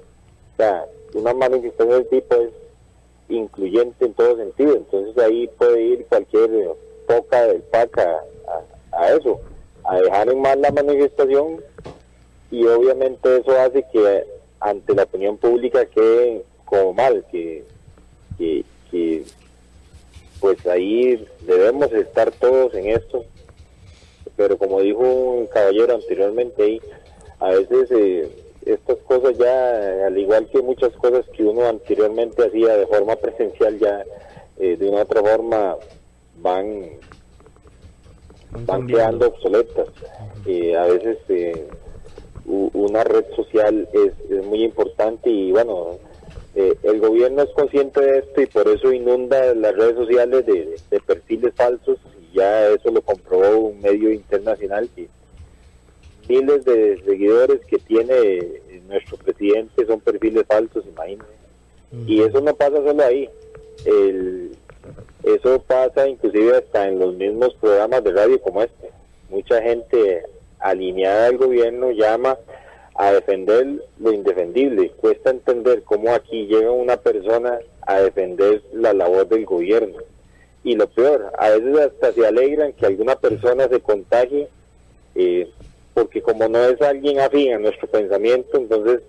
O 0.54 0.56
sea, 0.56 0.86
una 1.14 1.32
manifestación 1.34 1.90
del 1.90 2.08
tipo 2.08 2.34
es 2.34 2.50
incluyente 3.28 4.06
en 4.06 4.14
todo 4.14 4.36
sentido, 4.36 4.74
entonces 4.74 5.16
ahí 5.22 5.48
puede 5.58 5.82
ir 5.82 6.06
cualquier 6.06 6.50
poca 7.06 7.46
del 7.46 7.62
PAC 7.62 7.98
a, 8.92 9.12
eso, 9.12 9.40
a 9.84 9.96
dejar 10.00 10.28
en 10.28 10.40
mal 10.40 10.60
la 10.60 10.70
manifestación 10.70 11.60
y 12.50 12.64
obviamente 12.66 13.36
eso 13.38 13.52
hace 13.58 13.84
que 13.92 14.24
ante 14.60 14.94
la 14.94 15.04
opinión 15.04 15.36
pública 15.36 15.86
quede 15.86 16.44
como 16.64 16.92
mal, 16.92 17.24
que, 17.30 17.64
que 18.38 18.64
pues 20.46 20.64
ahí 20.68 21.26
debemos 21.40 21.92
estar 21.92 22.30
todos 22.30 22.72
en 22.74 22.86
esto, 22.86 23.24
pero 24.36 24.56
como 24.56 24.80
dijo 24.80 25.00
un 25.00 25.48
caballero 25.48 25.96
anteriormente 25.96 26.62
ahí, 26.62 26.80
a 27.40 27.48
veces 27.48 27.90
eh, 27.90 28.30
estas 28.64 28.98
cosas 28.98 29.36
ya, 29.38 30.06
al 30.06 30.16
igual 30.16 30.48
que 30.48 30.62
muchas 30.62 30.92
cosas 30.92 31.26
que 31.36 31.42
uno 31.42 31.66
anteriormente 31.66 32.46
hacía 32.46 32.76
de 32.76 32.86
forma 32.86 33.16
presencial, 33.16 33.76
ya 33.80 34.04
eh, 34.60 34.76
de 34.76 34.88
una 34.88 35.02
otra 35.02 35.20
forma 35.20 35.78
van 36.36 36.90
van 38.52 38.86
quedando 38.86 39.26
obsoletas. 39.26 39.88
Eh, 40.46 40.76
a 40.76 40.84
veces 40.84 41.18
una 42.44 43.02
red 43.02 43.24
social 43.34 43.88
es, 43.92 44.30
es, 44.30 44.46
muy 44.46 44.62
importante 44.62 45.28
y 45.28 45.50
bueno, 45.50 45.98
el 46.56 47.00
gobierno 47.00 47.42
es 47.42 47.50
consciente 47.50 48.00
de 48.00 48.18
esto 48.20 48.40
y 48.40 48.46
por 48.46 48.66
eso 48.68 48.92
inunda 48.92 49.54
las 49.54 49.76
redes 49.76 49.96
sociales 49.96 50.46
de, 50.46 50.76
de 50.90 51.00
perfiles 51.00 51.52
falsos 51.54 51.98
y 52.20 52.36
ya 52.36 52.68
eso 52.68 52.90
lo 52.90 53.02
comprobó 53.02 53.58
un 53.58 53.80
medio 53.80 54.10
internacional 54.10 54.88
que 54.96 55.08
miles 56.28 56.64
de 56.64 57.00
seguidores 57.04 57.60
que 57.66 57.78
tiene 57.78 58.60
nuestro 58.88 59.16
presidente 59.18 59.86
son 59.86 60.00
perfiles 60.00 60.44
falsos, 60.46 60.84
imagínense. 60.86 61.36
Y 62.06 62.22
eso 62.22 62.40
no 62.40 62.54
pasa 62.54 62.76
solo 62.76 63.02
ahí. 63.02 63.28
eso 65.22 65.62
pasa 65.62 66.08
inclusive 66.08 66.56
hasta 66.56 66.88
en 66.88 66.98
los 66.98 67.14
mismos 67.14 67.54
programas 67.60 68.02
de 68.04 68.12
radio 68.12 68.40
como 68.40 68.62
este. 68.62 68.90
Mucha 69.30 69.62
gente 69.62 70.24
alineada 70.58 71.26
al 71.26 71.36
gobierno 71.36 71.90
llama 71.90 72.36
a 72.98 73.12
defender 73.12 73.84
lo 73.98 74.12
indefendible. 74.12 74.90
Cuesta 74.90 75.30
entender 75.30 75.82
cómo 75.82 76.12
aquí 76.14 76.46
llega 76.46 76.70
una 76.70 76.96
persona 76.96 77.58
a 77.82 78.00
defender 78.00 78.62
la 78.72 78.92
labor 78.92 79.28
del 79.28 79.44
gobierno. 79.44 79.98
Y 80.64 80.74
lo 80.74 80.88
peor, 80.88 81.32
a 81.38 81.50
veces 81.50 81.78
hasta 81.78 82.12
se 82.12 82.26
alegran 82.26 82.72
que 82.72 82.86
alguna 82.86 83.16
persona 83.16 83.68
se 83.68 83.80
contagie 83.80 84.48
eh, 85.14 85.48
porque 85.94 86.20
como 86.20 86.46
no 86.46 86.62
es 86.62 86.80
alguien 86.82 87.20
afín 87.20 87.54
a 87.54 87.58
nuestro 87.58 87.88
pensamiento, 87.88 88.58
entonces 88.58 89.00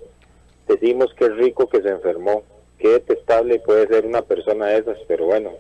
decimos 0.70 1.14
que 1.16 1.26
es 1.26 1.36
rico 1.36 1.68
que 1.68 1.82
se 1.82 1.90
enfermó, 1.90 2.44
qué 2.80 2.90
detestable 2.90 3.60
puede 3.60 3.88
ser 3.88 4.06
una 4.06 4.22
persona 4.22 4.68
de 4.68 4.78
esas, 4.78 4.98
pero 5.06 5.26
bueno, 5.26 5.52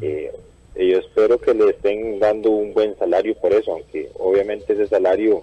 eh, 0.00 0.32
yo 0.76 0.98
espero 0.98 1.38
que 1.38 1.52
le 1.52 1.70
estén 1.70 2.20
dando 2.20 2.50
un 2.50 2.72
buen 2.74 2.96
salario 2.96 3.34
por 3.34 3.52
eso, 3.52 3.72
aunque 3.72 4.08
obviamente 4.20 4.74
ese 4.74 4.86
salario 4.86 5.42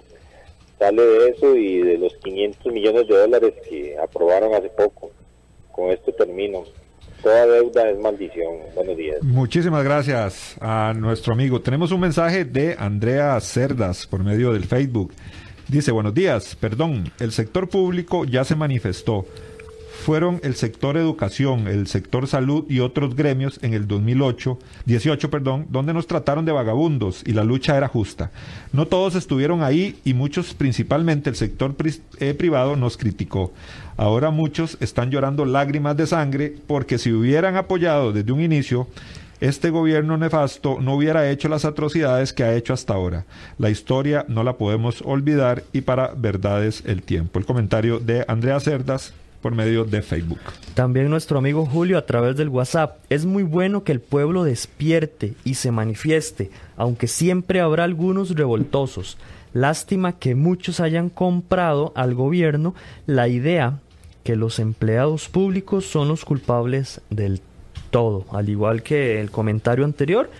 sale 0.78 1.02
de 1.02 1.28
eso 1.30 1.56
y 1.56 1.82
de 1.82 1.98
los 1.98 2.14
500 2.16 2.72
millones 2.72 3.08
de 3.08 3.16
dólares 3.16 3.54
que 3.68 3.96
aprobaron 3.98 4.54
hace 4.54 4.68
poco. 4.70 5.10
Con 5.72 5.90
esto 5.90 6.12
termino 6.12 6.64
toda 7.24 7.46
deuda 7.46 7.90
es 7.90 7.98
maldición. 7.98 8.52
Buenos 8.74 8.96
días. 8.96 9.22
Muchísimas 9.22 9.82
gracias 9.82 10.56
a 10.60 10.92
nuestro 10.94 11.32
amigo. 11.32 11.60
Tenemos 11.60 11.90
un 11.90 12.00
mensaje 12.00 12.44
de 12.44 12.76
Andrea 12.78 13.40
Cerdas 13.40 14.06
por 14.06 14.22
medio 14.22 14.52
del 14.52 14.64
Facebook. 14.64 15.12
Dice, 15.66 15.90
buenos 15.90 16.12
días, 16.12 16.54
perdón, 16.56 17.10
el 17.18 17.32
sector 17.32 17.70
público 17.70 18.26
ya 18.26 18.44
se 18.44 18.54
manifestó 18.54 19.24
fueron 20.02 20.40
el 20.42 20.54
sector 20.54 20.96
educación, 20.96 21.68
el 21.68 21.86
sector 21.86 22.26
salud 22.26 22.64
y 22.68 22.80
otros 22.80 23.14
gremios 23.14 23.58
en 23.62 23.72
el 23.72 23.86
2008, 23.86 24.58
18, 24.84 25.30
perdón, 25.30 25.66
donde 25.70 25.94
nos 25.94 26.06
trataron 26.06 26.44
de 26.44 26.52
vagabundos 26.52 27.22
y 27.24 27.32
la 27.32 27.44
lucha 27.44 27.76
era 27.76 27.88
justa. 27.88 28.30
No 28.72 28.86
todos 28.86 29.14
estuvieron 29.14 29.62
ahí 29.62 29.96
y 30.04 30.12
muchos, 30.12 30.52
principalmente 30.54 31.30
el 31.30 31.36
sector 31.36 31.74
eh, 32.18 32.34
privado, 32.34 32.76
nos 32.76 32.96
criticó. 32.96 33.52
Ahora 33.96 34.30
muchos 34.30 34.76
están 34.80 35.10
llorando 35.10 35.44
lágrimas 35.44 35.96
de 35.96 36.06
sangre 36.06 36.54
porque 36.66 36.98
si 36.98 37.12
hubieran 37.12 37.56
apoyado 37.56 38.12
desde 38.12 38.32
un 38.32 38.40
inicio, 38.40 38.88
este 39.40 39.70
gobierno 39.70 40.16
nefasto 40.16 40.78
no 40.80 40.94
hubiera 40.94 41.30
hecho 41.30 41.48
las 41.48 41.64
atrocidades 41.64 42.32
que 42.32 42.44
ha 42.44 42.54
hecho 42.54 42.72
hasta 42.72 42.94
ahora. 42.94 43.24
La 43.58 43.70
historia 43.70 44.24
no 44.28 44.42
la 44.42 44.56
podemos 44.56 45.02
olvidar 45.02 45.64
y 45.72 45.82
para 45.82 46.08
verdades 46.14 46.82
el 46.86 47.02
tiempo. 47.02 47.38
El 47.38 47.46
comentario 47.46 48.00
de 48.00 48.24
Andrea 48.28 48.60
Cerdas, 48.60 49.12
por 49.44 49.54
medio 49.54 49.84
de 49.84 50.00
Facebook. 50.00 50.40
También 50.72 51.10
nuestro 51.10 51.36
amigo 51.36 51.66
Julio 51.66 51.98
a 51.98 52.06
través 52.06 52.34
del 52.34 52.48
WhatsApp. 52.48 52.96
Es 53.10 53.26
muy 53.26 53.42
bueno 53.42 53.84
que 53.84 53.92
el 53.92 54.00
pueblo 54.00 54.42
despierte 54.42 55.34
y 55.44 55.56
se 55.56 55.70
manifieste, 55.70 56.50
aunque 56.78 57.08
siempre 57.08 57.60
habrá 57.60 57.84
algunos 57.84 58.30
revoltosos. 58.30 59.18
Lástima 59.52 60.18
que 60.18 60.34
muchos 60.34 60.80
hayan 60.80 61.10
comprado 61.10 61.92
al 61.94 62.14
gobierno 62.14 62.74
la 63.04 63.28
idea 63.28 63.80
que 64.22 64.34
los 64.34 64.58
empleados 64.58 65.28
públicos 65.28 65.84
son 65.84 66.08
los 66.08 66.24
culpables 66.24 67.02
del 67.10 67.42
todo. 67.90 68.24
Al 68.32 68.48
igual 68.48 68.82
que 68.82 69.20
el 69.20 69.30
comentario 69.30 69.84
anterior, 69.84 70.30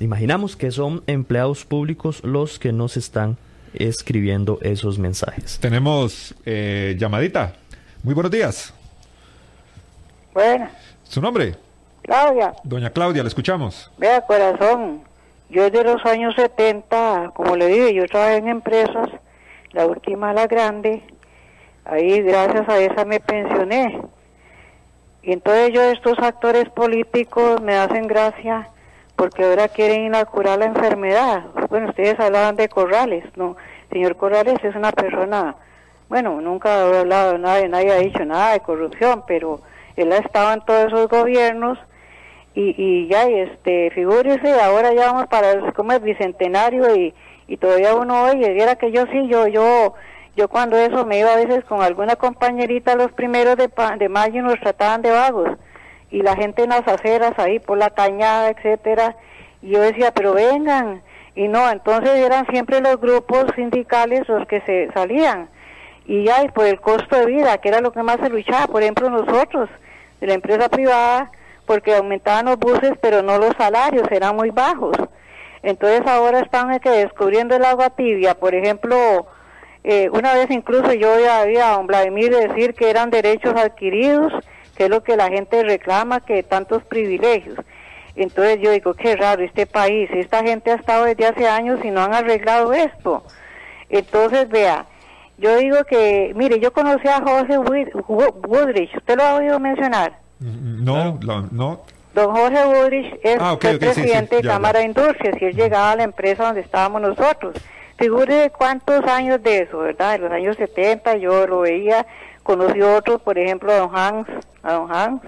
imaginamos 0.00 0.56
que 0.56 0.72
son 0.72 1.04
empleados 1.06 1.64
públicos 1.64 2.24
los 2.24 2.58
que 2.58 2.72
nos 2.72 2.96
están 2.96 3.36
escribiendo 3.72 4.58
esos 4.62 4.98
mensajes. 4.98 5.60
Tenemos 5.60 6.34
eh, 6.44 6.96
llamadita. 6.98 7.59
Muy 8.02 8.14
buenos 8.14 8.30
días. 8.30 8.72
Bueno. 10.32 10.68
¿Su 11.04 11.20
nombre? 11.20 11.54
Claudia. 12.02 12.54
Doña 12.64 12.90
Claudia, 12.90 13.22
le 13.22 13.28
escuchamos. 13.28 13.90
Vea, 13.98 14.22
corazón, 14.22 15.02
yo 15.50 15.68
de 15.68 15.84
los 15.84 16.04
años 16.06 16.34
70, 16.34 17.32
como 17.34 17.56
le 17.56 17.66
dije, 17.66 17.94
yo 17.94 18.06
trabajé 18.06 18.36
en 18.36 18.48
empresas, 18.48 19.10
la 19.72 19.84
última, 19.84 20.32
la 20.32 20.46
grande, 20.46 21.02
ahí 21.84 22.22
gracias 22.22 22.66
a 22.70 22.78
esa 22.78 23.04
me 23.04 23.20
pensioné. 23.20 24.00
Y 25.22 25.32
entonces 25.32 25.72
yo 25.74 25.82
estos 25.82 26.18
actores 26.20 26.70
políticos 26.70 27.60
me 27.60 27.76
hacen 27.76 28.06
gracia 28.06 28.70
porque 29.14 29.44
ahora 29.44 29.68
quieren 29.68 30.06
ir 30.06 30.14
a 30.14 30.24
curar 30.24 30.58
la 30.58 30.64
enfermedad. 30.64 31.44
Bueno, 31.68 31.90
ustedes 31.90 32.18
hablaban 32.18 32.56
de 32.56 32.70
Corrales, 32.70 33.24
¿no? 33.36 33.56
Señor 33.92 34.16
Corrales 34.16 34.56
es 34.64 34.74
una 34.74 34.92
persona 34.92 35.54
bueno, 36.10 36.40
nunca 36.40 36.74
ha 36.74 36.98
hablado 37.00 37.38
nadie, 37.38 37.68
nadie 37.68 37.92
ha 37.92 37.98
dicho 37.98 38.24
nada 38.24 38.52
de 38.52 38.60
corrupción, 38.60 39.22
pero 39.28 39.60
él 39.94 40.10
ha 40.10 40.16
estado 40.16 40.52
en 40.52 40.60
todos 40.62 40.86
esos 40.86 41.08
gobiernos 41.08 41.78
y, 42.52 42.74
y 42.76 43.06
ya, 43.06 43.28
este, 43.28 43.92
figúrese, 43.92 44.60
ahora 44.60 44.92
ya 44.92 45.12
vamos 45.12 45.28
para 45.28 45.52
el, 45.52 45.72
como 45.72 45.92
el 45.92 46.00
bicentenario 46.00 46.96
y, 46.96 47.14
y 47.46 47.56
todavía 47.58 47.94
uno 47.94 48.24
oye, 48.24 48.60
era 48.60 48.74
que 48.74 48.90
yo 48.90 49.04
sí, 49.12 49.28
yo, 49.28 49.46
yo, 49.46 49.94
yo 50.36 50.48
cuando 50.48 50.76
eso 50.76 51.06
me 51.06 51.20
iba 51.20 51.32
a 51.32 51.36
veces 51.36 51.64
con 51.64 51.80
alguna 51.80 52.16
compañerita 52.16 52.96
los 52.96 53.12
primeros 53.12 53.56
de, 53.56 53.70
de 53.98 54.08
mayo 54.08 54.42
nos 54.42 54.58
trataban 54.58 55.02
de 55.02 55.12
vagos 55.12 55.50
y 56.10 56.22
la 56.22 56.34
gente 56.34 56.64
en 56.64 56.70
las 56.70 56.88
aceras 56.88 57.38
ahí 57.38 57.60
por 57.60 57.78
la 57.78 57.90
cañada, 57.90 58.50
etcétera, 58.50 59.14
y 59.62 59.70
yo 59.70 59.80
decía, 59.80 60.10
pero 60.12 60.34
vengan, 60.34 61.02
y 61.36 61.46
no, 61.46 61.70
entonces 61.70 62.16
eran 62.16 62.48
siempre 62.48 62.80
los 62.80 63.00
grupos 63.00 63.44
sindicales 63.54 64.28
los 64.28 64.44
que 64.48 64.60
se 64.62 64.90
salían 64.92 65.48
y 66.06 66.24
ya 66.24 66.44
y 66.44 66.48
por 66.48 66.66
el 66.66 66.80
costo 66.80 67.16
de 67.16 67.26
vida, 67.26 67.58
que 67.58 67.68
era 67.68 67.80
lo 67.80 67.92
que 67.92 68.02
más 68.02 68.18
se 68.20 68.28
luchaba, 68.28 68.66
por 68.66 68.82
ejemplo 68.82 69.10
nosotros, 69.10 69.68
de 70.20 70.26
la 70.26 70.34
empresa 70.34 70.68
privada, 70.68 71.30
porque 71.66 71.94
aumentaban 71.94 72.46
los 72.46 72.58
buses, 72.58 72.92
pero 73.00 73.22
no 73.22 73.38
los 73.38 73.54
salarios, 73.56 74.10
eran 74.10 74.36
muy 74.36 74.50
bajos. 74.50 74.96
Entonces 75.62 76.06
ahora 76.06 76.40
están 76.40 76.78
que 76.80 76.90
descubriendo 76.90 77.54
el 77.54 77.64
agua 77.64 77.90
tibia, 77.90 78.34
por 78.34 78.54
ejemplo, 78.54 79.26
eh, 79.84 80.08
una 80.12 80.34
vez 80.34 80.50
incluso 80.50 80.92
yo 80.94 81.12
había 81.12 81.70
a 81.70 81.76
don 81.76 81.86
Vladimir 81.86 82.34
decir 82.34 82.74
que 82.74 82.90
eran 82.90 83.10
derechos 83.10 83.54
adquiridos, 83.54 84.32
que 84.76 84.84
es 84.84 84.90
lo 84.90 85.02
que 85.02 85.16
la 85.16 85.28
gente 85.28 85.62
reclama, 85.62 86.20
que 86.20 86.42
tantos 86.42 86.82
privilegios. 86.84 87.58
Entonces 88.16 88.58
yo 88.60 88.70
digo, 88.72 88.94
qué 88.94 89.16
raro 89.16 89.42
este 89.42 89.66
país, 89.66 90.10
esta 90.12 90.42
gente 90.42 90.72
ha 90.72 90.74
estado 90.74 91.04
desde 91.04 91.26
hace 91.26 91.48
años 91.48 91.80
y 91.84 91.90
no 91.90 92.02
han 92.02 92.14
arreglado 92.14 92.72
esto. 92.72 93.22
Entonces, 93.88 94.48
vea, 94.48 94.86
yo 95.40 95.56
digo 95.56 95.84
que, 95.84 96.32
mire, 96.36 96.60
yo 96.60 96.72
conocí 96.72 97.08
a 97.08 97.22
José 97.22 97.58
Woodrich, 97.58 98.94
¿usted 98.94 99.16
lo 99.16 99.22
ha 99.22 99.34
oído 99.36 99.58
mencionar? 99.58 100.18
No, 100.38 101.18
no. 101.50 101.80
Don 102.14 102.34
Jorge 102.34 102.66
Woodrich 102.66 103.20
es 103.22 103.38
ah, 103.40 103.56
presidente 103.58 104.36
de 104.36 104.42
Cámara 104.42 104.80
de 104.80 104.86
Industrias 104.86 105.40
y 105.40 105.44
él 105.46 105.56
llegaba 105.56 105.92
a 105.92 105.96
la 105.96 106.02
empresa 106.02 106.44
donde 106.44 106.60
estábamos 106.60 107.00
nosotros. 107.00 107.54
Figure 107.96 108.50
cuántos 108.50 109.04
años 109.04 109.42
de 109.42 109.60
eso, 109.60 109.78
¿verdad? 109.78 110.12
De 110.12 110.18
los 110.18 110.32
años 110.32 110.56
70 110.56 111.16
yo 111.16 111.46
lo 111.46 111.60
veía, 111.60 112.06
conocí 112.42 112.82
otros, 112.82 113.22
por 113.22 113.38
ejemplo, 113.38 113.72
a 113.72 113.76
don 113.76 113.96
Hans, 113.96 114.28
a 114.62 114.72
don 114.72 114.92
Hans. 114.92 115.22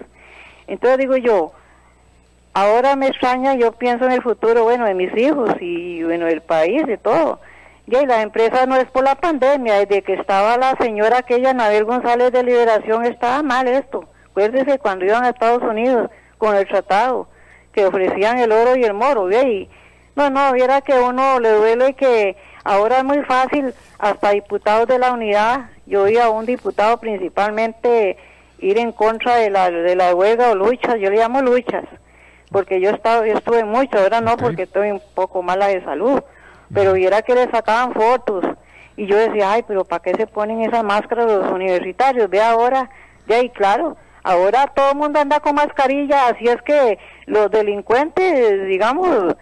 Entonces 0.66 0.98
digo 0.98 1.16
yo, 1.16 1.52
ahora 2.52 2.96
me 2.96 3.06
extraña, 3.06 3.54
yo 3.54 3.72
pienso 3.72 4.04
en 4.04 4.12
el 4.12 4.22
futuro, 4.22 4.64
bueno, 4.64 4.84
de 4.84 4.94
mis 4.94 5.16
hijos 5.16 5.50
y, 5.60 6.02
bueno, 6.02 6.26
del 6.26 6.42
país, 6.42 6.86
de 6.86 6.98
todo 6.98 7.40
y 7.86 8.06
la 8.06 8.22
empresa 8.22 8.64
no 8.66 8.76
es 8.76 8.86
por 8.86 9.04
la 9.04 9.16
pandemia, 9.16 9.80
desde 9.80 10.02
que 10.02 10.14
estaba 10.14 10.56
la 10.56 10.76
señora 10.76 11.18
aquella, 11.18 11.50
Anabel 11.50 11.84
González 11.84 12.32
de 12.32 12.42
Liberación, 12.42 13.04
estaba 13.04 13.42
mal 13.42 13.66
esto. 13.66 14.04
Acuérdese 14.30 14.78
cuando 14.78 15.04
iban 15.04 15.24
a 15.24 15.30
Estados 15.30 15.62
Unidos 15.62 16.10
con 16.38 16.56
el 16.56 16.66
tratado, 16.66 17.28
que 17.72 17.84
ofrecían 17.84 18.38
el 18.38 18.52
oro 18.52 18.76
y 18.76 18.84
el 18.84 18.94
moro, 18.94 19.30
y 19.30 19.68
no, 20.14 20.30
no, 20.30 20.52
viera 20.52 20.80
que 20.80 20.94
uno 20.94 21.40
le 21.40 21.50
duele 21.50 21.94
que 21.94 22.36
ahora 22.64 22.98
es 22.98 23.04
muy 23.04 23.22
fácil, 23.22 23.74
hasta 23.98 24.30
diputados 24.30 24.86
de 24.86 24.98
la 24.98 25.12
unidad, 25.12 25.70
yo 25.86 26.04
oí 26.04 26.18
a 26.18 26.30
un 26.30 26.46
diputado 26.46 26.98
principalmente 26.98 28.16
ir 28.58 28.78
en 28.78 28.92
contra 28.92 29.36
de 29.36 29.50
la, 29.50 29.70
de 29.70 29.96
la 29.96 30.14
huelga 30.14 30.50
o 30.50 30.54
luchas, 30.54 30.96
yo 31.00 31.10
le 31.10 31.16
llamo 31.16 31.42
luchas, 31.42 31.84
porque 32.50 32.80
yo, 32.80 32.90
estaba, 32.90 33.26
yo 33.26 33.34
estuve 33.34 33.64
mucho, 33.64 33.98
ahora 33.98 34.20
no, 34.20 34.36
porque 34.36 34.62
estoy 34.62 34.92
un 34.92 35.02
poco 35.14 35.42
mala 35.42 35.66
de 35.66 35.82
salud, 35.82 36.22
pero 36.72 36.94
viera 36.94 37.22
que 37.22 37.34
le 37.34 37.50
sacaban 37.50 37.92
fotos, 37.92 38.44
y 38.96 39.06
yo 39.06 39.16
decía, 39.16 39.52
ay, 39.52 39.64
pero 39.66 39.84
¿para 39.84 40.02
qué 40.02 40.14
se 40.14 40.26
ponen 40.26 40.62
esas 40.62 40.84
máscaras 40.84 41.26
los 41.26 41.50
universitarios? 41.50 42.28
Ve 42.28 42.42
ahora, 42.42 42.90
de 43.26 43.34
ahí, 43.36 43.50
claro, 43.50 43.96
ahora 44.22 44.66
todo 44.74 44.90
el 44.92 44.96
mundo 44.98 45.18
anda 45.18 45.40
con 45.40 45.54
mascarilla, 45.54 46.28
así 46.28 46.46
es 46.46 46.60
que 46.62 46.98
los 47.26 47.50
delincuentes, 47.50 48.66
digamos, 48.66 49.34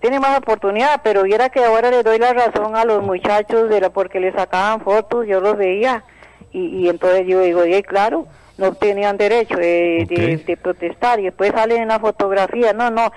tienen 0.00 0.20
más 0.20 0.38
oportunidad, 0.38 1.00
pero 1.02 1.22
viera 1.22 1.48
que 1.48 1.64
ahora 1.64 1.90
le 1.90 2.02
doy 2.02 2.18
la 2.18 2.32
razón 2.32 2.76
a 2.76 2.84
los 2.84 3.02
muchachos 3.02 3.68
de 3.68 3.80
la, 3.80 3.90
porque 3.90 4.20
le 4.20 4.32
sacaban 4.32 4.80
fotos, 4.80 5.26
yo 5.26 5.40
los 5.40 5.56
veía, 5.56 6.04
y, 6.52 6.84
y 6.84 6.88
entonces 6.88 7.26
yo 7.26 7.40
digo, 7.40 7.64
y 7.64 7.82
claro, 7.82 8.26
no 8.58 8.74
tenían 8.74 9.16
derecho 9.16 9.56
de, 9.56 10.58
protestar 10.62 11.20
y 11.20 11.24
después 11.24 11.52
salen 11.52 11.82
en 11.82 11.88
la 11.88 11.98
fotografía. 11.98 12.72
No, 12.72 12.90
no. 12.90 13.10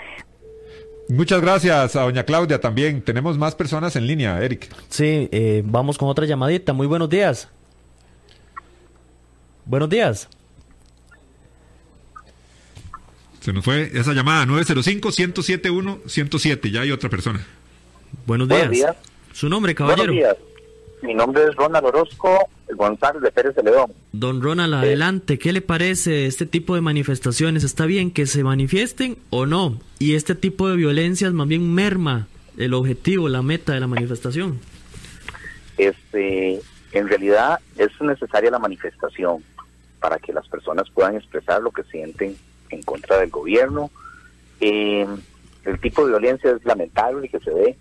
Muchas 1.07 1.41
gracias 1.41 1.95
a 1.95 2.01
doña 2.01 2.23
Claudia 2.23 2.59
también. 2.59 3.01
Tenemos 3.01 3.37
más 3.37 3.55
personas 3.55 3.95
en 3.95 4.07
línea, 4.07 4.43
Eric. 4.43 4.69
Sí, 4.89 5.29
eh, 5.31 5.61
vamos 5.65 5.97
con 5.97 6.09
otra 6.09 6.25
llamadita. 6.25 6.73
Muy 6.73 6.87
buenos 6.87 7.09
días. 7.09 7.47
Buenos 9.65 9.89
días. 9.89 10.27
Se 13.41 13.53
nos 13.53 13.63
fue 13.63 13.91
esa 13.93 14.11
llamada 14.13 14.45
905-107-107. 14.45 16.71
Ya 16.71 16.81
hay 16.81 16.91
otra 16.91 17.09
persona. 17.09 17.45
Buenos 18.25 18.49
días. 18.49 18.95
Su 19.33 19.47
nombre, 19.49 19.75
caballero. 19.75 20.13
Buenos 20.13 20.37
días. 20.37 20.54
Mi 21.05 21.13
nombre 21.13 21.43
es 21.43 21.55
Ronald 21.55 21.85
Orozco 21.85 22.49
González 22.73 23.21
de 23.21 23.31
Pérez 23.31 23.55
de 23.55 23.63
León. 23.63 23.93
Don 24.11 24.41
Ronald, 24.41 24.73
adelante. 24.73 25.37
¿Qué 25.37 25.53
le 25.53 25.61
parece 25.61 26.25
este 26.25 26.47
tipo 26.47 26.73
de 26.73 26.81
manifestaciones? 26.81 27.63
¿Está 27.63 27.85
bien 27.85 28.09
que 28.09 28.25
se 28.25 28.43
manifiesten 28.43 29.17
o 29.29 29.45
no? 29.45 29.79
Y 29.99 30.15
este 30.15 30.33
tipo 30.33 30.67
de 30.67 30.75
violencias 30.75 31.31
más 31.31 31.47
bien 31.47 31.73
merma 31.73 32.27
el 32.57 32.73
objetivo, 32.73 33.29
la 33.29 33.43
meta 33.43 33.73
de 33.73 33.81
la 33.81 33.87
manifestación. 33.87 34.59
Este, 35.77 36.59
en 36.91 37.07
realidad 37.07 37.59
es 37.77 37.89
necesaria 38.01 38.49
la 38.49 38.59
manifestación 38.59 39.43
para 39.99 40.17
que 40.17 40.33
las 40.33 40.47
personas 40.47 40.89
puedan 40.89 41.15
expresar 41.15 41.61
lo 41.61 41.71
que 41.71 41.83
sienten 41.83 42.35
en 42.69 42.81
contra 42.81 43.19
del 43.19 43.29
gobierno. 43.29 43.91
Eh, 44.59 45.05
el 45.65 45.79
tipo 45.79 46.03
de 46.03 46.11
violencia 46.11 46.51
es 46.51 46.65
lamentable 46.65 47.29
que 47.29 47.39
se 47.39 47.51
ve, 47.51 47.77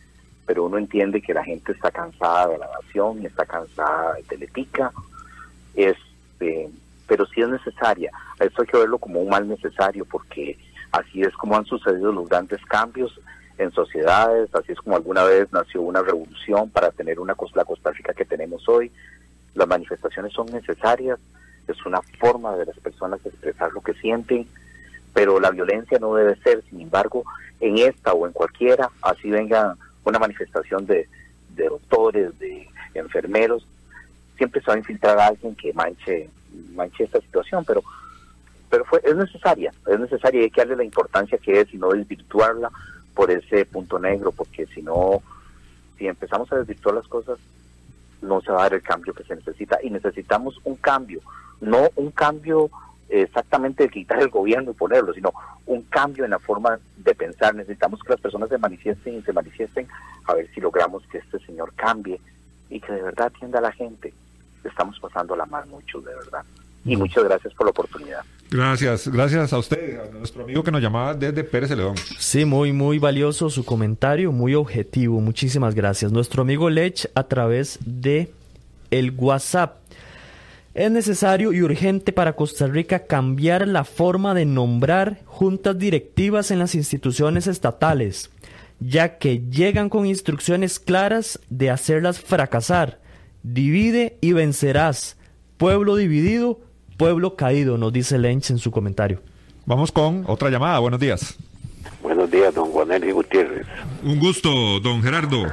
pero 0.46 0.64
uno 0.64 0.78
entiende 0.78 1.22
que 1.22 1.34
la 1.34 1.44
gente 1.44 1.72
está 1.72 1.90
cansada 1.90 2.48
de 2.48 2.58
la 2.58 2.68
nación 2.80 3.24
está 3.24 3.46
cansada 3.46 4.14
de 4.14 4.22
Teletica, 4.24 4.92
este, 5.74 6.70
pero 7.06 7.26
sí 7.26 7.40
es 7.40 7.48
necesaria. 7.48 8.10
Esto 8.38 8.62
hay 8.62 8.68
que 8.68 8.78
verlo 8.78 8.98
como 8.98 9.20
un 9.20 9.30
mal 9.30 9.48
necesario 9.48 10.04
porque 10.04 10.58
así 10.92 11.22
es 11.22 11.32
como 11.34 11.56
han 11.56 11.64
sucedido 11.64 12.12
los 12.12 12.28
grandes 12.28 12.64
cambios 12.66 13.18
en 13.58 13.70
sociedades, 13.72 14.52
así 14.54 14.72
es 14.72 14.78
como 14.78 14.96
alguna 14.96 15.24
vez 15.24 15.52
nació 15.52 15.82
una 15.82 16.02
revolución 16.02 16.70
para 16.70 16.90
tener 16.90 17.20
una 17.20 17.36
la 17.54 17.64
Costa 17.64 17.90
Rica 17.92 18.12
que 18.12 18.24
tenemos 18.24 18.68
hoy. 18.68 18.90
Las 19.54 19.68
manifestaciones 19.68 20.32
son 20.32 20.46
necesarias, 20.46 21.18
es 21.68 21.86
una 21.86 22.00
forma 22.18 22.56
de 22.56 22.66
las 22.66 22.78
personas 22.80 23.24
expresar 23.24 23.72
lo 23.72 23.80
que 23.80 23.94
sienten, 23.94 24.46
pero 25.12 25.38
la 25.38 25.50
violencia 25.50 25.98
no 26.00 26.14
debe 26.14 26.36
ser, 26.36 26.62
sin 26.68 26.80
embargo, 26.80 27.24
en 27.60 27.78
esta 27.78 28.12
o 28.12 28.26
en 28.26 28.32
cualquiera, 28.32 28.90
así 29.02 29.30
vengan 29.30 29.76
una 30.04 30.18
manifestación 30.18 30.86
de, 30.86 31.08
doctores, 31.56 32.38
de 32.38 32.68
enfermeros, 32.94 33.66
siempre 34.36 34.60
se 34.60 34.66
va 34.66 34.74
a 34.74 34.78
infiltrar 34.78 35.18
a 35.18 35.28
alguien 35.28 35.54
que 35.54 35.72
manche, 35.72 36.28
manche 36.74 37.04
esta 37.04 37.20
situación, 37.20 37.64
pero 37.64 37.82
pero 38.74 38.84
fue, 38.86 39.00
es 39.04 39.14
necesaria, 39.14 39.72
es 39.86 40.00
necesaria 40.00 40.40
y 40.40 40.44
hay 40.44 40.50
que 40.50 40.60
darle 40.60 40.74
la 40.74 40.82
importancia 40.82 41.38
que 41.38 41.60
es 41.60 41.72
y 41.72 41.76
no 41.76 41.90
desvirtuarla 41.90 42.72
por 43.14 43.30
ese 43.30 43.64
punto 43.66 44.00
negro, 44.00 44.32
porque 44.32 44.66
si 44.66 44.82
no, 44.82 45.22
si 45.96 46.08
empezamos 46.08 46.52
a 46.52 46.56
desvirtuar 46.56 46.96
las 46.96 47.06
cosas, 47.06 47.38
no 48.20 48.40
se 48.40 48.50
va 48.50 48.58
a 48.58 48.62
dar 48.64 48.74
el 48.74 48.82
cambio 48.82 49.14
que 49.14 49.22
se 49.22 49.36
necesita 49.36 49.78
y 49.80 49.90
necesitamos 49.90 50.60
un 50.64 50.74
cambio, 50.74 51.20
no 51.60 51.88
un 51.94 52.10
cambio 52.10 52.68
exactamente 53.22 53.84
de 53.84 53.90
quitar 53.90 54.20
el 54.20 54.28
gobierno 54.28 54.70
y 54.70 54.74
ponerlo, 54.74 55.12
sino 55.14 55.32
un 55.66 55.82
cambio 55.82 56.24
en 56.24 56.30
la 56.30 56.38
forma 56.38 56.78
de 56.96 57.14
pensar. 57.14 57.54
Necesitamos 57.54 58.00
que 58.02 58.10
las 58.10 58.20
personas 58.20 58.48
se 58.48 58.58
manifiesten 58.58 59.18
y 59.18 59.22
se 59.22 59.32
manifiesten 59.32 59.86
a 60.24 60.34
ver 60.34 60.48
si 60.54 60.60
logramos 60.60 61.02
que 61.06 61.18
este 61.18 61.38
señor 61.40 61.72
cambie 61.74 62.20
y 62.70 62.80
que 62.80 62.92
de 62.92 63.02
verdad 63.02 63.26
atienda 63.26 63.58
a 63.58 63.62
la 63.62 63.72
gente. 63.72 64.12
Estamos 64.64 64.98
pasando 64.98 65.36
la 65.36 65.46
mal 65.46 65.66
mucho, 65.66 66.00
de 66.00 66.14
verdad. 66.14 66.44
Y 66.84 66.96
muchas 66.96 67.24
gracias 67.24 67.54
por 67.54 67.66
la 67.66 67.70
oportunidad. 67.70 68.22
Gracias, 68.50 69.08
gracias 69.08 69.52
a 69.52 69.58
usted, 69.58 70.00
a 70.00 70.12
nuestro 70.12 70.44
amigo 70.44 70.62
que 70.62 70.70
nos 70.70 70.82
llamaba 70.82 71.14
desde 71.14 71.42
Pérez 71.44 71.70
León. 71.70 71.96
Sí, 72.18 72.44
muy, 72.44 72.72
muy 72.72 72.98
valioso 72.98 73.48
su 73.48 73.64
comentario, 73.64 74.32
muy 74.32 74.54
objetivo. 74.54 75.20
Muchísimas 75.20 75.74
gracias. 75.74 76.12
Nuestro 76.12 76.42
amigo 76.42 76.68
Lech 76.68 77.10
a 77.14 77.24
través 77.24 77.78
de 77.84 78.32
el 78.90 79.12
WhatsApp 79.16 79.78
es 80.74 80.90
necesario 80.90 81.52
y 81.52 81.62
urgente 81.62 82.12
para 82.12 82.34
Costa 82.34 82.66
Rica 82.66 83.06
cambiar 83.06 83.68
la 83.68 83.84
forma 83.84 84.34
de 84.34 84.44
nombrar 84.44 85.20
juntas 85.24 85.78
directivas 85.78 86.50
en 86.50 86.58
las 86.58 86.74
instituciones 86.74 87.46
estatales, 87.46 88.30
ya 88.80 89.18
que 89.18 89.44
llegan 89.50 89.88
con 89.88 90.04
instrucciones 90.04 90.80
claras 90.80 91.38
de 91.48 91.70
hacerlas 91.70 92.20
fracasar. 92.20 93.00
Divide 93.44 94.18
y 94.20 94.32
vencerás. 94.32 95.16
Pueblo 95.58 95.94
dividido, 95.94 96.60
pueblo 96.96 97.36
caído, 97.36 97.78
nos 97.78 97.92
dice 97.92 98.18
Lench 98.18 98.50
en 98.50 98.58
su 98.58 98.72
comentario. 98.72 99.22
Vamos 99.66 99.92
con 99.92 100.24
otra 100.26 100.50
llamada. 100.50 100.80
Buenos 100.80 100.98
días. 100.98 101.36
Buenos 102.02 102.30
días, 102.30 102.52
don 102.52 102.70
Juan 102.70 102.88
Gutiérrez. 103.12 103.66
Un 104.02 104.18
gusto, 104.18 104.80
don 104.80 105.02
Gerardo. 105.02 105.46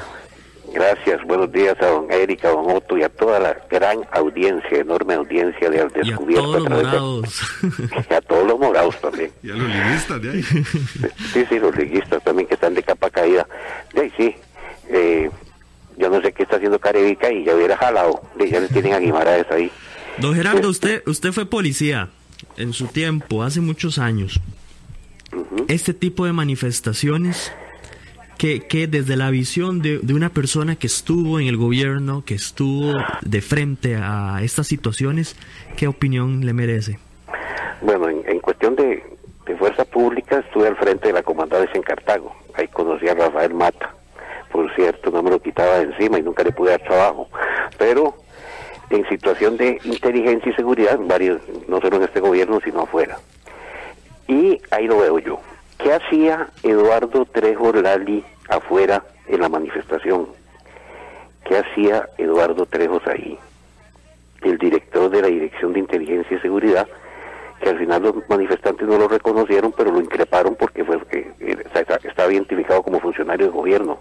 Gracias, 0.73 1.21
buenos 1.25 1.51
días 1.51 1.75
a 1.81 1.87
don 1.87 2.11
Erika, 2.11 2.47
a 2.47 2.51
don 2.51 2.71
Otto 2.71 2.97
y 2.97 3.03
a 3.03 3.09
toda 3.09 3.39
la 3.39 3.57
gran 3.69 3.99
audiencia, 4.11 4.77
enorme 4.77 5.15
audiencia 5.15 5.69
de 5.69 5.81
Al 5.81 5.89
Descubierto. 5.89 6.31
Y 6.31 6.37
a 6.37 6.41
todos 6.41 6.59
los 6.61 6.69
morados. 6.69 7.41
y 8.09 8.13
a 8.13 8.21
todos 8.21 8.47
los 8.47 8.59
morados 8.59 9.01
también. 9.01 9.31
Y 9.43 9.51
a 9.51 9.55
los 9.55 9.67
liguistas 9.67 10.21
de 10.21 10.31
ahí. 10.31 10.43
Sí, 11.33 11.45
sí, 11.49 11.59
los 11.59 11.75
liguistas 11.75 12.23
también 12.23 12.47
que 12.47 12.53
están 12.53 12.73
de 12.73 12.83
capa 12.83 13.09
caída. 13.09 13.45
De 13.93 14.01
ahí 14.01 14.13
sí, 14.15 14.35
eh, 14.89 15.29
yo 15.97 16.09
no 16.09 16.21
sé 16.21 16.31
qué 16.31 16.43
está 16.43 16.55
haciendo 16.55 16.79
Carevica 16.79 17.31
y 17.31 17.43
ya 17.43 17.55
hubiera 17.55 17.75
jalado, 17.75 18.21
ya 18.39 18.59
le 18.59 18.67
tienen 18.69 18.93
a 18.93 18.99
Guimaraes 18.99 19.49
ahí. 19.51 19.71
Don 20.17 20.35
Gerardo, 20.35 20.69
usted, 20.69 21.03
usted 21.05 21.31
fue 21.31 21.45
policía 21.45 22.09
en 22.57 22.73
su 22.73 22.87
tiempo, 22.87 23.43
hace 23.43 23.61
muchos 23.61 23.97
años. 23.97 24.39
Este 25.67 25.93
tipo 25.93 26.25
de 26.25 26.33
manifestaciones 26.33 27.51
que, 28.41 28.87
desde 28.87 29.15
la 29.17 29.29
visión 29.29 29.83
de, 29.83 29.99
una 30.11 30.29
persona 30.29 30.75
que 30.75 30.87
estuvo 30.87 31.39
en 31.39 31.45
el 31.45 31.57
gobierno, 31.57 32.23
que 32.25 32.33
estuvo 32.33 32.93
de 33.21 33.39
frente 33.39 33.97
a 33.97 34.39
estas 34.41 34.65
situaciones, 34.65 35.35
¿qué 35.77 35.87
opinión 35.87 36.43
le 36.43 36.51
merece? 36.53 36.97
Bueno, 37.81 38.09
en, 38.09 38.39
cuestión 38.39 38.75
de, 38.75 39.03
fuerza 39.59 39.85
pública 39.85 40.39
estuve 40.39 40.67
al 40.67 40.75
frente 40.75 41.09
de 41.09 41.13
la 41.13 41.21
comandancia 41.21 41.75
en 41.75 41.83
Cartago. 41.83 42.35
Ahí 42.55 42.67
conocí 42.69 43.07
a 43.07 43.13
Rafael 43.13 43.53
Mata. 43.53 43.93
Por 44.51 44.73
cierto, 44.73 45.11
no 45.11 45.21
me 45.21 45.29
lo 45.29 45.39
quitaba 45.39 45.77
de 45.77 45.83
encima 45.93 46.17
y 46.17 46.23
nunca 46.23 46.43
le 46.43 46.51
pude 46.51 46.71
dar 46.71 46.81
trabajo. 46.81 47.29
Pero 47.77 48.15
en 48.89 49.07
situación 49.07 49.55
de 49.57 49.79
inteligencia 49.83 50.51
y 50.51 50.55
seguridad, 50.55 50.97
varios, 50.99 51.41
no 51.67 51.79
solo 51.79 51.97
en 51.97 52.03
este 52.03 52.19
gobierno, 52.19 52.59
sino 52.63 52.81
afuera. 52.81 53.19
Y 54.27 54.59
ahí 54.71 54.87
lo 54.87 54.97
veo 54.97 55.19
yo. 55.19 55.39
¿Qué 55.83 55.91
hacía 55.93 56.47
Eduardo 56.61 57.25
Trejo 57.25 57.73
Lali 57.73 58.23
afuera 58.49 59.03
en 59.27 59.41
la 59.41 59.49
manifestación? 59.49 60.27
¿Qué 61.43 61.57
hacía 61.57 62.07
Eduardo 62.19 62.67
Trejos 62.67 63.01
ahí? 63.07 63.39
El 64.43 64.59
director 64.59 65.09
de 65.09 65.23
la 65.23 65.27
Dirección 65.27 65.73
de 65.73 65.79
Inteligencia 65.79 66.37
y 66.37 66.39
Seguridad, 66.39 66.87
que 67.61 67.69
al 67.69 67.79
final 67.79 68.03
los 68.03 68.29
manifestantes 68.29 68.87
no 68.87 68.99
lo 68.99 69.07
reconocieron, 69.07 69.73
pero 69.75 69.91
lo 69.91 69.99
increparon 69.99 70.55
porque 70.55 70.83
fue, 70.83 70.99
eh, 71.11 71.63
estaba 72.03 72.31
identificado 72.31 72.83
como 72.83 72.99
funcionario 72.99 73.47
de 73.47 73.51
gobierno. 73.51 73.99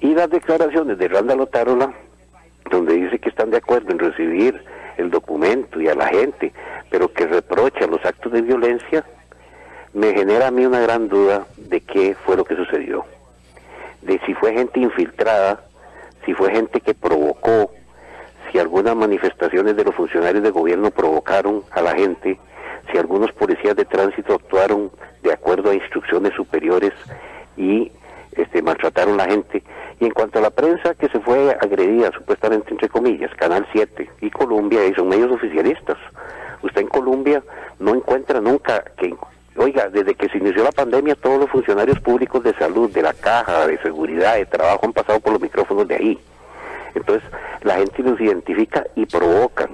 Y 0.00 0.14
las 0.14 0.30
declaraciones 0.30 0.98
de 0.98 1.08
Randa 1.08 1.34
Lotárola, 1.34 1.92
donde 2.70 2.94
dice 2.94 3.18
que 3.18 3.28
están 3.28 3.50
de 3.50 3.56
acuerdo 3.56 3.90
en 3.90 3.98
recibir 3.98 4.62
el 4.98 5.10
documento 5.10 5.80
y 5.80 5.88
a 5.88 5.96
la 5.96 6.06
gente, 6.06 6.52
pero 6.90 7.12
que 7.12 7.26
reprocha 7.26 7.88
los 7.88 8.04
actos 8.04 8.30
de 8.32 8.42
violencia, 8.42 9.04
me 9.94 10.14
genera 10.14 10.48
a 10.48 10.50
mí 10.50 10.64
una 10.64 10.80
gran 10.80 11.08
duda 11.08 11.46
de 11.56 11.80
qué 11.80 12.16
fue 12.24 12.36
lo 12.36 12.44
que 12.44 12.56
sucedió. 12.56 13.04
De 14.02 14.18
si 14.26 14.34
fue 14.34 14.52
gente 14.52 14.80
infiltrada, 14.80 15.64
si 16.24 16.34
fue 16.34 16.50
gente 16.50 16.80
que 16.80 16.94
provocó, 16.94 17.70
si 18.50 18.58
algunas 18.58 18.96
manifestaciones 18.96 19.76
de 19.76 19.84
los 19.84 19.94
funcionarios 19.94 20.42
de 20.42 20.50
gobierno 20.50 20.90
provocaron 20.90 21.62
a 21.70 21.82
la 21.82 21.94
gente, 21.94 22.38
si 22.90 22.98
algunos 22.98 23.32
policías 23.32 23.76
de 23.76 23.84
tránsito 23.84 24.34
actuaron 24.34 24.90
de 25.22 25.32
acuerdo 25.32 25.70
a 25.70 25.74
instrucciones 25.74 26.32
superiores 26.34 26.92
y 27.56 27.92
este, 28.32 28.62
maltrataron 28.62 29.20
a 29.20 29.26
la 29.26 29.30
gente. 29.30 29.62
Y 30.00 30.06
en 30.06 30.10
cuanto 30.10 30.38
a 30.38 30.42
la 30.42 30.50
prensa 30.50 30.94
que 30.94 31.08
se 31.08 31.20
fue 31.20 31.56
agredida, 31.60 32.10
supuestamente 32.12 32.70
entre 32.70 32.88
comillas, 32.88 33.32
Canal 33.36 33.66
7 33.72 34.10
y 34.20 34.30
Colombia, 34.30 34.84
y 34.86 34.94
son 34.94 35.08
medios 35.08 35.30
oficialistas, 35.30 35.98
en 36.82 36.88
Colombia 36.88 37.42
no 37.78 37.94
encuentra 37.94 38.40
nunca 38.40 38.82
que, 38.96 39.14
oiga, 39.56 39.88
desde 39.88 40.14
que 40.14 40.28
se 40.28 40.38
inició 40.38 40.64
la 40.64 40.72
pandemia 40.72 41.14
todos 41.14 41.40
los 41.40 41.50
funcionarios 41.50 42.00
públicos 42.00 42.42
de 42.42 42.54
salud, 42.54 42.90
de 42.90 43.02
la 43.02 43.12
caja, 43.12 43.66
de 43.66 43.78
seguridad, 43.78 44.36
de 44.36 44.46
trabajo 44.46 44.86
han 44.86 44.92
pasado 44.92 45.20
por 45.20 45.32
los 45.32 45.42
micrófonos 45.42 45.86
de 45.88 45.96
ahí. 45.96 46.20
Entonces 46.94 47.28
la 47.62 47.76
gente 47.76 48.02
los 48.02 48.20
identifica 48.20 48.86
y 48.94 49.06
provocan. 49.06 49.70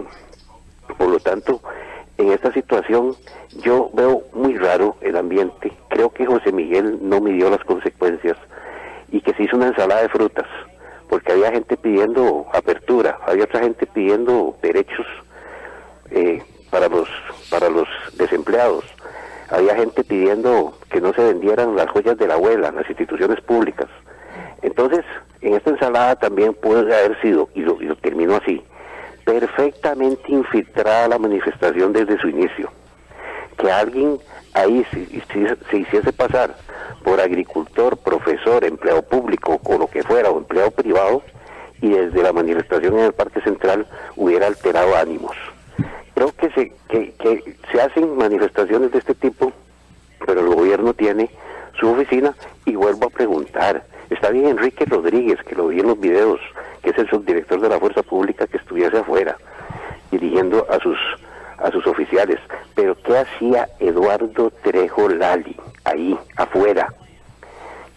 Por 0.96 1.08
lo 1.08 1.20
tanto, 1.20 1.60
en 2.16 2.32
esta 2.32 2.52
situación 2.52 3.14
yo 3.62 3.90
veo 3.92 4.22
muy 4.32 4.56
raro 4.56 4.96
el 5.00 5.16
ambiente. 5.16 5.72
Creo 5.88 6.10
que 6.10 6.26
José 6.26 6.52
Miguel 6.52 6.98
no 7.02 7.20
midió 7.20 7.50
las 7.50 7.64
consecuencias 7.64 8.36
y 9.10 9.20
que 9.20 9.32
se 9.34 9.44
hizo 9.44 9.56
una 9.56 9.68
ensalada 9.68 10.02
de 10.02 10.08
frutas, 10.08 10.46
porque 11.08 11.32
había 11.32 11.52
gente 11.52 11.76
pidiendo 11.76 12.46
apertura, 12.52 13.18
había 13.26 13.44
otra 13.44 13.60
gente 13.60 13.86
pidiendo 13.86 14.56
derechos 14.60 15.06
eh, 16.10 16.42
para 16.70 16.88
los 16.88 17.08
para 17.50 17.70
los 17.70 17.88
desempleados, 18.14 18.84
había 19.50 19.74
gente 19.76 20.04
pidiendo 20.04 20.74
que 20.90 21.00
no 21.00 21.12
se 21.12 21.22
vendieran 21.22 21.76
las 21.76 21.90
joyas 21.90 22.16
de 22.18 22.26
la 22.26 22.34
abuela 22.34 22.70
las 22.70 22.88
instituciones 22.88 23.40
públicas. 23.40 23.88
Entonces, 24.62 25.04
en 25.40 25.54
esta 25.54 25.70
ensalada 25.70 26.16
también 26.16 26.54
puede 26.54 26.94
haber 26.94 27.20
sido, 27.20 27.48
y 27.54 27.60
lo, 27.60 27.80
y 27.80 27.86
lo 27.86 27.96
termino 27.96 28.36
así, 28.36 28.62
perfectamente 29.24 30.32
infiltrada 30.32 31.08
la 31.08 31.18
manifestación 31.18 31.92
desde 31.92 32.18
su 32.18 32.28
inicio. 32.28 32.70
Que 33.56 33.70
alguien 33.70 34.18
ahí 34.54 34.84
se, 34.90 35.00
hiciese 35.76 36.12
pasar 36.12 36.54
por 37.04 37.20
agricultor, 37.20 37.96
profesor, 37.98 38.64
empleado 38.64 39.02
público 39.02 39.60
o 39.64 39.78
lo 39.78 39.86
que 39.88 40.02
fuera, 40.02 40.30
o 40.30 40.38
empleado 40.38 40.70
privado, 40.70 41.22
y 41.80 41.90
desde 41.90 42.22
la 42.22 42.32
manifestación 42.32 42.98
en 42.98 43.04
el 43.06 43.12
Parque 43.12 43.40
Central 43.40 43.86
hubiera 44.16 44.46
alterado 44.46 44.96
ánimos. 44.96 45.36
Creo 46.14 46.32
que 46.32 46.50
se, 46.50 46.72
que 46.88 47.14
hacen 47.82 48.16
manifestaciones 48.16 48.92
de 48.92 48.98
este 48.98 49.14
tipo, 49.14 49.52
pero 50.26 50.40
el 50.40 50.54
gobierno 50.54 50.94
tiene 50.94 51.30
su 51.78 51.88
oficina 51.88 52.34
y 52.64 52.74
vuelvo 52.74 53.06
a 53.06 53.10
preguntar, 53.10 53.84
está 54.10 54.30
bien 54.30 54.46
Enrique 54.46 54.84
Rodríguez, 54.84 55.38
que 55.44 55.54
lo 55.54 55.68
vi 55.68 55.80
en 55.80 55.88
los 55.88 56.00
videos, 56.00 56.40
que 56.82 56.90
es 56.90 56.98
el 56.98 57.08
subdirector 57.08 57.60
de 57.60 57.68
la 57.68 57.78
Fuerza 57.78 58.02
Pública, 58.02 58.46
que 58.46 58.56
estuviese 58.56 58.98
afuera, 58.98 59.36
dirigiendo 60.10 60.66
a 60.70 60.78
sus 60.80 60.98
a 61.58 61.70
sus 61.70 61.86
oficiales. 61.86 62.38
Pero 62.74 62.96
¿qué 63.02 63.18
hacía 63.18 63.68
Eduardo 63.80 64.50
Trejo 64.62 65.08
Lali 65.08 65.56
ahí, 65.84 66.16
afuera? 66.36 66.92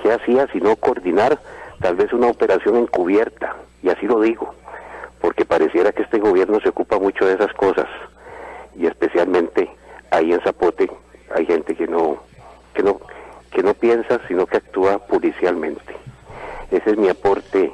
¿Qué 0.01 0.11
hacía 0.11 0.47
si 0.47 0.59
no 0.59 0.75
coordinar 0.75 1.39
tal 1.79 1.95
vez 1.95 2.11
una 2.11 2.27
operación 2.27 2.75
encubierta? 2.75 3.55
Y 3.83 3.89
así 3.89 4.07
lo 4.07 4.19
digo, 4.19 4.53
porque 5.19 5.45
pareciera 5.45 5.91
que 5.91 6.03
este 6.03 6.19
gobierno 6.19 6.59
se 6.59 6.69
ocupa 6.69 6.97
mucho 6.97 7.25
de 7.25 7.35
esas 7.35 7.53
cosas. 7.53 7.87
Y 8.81 8.87
especialmente 8.87 9.69
ahí 10.09 10.33
en 10.33 10.41
Zapote 10.41 10.89
hay 11.35 11.45
gente 11.45 11.75
que 11.75 11.85
no, 11.87 12.23
que 12.73 12.81
no, 12.81 12.99
que 13.51 13.61
no 13.61 13.73
piensa, 13.75 14.19
sino 14.27 14.47
que 14.47 14.57
actúa 14.57 14.97
policialmente. 15.05 15.95
Ese 16.71 16.91
es 16.91 16.97
mi 16.97 17.07
aporte 17.07 17.71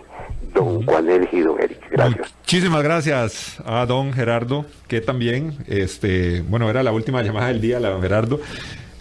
don 0.54 0.86
Juan 0.86 1.08
Eric. 1.10 1.30
Gracias. 1.90 2.36
Muchísimas 2.40 2.84
gracias 2.84 3.62
a 3.66 3.86
don 3.86 4.12
Gerardo, 4.12 4.66
que 4.88 5.02
también, 5.02 5.56
este, 5.68 6.42
bueno, 6.42 6.70
era 6.70 6.84
la 6.84 6.92
última 6.92 7.22
llamada 7.22 7.48
del 7.48 7.62
día, 7.62 7.80
la 7.80 7.90
don 7.90 8.02
Gerardo. 8.02 8.40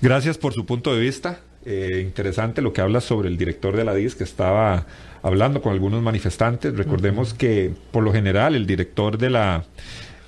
Gracias 0.00 0.38
por 0.38 0.52
su 0.52 0.64
punto 0.64 0.94
de 0.94 1.00
vista. 1.00 1.40
Eh, 1.64 2.02
interesante 2.04 2.62
lo 2.62 2.72
que 2.72 2.82
habla 2.82 3.00
sobre 3.00 3.28
el 3.28 3.36
director 3.36 3.74
de 3.74 3.84
la 3.84 3.94
DIS 3.94 4.14
que 4.14 4.22
estaba 4.22 4.86
hablando 5.22 5.60
con 5.60 5.72
algunos 5.72 6.02
manifestantes. 6.02 6.76
Recordemos 6.76 7.34
que 7.34 7.72
por 7.90 8.04
lo 8.04 8.12
general 8.12 8.54
el 8.54 8.66
director 8.66 9.18
de 9.18 9.30
la 9.30 9.64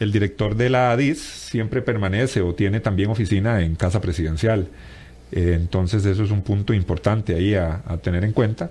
el 0.01 0.13
director 0.13 0.55
de 0.57 0.71
la 0.71 0.97
DIS 0.97 1.21
siempre 1.21 1.83
permanece 1.83 2.41
o 2.41 2.55
tiene 2.55 2.81
también 2.81 3.11
oficina 3.11 3.63
en 3.63 3.75
casa 3.75 4.01
presidencial. 4.01 4.69
Eh, 5.33 5.53
entonces 5.55 6.05
eso 6.07 6.25
es 6.25 6.31
un 6.31 6.43
punto 6.43 6.73
importante 6.73 7.35
ahí 7.35 7.55
a 7.55 7.83
tener 8.03 8.25
en 8.25 8.33
cuenta 8.33 8.71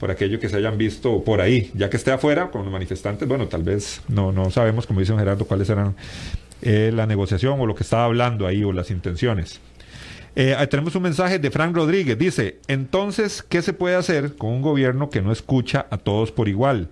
por 0.00 0.10
aquello 0.10 0.40
que 0.40 0.48
se 0.48 0.56
hayan 0.56 0.78
visto 0.78 1.22
por 1.22 1.42
ahí, 1.42 1.70
ya 1.74 1.90
que 1.90 1.98
esté 1.98 2.10
afuera 2.10 2.50
con 2.50 2.64
los 2.64 2.72
manifestantes, 2.72 3.28
bueno, 3.28 3.46
tal 3.46 3.62
vez 3.62 4.00
no, 4.08 4.32
no 4.32 4.50
sabemos, 4.50 4.86
como 4.86 5.00
dice 5.00 5.14
Gerardo, 5.14 5.44
cuáles 5.44 5.68
eran 5.68 5.94
eh, 6.62 6.90
la 6.92 7.06
negociación 7.06 7.60
o 7.60 7.66
lo 7.66 7.74
que 7.74 7.82
estaba 7.82 8.06
hablando 8.06 8.46
ahí 8.46 8.64
o 8.64 8.72
las 8.72 8.90
intenciones. 8.90 9.60
Eh, 10.36 10.56
tenemos 10.70 10.94
un 10.94 11.02
mensaje 11.02 11.38
de 11.38 11.50
Frank 11.50 11.76
Rodríguez. 11.76 12.16
Dice, 12.16 12.60
entonces, 12.66 13.42
¿qué 13.42 13.62
se 13.62 13.72
puede 13.72 13.96
hacer 13.96 14.36
con 14.36 14.50
un 14.50 14.62
gobierno 14.62 15.10
que 15.10 15.20
no 15.20 15.32
escucha 15.32 15.86
a 15.90 15.98
todos 15.98 16.32
por 16.32 16.48
igual? 16.48 16.88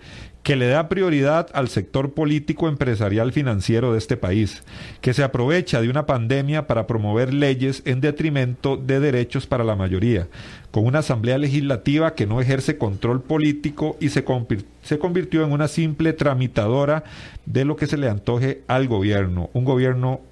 Que 0.48 0.56
le 0.56 0.68
da 0.68 0.88
prioridad 0.88 1.48
al 1.52 1.68
sector 1.68 2.14
político 2.14 2.70
empresarial 2.70 3.32
financiero 3.32 3.92
de 3.92 3.98
este 3.98 4.16
país, 4.16 4.62
que 5.02 5.12
se 5.12 5.22
aprovecha 5.22 5.82
de 5.82 5.90
una 5.90 6.06
pandemia 6.06 6.66
para 6.66 6.86
promover 6.86 7.34
leyes 7.34 7.82
en 7.84 8.00
detrimento 8.00 8.78
de 8.78 8.98
derechos 8.98 9.46
para 9.46 9.62
la 9.62 9.76
mayoría, 9.76 10.26
con 10.70 10.86
una 10.86 11.00
asamblea 11.00 11.36
legislativa 11.36 12.14
que 12.14 12.26
no 12.26 12.40
ejerce 12.40 12.78
control 12.78 13.20
político 13.20 13.98
y 14.00 14.08
se, 14.08 14.24
se 14.80 14.98
convirtió 14.98 15.44
en 15.44 15.52
una 15.52 15.68
simple 15.68 16.14
tramitadora 16.14 17.04
de 17.44 17.66
lo 17.66 17.76
que 17.76 17.86
se 17.86 17.98
le 17.98 18.08
antoje 18.08 18.62
al 18.68 18.88
gobierno, 18.88 19.50
un 19.52 19.66
gobierno 19.66 20.22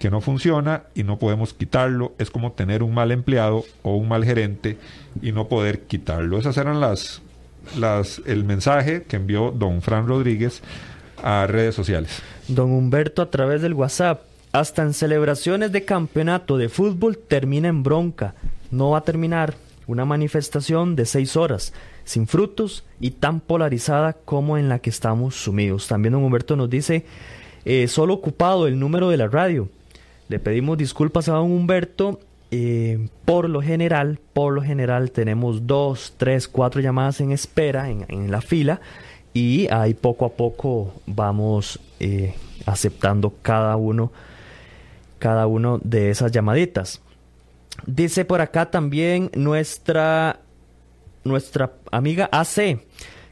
que 0.00 0.10
no 0.10 0.20
funciona 0.20 0.82
y 0.96 1.04
no 1.04 1.20
podemos 1.20 1.54
quitarlo, 1.54 2.12
es 2.18 2.32
como 2.32 2.50
tener 2.50 2.82
un 2.82 2.92
mal 2.92 3.12
empleado 3.12 3.64
o 3.84 3.94
un 3.94 4.08
mal 4.08 4.24
gerente 4.24 4.78
y 5.22 5.30
no 5.30 5.46
poder 5.46 5.82
quitarlo. 5.82 6.38
Esas 6.40 6.56
eran 6.56 6.80
las 6.80 7.22
las, 7.78 8.20
el 8.26 8.44
mensaje 8.44 9.02
que 9.02 9.16
envió 9.16 9.50
don 9.50 9.82
Fran 9.82 10.06
Rodríguez 10.06 10.62
a 11.22 11.46
redes 11.46 11.74
sociales. 11.74 12.22
Don 12.48 12.70
Humberto 12.70 13.22
a 13.22 13.30
través 13.30 13.62
del 13.62 13.74
WhatsApp. 13.74 14.22
Hasta 14.52 14.82
en 14.82 14.94
celebraciones 14.94 15.70
de 15.70 15.84
campeonato 15.84 16.58
de 16.58 16.68
fútbol 16.68 17.16
termina 17.18 17.68
en 17.68 17.84
bronca. 17.84 18.34
No 18.72 18.90
va 18.90 18.98
a 18.98 19.04
terminar 19.04 19.54
una 19.86 20.04
manifestación 20.04 20.96
de 20.96 21.04
seis 21.06 21.36
horas, 21.36 21.72
sin 22.04 22.26
frutos 22.26 22.84
y 23.00 23.12
tan 23.12 23.40
polarizada 23.40 24.12
como 24.12 24.58
en 24.58 24.68
la 24.68 24.80
que 24.80 24.90
estamos 24.90 25.36
sumidos. 25.36 25.86
También 25.86 26.12
don 26.12 26.24
Humberto 26.24 26.56
nos 26.56 26.68
dice, 26.68 27.04
eh, 27.64 27.86
solo 27.88 28.14
ocupado 28.14 28.66
el 28.66 28.78
número 28.78 29.08
de 29.08 29.16
la 29.16 29.28
radio. 29.28 29.68
Le 30.28 30.38
pedimos 30.38 30.78
disculpas 30.78 31.28
a 31.28 31.34
don 31.34 31.50
Humberto 31.50 32.20
eh, 32.52 33.08
por 33.24 33.48
lo 33.48 33.62
general, 33.62 34.18
por 34.32 34.52
lo 34.52 34.62
general 34.62 35.12
tenemos 35.12 35.68
dos, 35.68 36.14
tres, 36.16 36.48
cuatro 36.48 36.80
llamadas 36.80 37.20
en 37.20 37.30
espera 37.30 37.88
en, 37.90 38.30
la 38.30 38.40
fila 38.40 38.80
y 39.32 39.68
ahí 39.70 39.94
poco 39.94 40.24
a 40.24 40.30
poco 40.30 40.92
vamos 41.06 41.78
eh, 42.00 42.34
aceptando 42.66 43.32
cada 43.42 43.76
uno, 43.76 44.10
cada 45.20 45.46
uno 45.46 45.80
de 45.84 46.10
esas 46.10 46.32
llamaditas. 46.32 47.00
Dice 47.86 48.24
por 48.24 48.40
acá 48.40 48.68
también 48.68 49.30
nuestra, 49.34 50.40
nuestra 51.22 51.72
amiga 51.92 52.28
AC. 52.32 52.80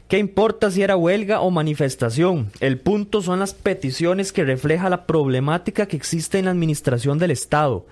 ¿Qué 0.07 0.17
importa 0.17 0.71
si 0.71 0.81
era 0.81 0.95
huelga 0.95 1.41
o 1.41 1.51
manifestación? 1.51 2.51
El 2.61 2.79
punto 2.79 3.21
son 3.21 3.39
las 3.39 3.53
peticiones 3.53 4.31
que 4.31 4.45
refleja 4.45 4.89
la 4.89 5.05
problemática 5.05 5.87
que 5.87 5.97
existe 5.97 6.39
en 6.39 6.45
la 6.45 6.51
administración 6.51 7.19
del 7.19 7.31
Estado 7.31 7.85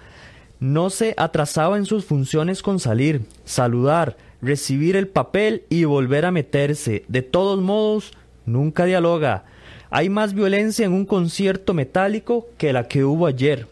no 0.60 0.90
se 0.90 1.14
atrasaba 1.18 1.78
en 1.78 1.86
sus 1.86 2.06
funciones 2.06 2.62
con 2.62 2.80
salir, 2.80 3.22
saludar, 3.46 4.18
recibir 4.42 4.96
el 4.96 5.08
papel 5.08 5.64
y 5.70 5.84
volver 5.86 6.26
a 6.26 6.32
meterse. 6.32 7.04
De 7.08 7.22
todos 7.22 7.62
modos, 7.62 8.12
nunca 8.46 8.86
dialoga. 8.86 9.46
Hay 9.90 10.10
más 10.10 10.34
violencia 10.34 10.86
en 10.86 10.94
un 10.94 11.06
concierto 11.06 11.74
metálico 11.74 12.48
que 12.58 12.74
la 12.74 12.88
que 12.88 13.04
hubo 13.04 13.28
ayer. 13.28 13.68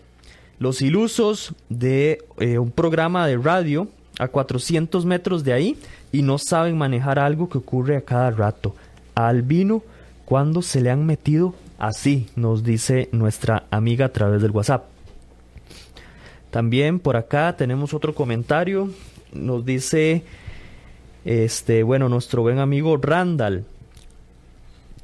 Los 0.60 0.82
ilusos 0.82 1.54
de 1.70 2.24
eh, 2.38 2.58
un 2.58 2.72
programa 2.72 3.28
de 3.28 3.38
radio 3.38 3.90
a 4.18 4.30
400 4.30 5.06
metros 5.06 5.44
de 5.44 5.54
ahí 5.54 5.78
y 6.12 6.22
no 6.22 6.38
saben 6.38 6.78
manejar 6.78 7.20
algo 7.20 7.50
que 7.50 7.58
ocurre 7.58 7.98
a 7.98 8.02
cada 8.02 8.32
rato. 8.32 8.76
Al 9.16 9.42
vino 9.42 9.84
cuando 10.24 10.62
se 10.62 10.82
le 10.82 10.90
han 10.90 11.06
metido 11.06 11.54
así, 11.78 12.28
nos 12.36 12.64
dice 12.64 13.10
nuestra 13.12 13.66
amiga 13.70 14.06
a 14.06 14.14
través 14.14 14.42
del 14.42 14.52
WhatsApp. 14.52 14.95
También 16.56 17.00
por 17.00 17.18
acá 17.18 17.58
tenemos 17.58 17.94
otro 17.94 18.16
comentario. 18.16 18.90
Nos 19.34 19.66
dice, 19.66 20.24
este, 21.26 21.84
bueno, 21.84 22.08
nuestro 22.08 22.44
buen 22.44 22.60
amigo 22.60 22.96
Randall. 22.96 23.66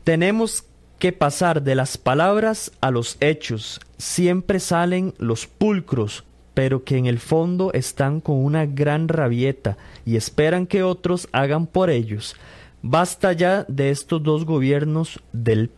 Tenemos 0.05 0.63
que 0.97 1.11
pasar 1.11 1.61
de 1.61 1.75
las 1.75 1.97
palabras 1.97 2.71
a 2.79 2.89
los 2.89 3.17
hechos. 3.19 3.81
Siempre 3.97 4.61
salen 4.61 5.13
los 5.17 5.45
pulcros, 5.45 6.23
pero 6.53 6.85
que 6.85 6.95
en 6.95 7.05
el 7.05 7.19
fondo 7.19 7.73
están 7.73 8.21
con 8.21 8.37
una 8.37 8.65
gran 8.65 9.09
rabieta 9.09 9.75
y 10.05 10.15
esperan 10.15 10.65
que 10.65 10.83
otros 10.83 11.27
hagan 11.33 11.67
por 11.67 11.89
ellos. 11.89 12.37
Basta 12.81 13.33
ya 13.33 13.65
de 13.67 13.89
estos 13.89 14.23
dos 14.23 14.45
gobiernos 14.45 15.19
del 15.33 15.69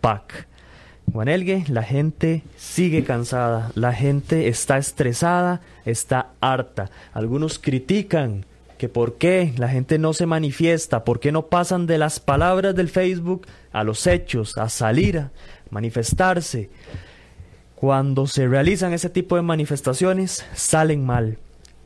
PAC. 0.00 0.48
Juan 1.12 1.28
Elgue, 1.28 1.64
la 1.68 1.82
gente 1.82 2.42
sigue 2.56 3.02
cansada, 3.02 3.72
la 3.74 3.92
gente 3.92 4.48
está 4.48 4.78
estresada, 4.78 5.60
está 5.84 6.30
harta. 6.40 6.90
Algunos 7.12 7.58
critican 7.58 8.44
que 8.78 8.88
por 8.88 9.14
qué 9.18 9.52
la 9.56 9.68
gente 9.68 9.98
no 9.98 10.12
se 10.12 10.26
manifiesta, 10.26 11.04
por 11.04 11.20
qué 11.20 11.32
no 11.32 11.46
pasan 11.46 11.86
de 11.86 11.98
las 11.98 12.20
palabras 12.20 12.74
del 12.74 12.88
Facebook 12.88 13.46
a 13.72 13.82
los 13.82 14.06
hechos, 14.06 14.56
a 14.56 14.68
salir, 14.68 15.18
a 15.18 15.30
manifestarse. 15.70 16.70
Cuando 17.74 18.26
se 18.26 18.46
realizan 18.46 18.92
ese 18.92 19.10
tipo 19.10 19.36
de 19.36 19.42
manifestaciones, 19.42 20.46
salen 20.54 21.04
mal, 21.04 21.38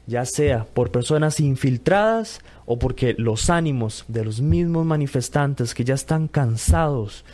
ya 0.07 0.25
sea 0.27 0.67
por 0.73 0.91
personas 0.91 1.41
infiltradas 1.41 2.41
o 2.67 2.79
porque 2.79 3.15
los 3.17 3.49
ánimos 3.49 4.05
de 4.09 4.25
los 4.25 4.41
mismos 4.41 4.85
manifestantes 4.85 5.75
que 5.75 5.85
ya 5.85 5.95
están 5.95 6.29
cansados, 6.29 7.25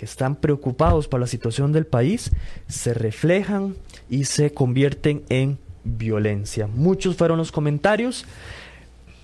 que 0.00 0.06
están 0.06 0.34
preocupados 0.36 1.08
por 1.08 1.20
la 1.20 1.26
situación 1.26 1.72
del 1.72 1.84
país, 1.84 2.30
se 2.68 2.94
reflejan 2.94 3.76
y 4.08 4.24
se 4.24 4.50
convierten 4.54 5.24
en 5.28 5.58
violencia. 5.84 6.66
Muchos 6.66 7.16
fueron 7.16 7.36
los 7.36 7.52
comentarios. 7.52 8.24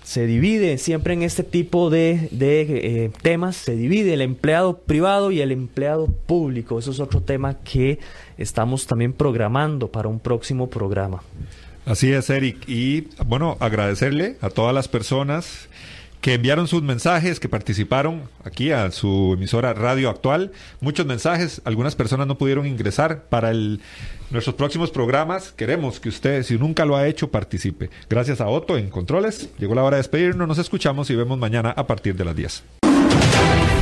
Se 0.03 0.27
divide 0.27 0.77
siempre 0.77 1.15
en 1.15 1.23
este 1.23 1.41
tipo 1.41 1.89
de, 1.89 2.29
eh, 2.31 3.09
temas, 3.23 3.55
se 3.55 3.75
divide 3.75 4.13
el 4.13 4.21
empleado 4.21 4.77
privado 4.77 5.31
y 5.31 5.41
el 5.41 5.51
empleado 5.51 6.05
público. 6.05 6.77
Eso 6.77 6.91
es 6.91 6.99
otro 6.99 7.21
tema 7.21 7.55
que 7.55 7.97
estamos 8.37 8.85
también 8.85 9.13
programando 9.13 9.87
para 9.87 10.09
un 10.09 10.19
próximo 10.19 10.69
programa. 10.69 11.23
Así 11.87 12.11
es, 12.11 12.29
Eric. 12.29 12.69
Y 12.69 13.07
bueno, 13.25 13.57
agradecerle 13.59 14.37
a 14.41 14.51
todas 14.51 14.75
las 14.75 14.87
personas 14.87 15.69
que 16.21 16.33
enviaron 16.33 16.67
sus 16.67 16.83
mensajes, 16.83 17.39
que 17.39 17.49
participaron 17.49 18.23
aquí 18.43 18.71
a 18.71 18.91
su 18.91 19.33
emisora 19.33 19.73
Radio 19.73 20.09
Actual. 20.09 20.51
Muchos 20.81 21.05
mensajes, 21.05 21.61
algunas 21.65 21.95
personas 21.95 22.27
no 22.27 22.37
pudieron 22.37 22.65
ingresar 22.65 23.23
para 23.23 23.51
el, 23.51 23.81
nuestros 24.31 24.55
próximos 24.55 24.91
programas. 24.91 25.51
Queremos 25.51 25.99
que 25.99 26.09
usted, 26.09 26.43
si 26.43 26.57
nunca 26.57 26.85
lo 26.85 26.95
ha 26.95 27.07
hecho, 27.07 27.29
participe. 27.29 27.89
Gracias 28.09 28.41
a 28.41 28.47
Otto 28.47 28.77
en 28.77 28.89
Controles. 28.89 29.49
Llegó 29.57 29.75
la 29.75 29.83
hora 29.83 29.97
de 29.97 30.01
despedirnos, 30.01 30.47
nos 30.47 30.57
escuchamos 30.57 31.09
y 31.09 31.15
vemos 31.15 31.37
mañana 31.37 31.71
a 31.71 31.87
partir 31.87 32.15
de 32.15 32.25
las 32.25 32.35
10. 32.35 32.63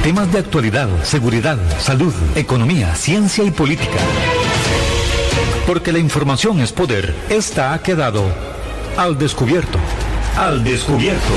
Temas 0.03 0.31
de 0.31 0.39
actualidad, 0.39 0.87
seguridad, 1.03 1.57
salud, 1.79 2.13
economía, 2.35 2.93
ciencia 2.93 3.43
y 3.43 3.49
política. 3.49 3.97
Porque 5.65 5.91
la 5.91 5.97
información 5.97 6.59
es 6.59 6.71
poder. 6.71 7.15
Esta 7.29 7.73
ha 7.73 7.81
quedado 7.81 8.23
al 8.97 9.17
descubierto. 9.17 9.79
Al 10.37 10.63
descubierto. 10.63 11.33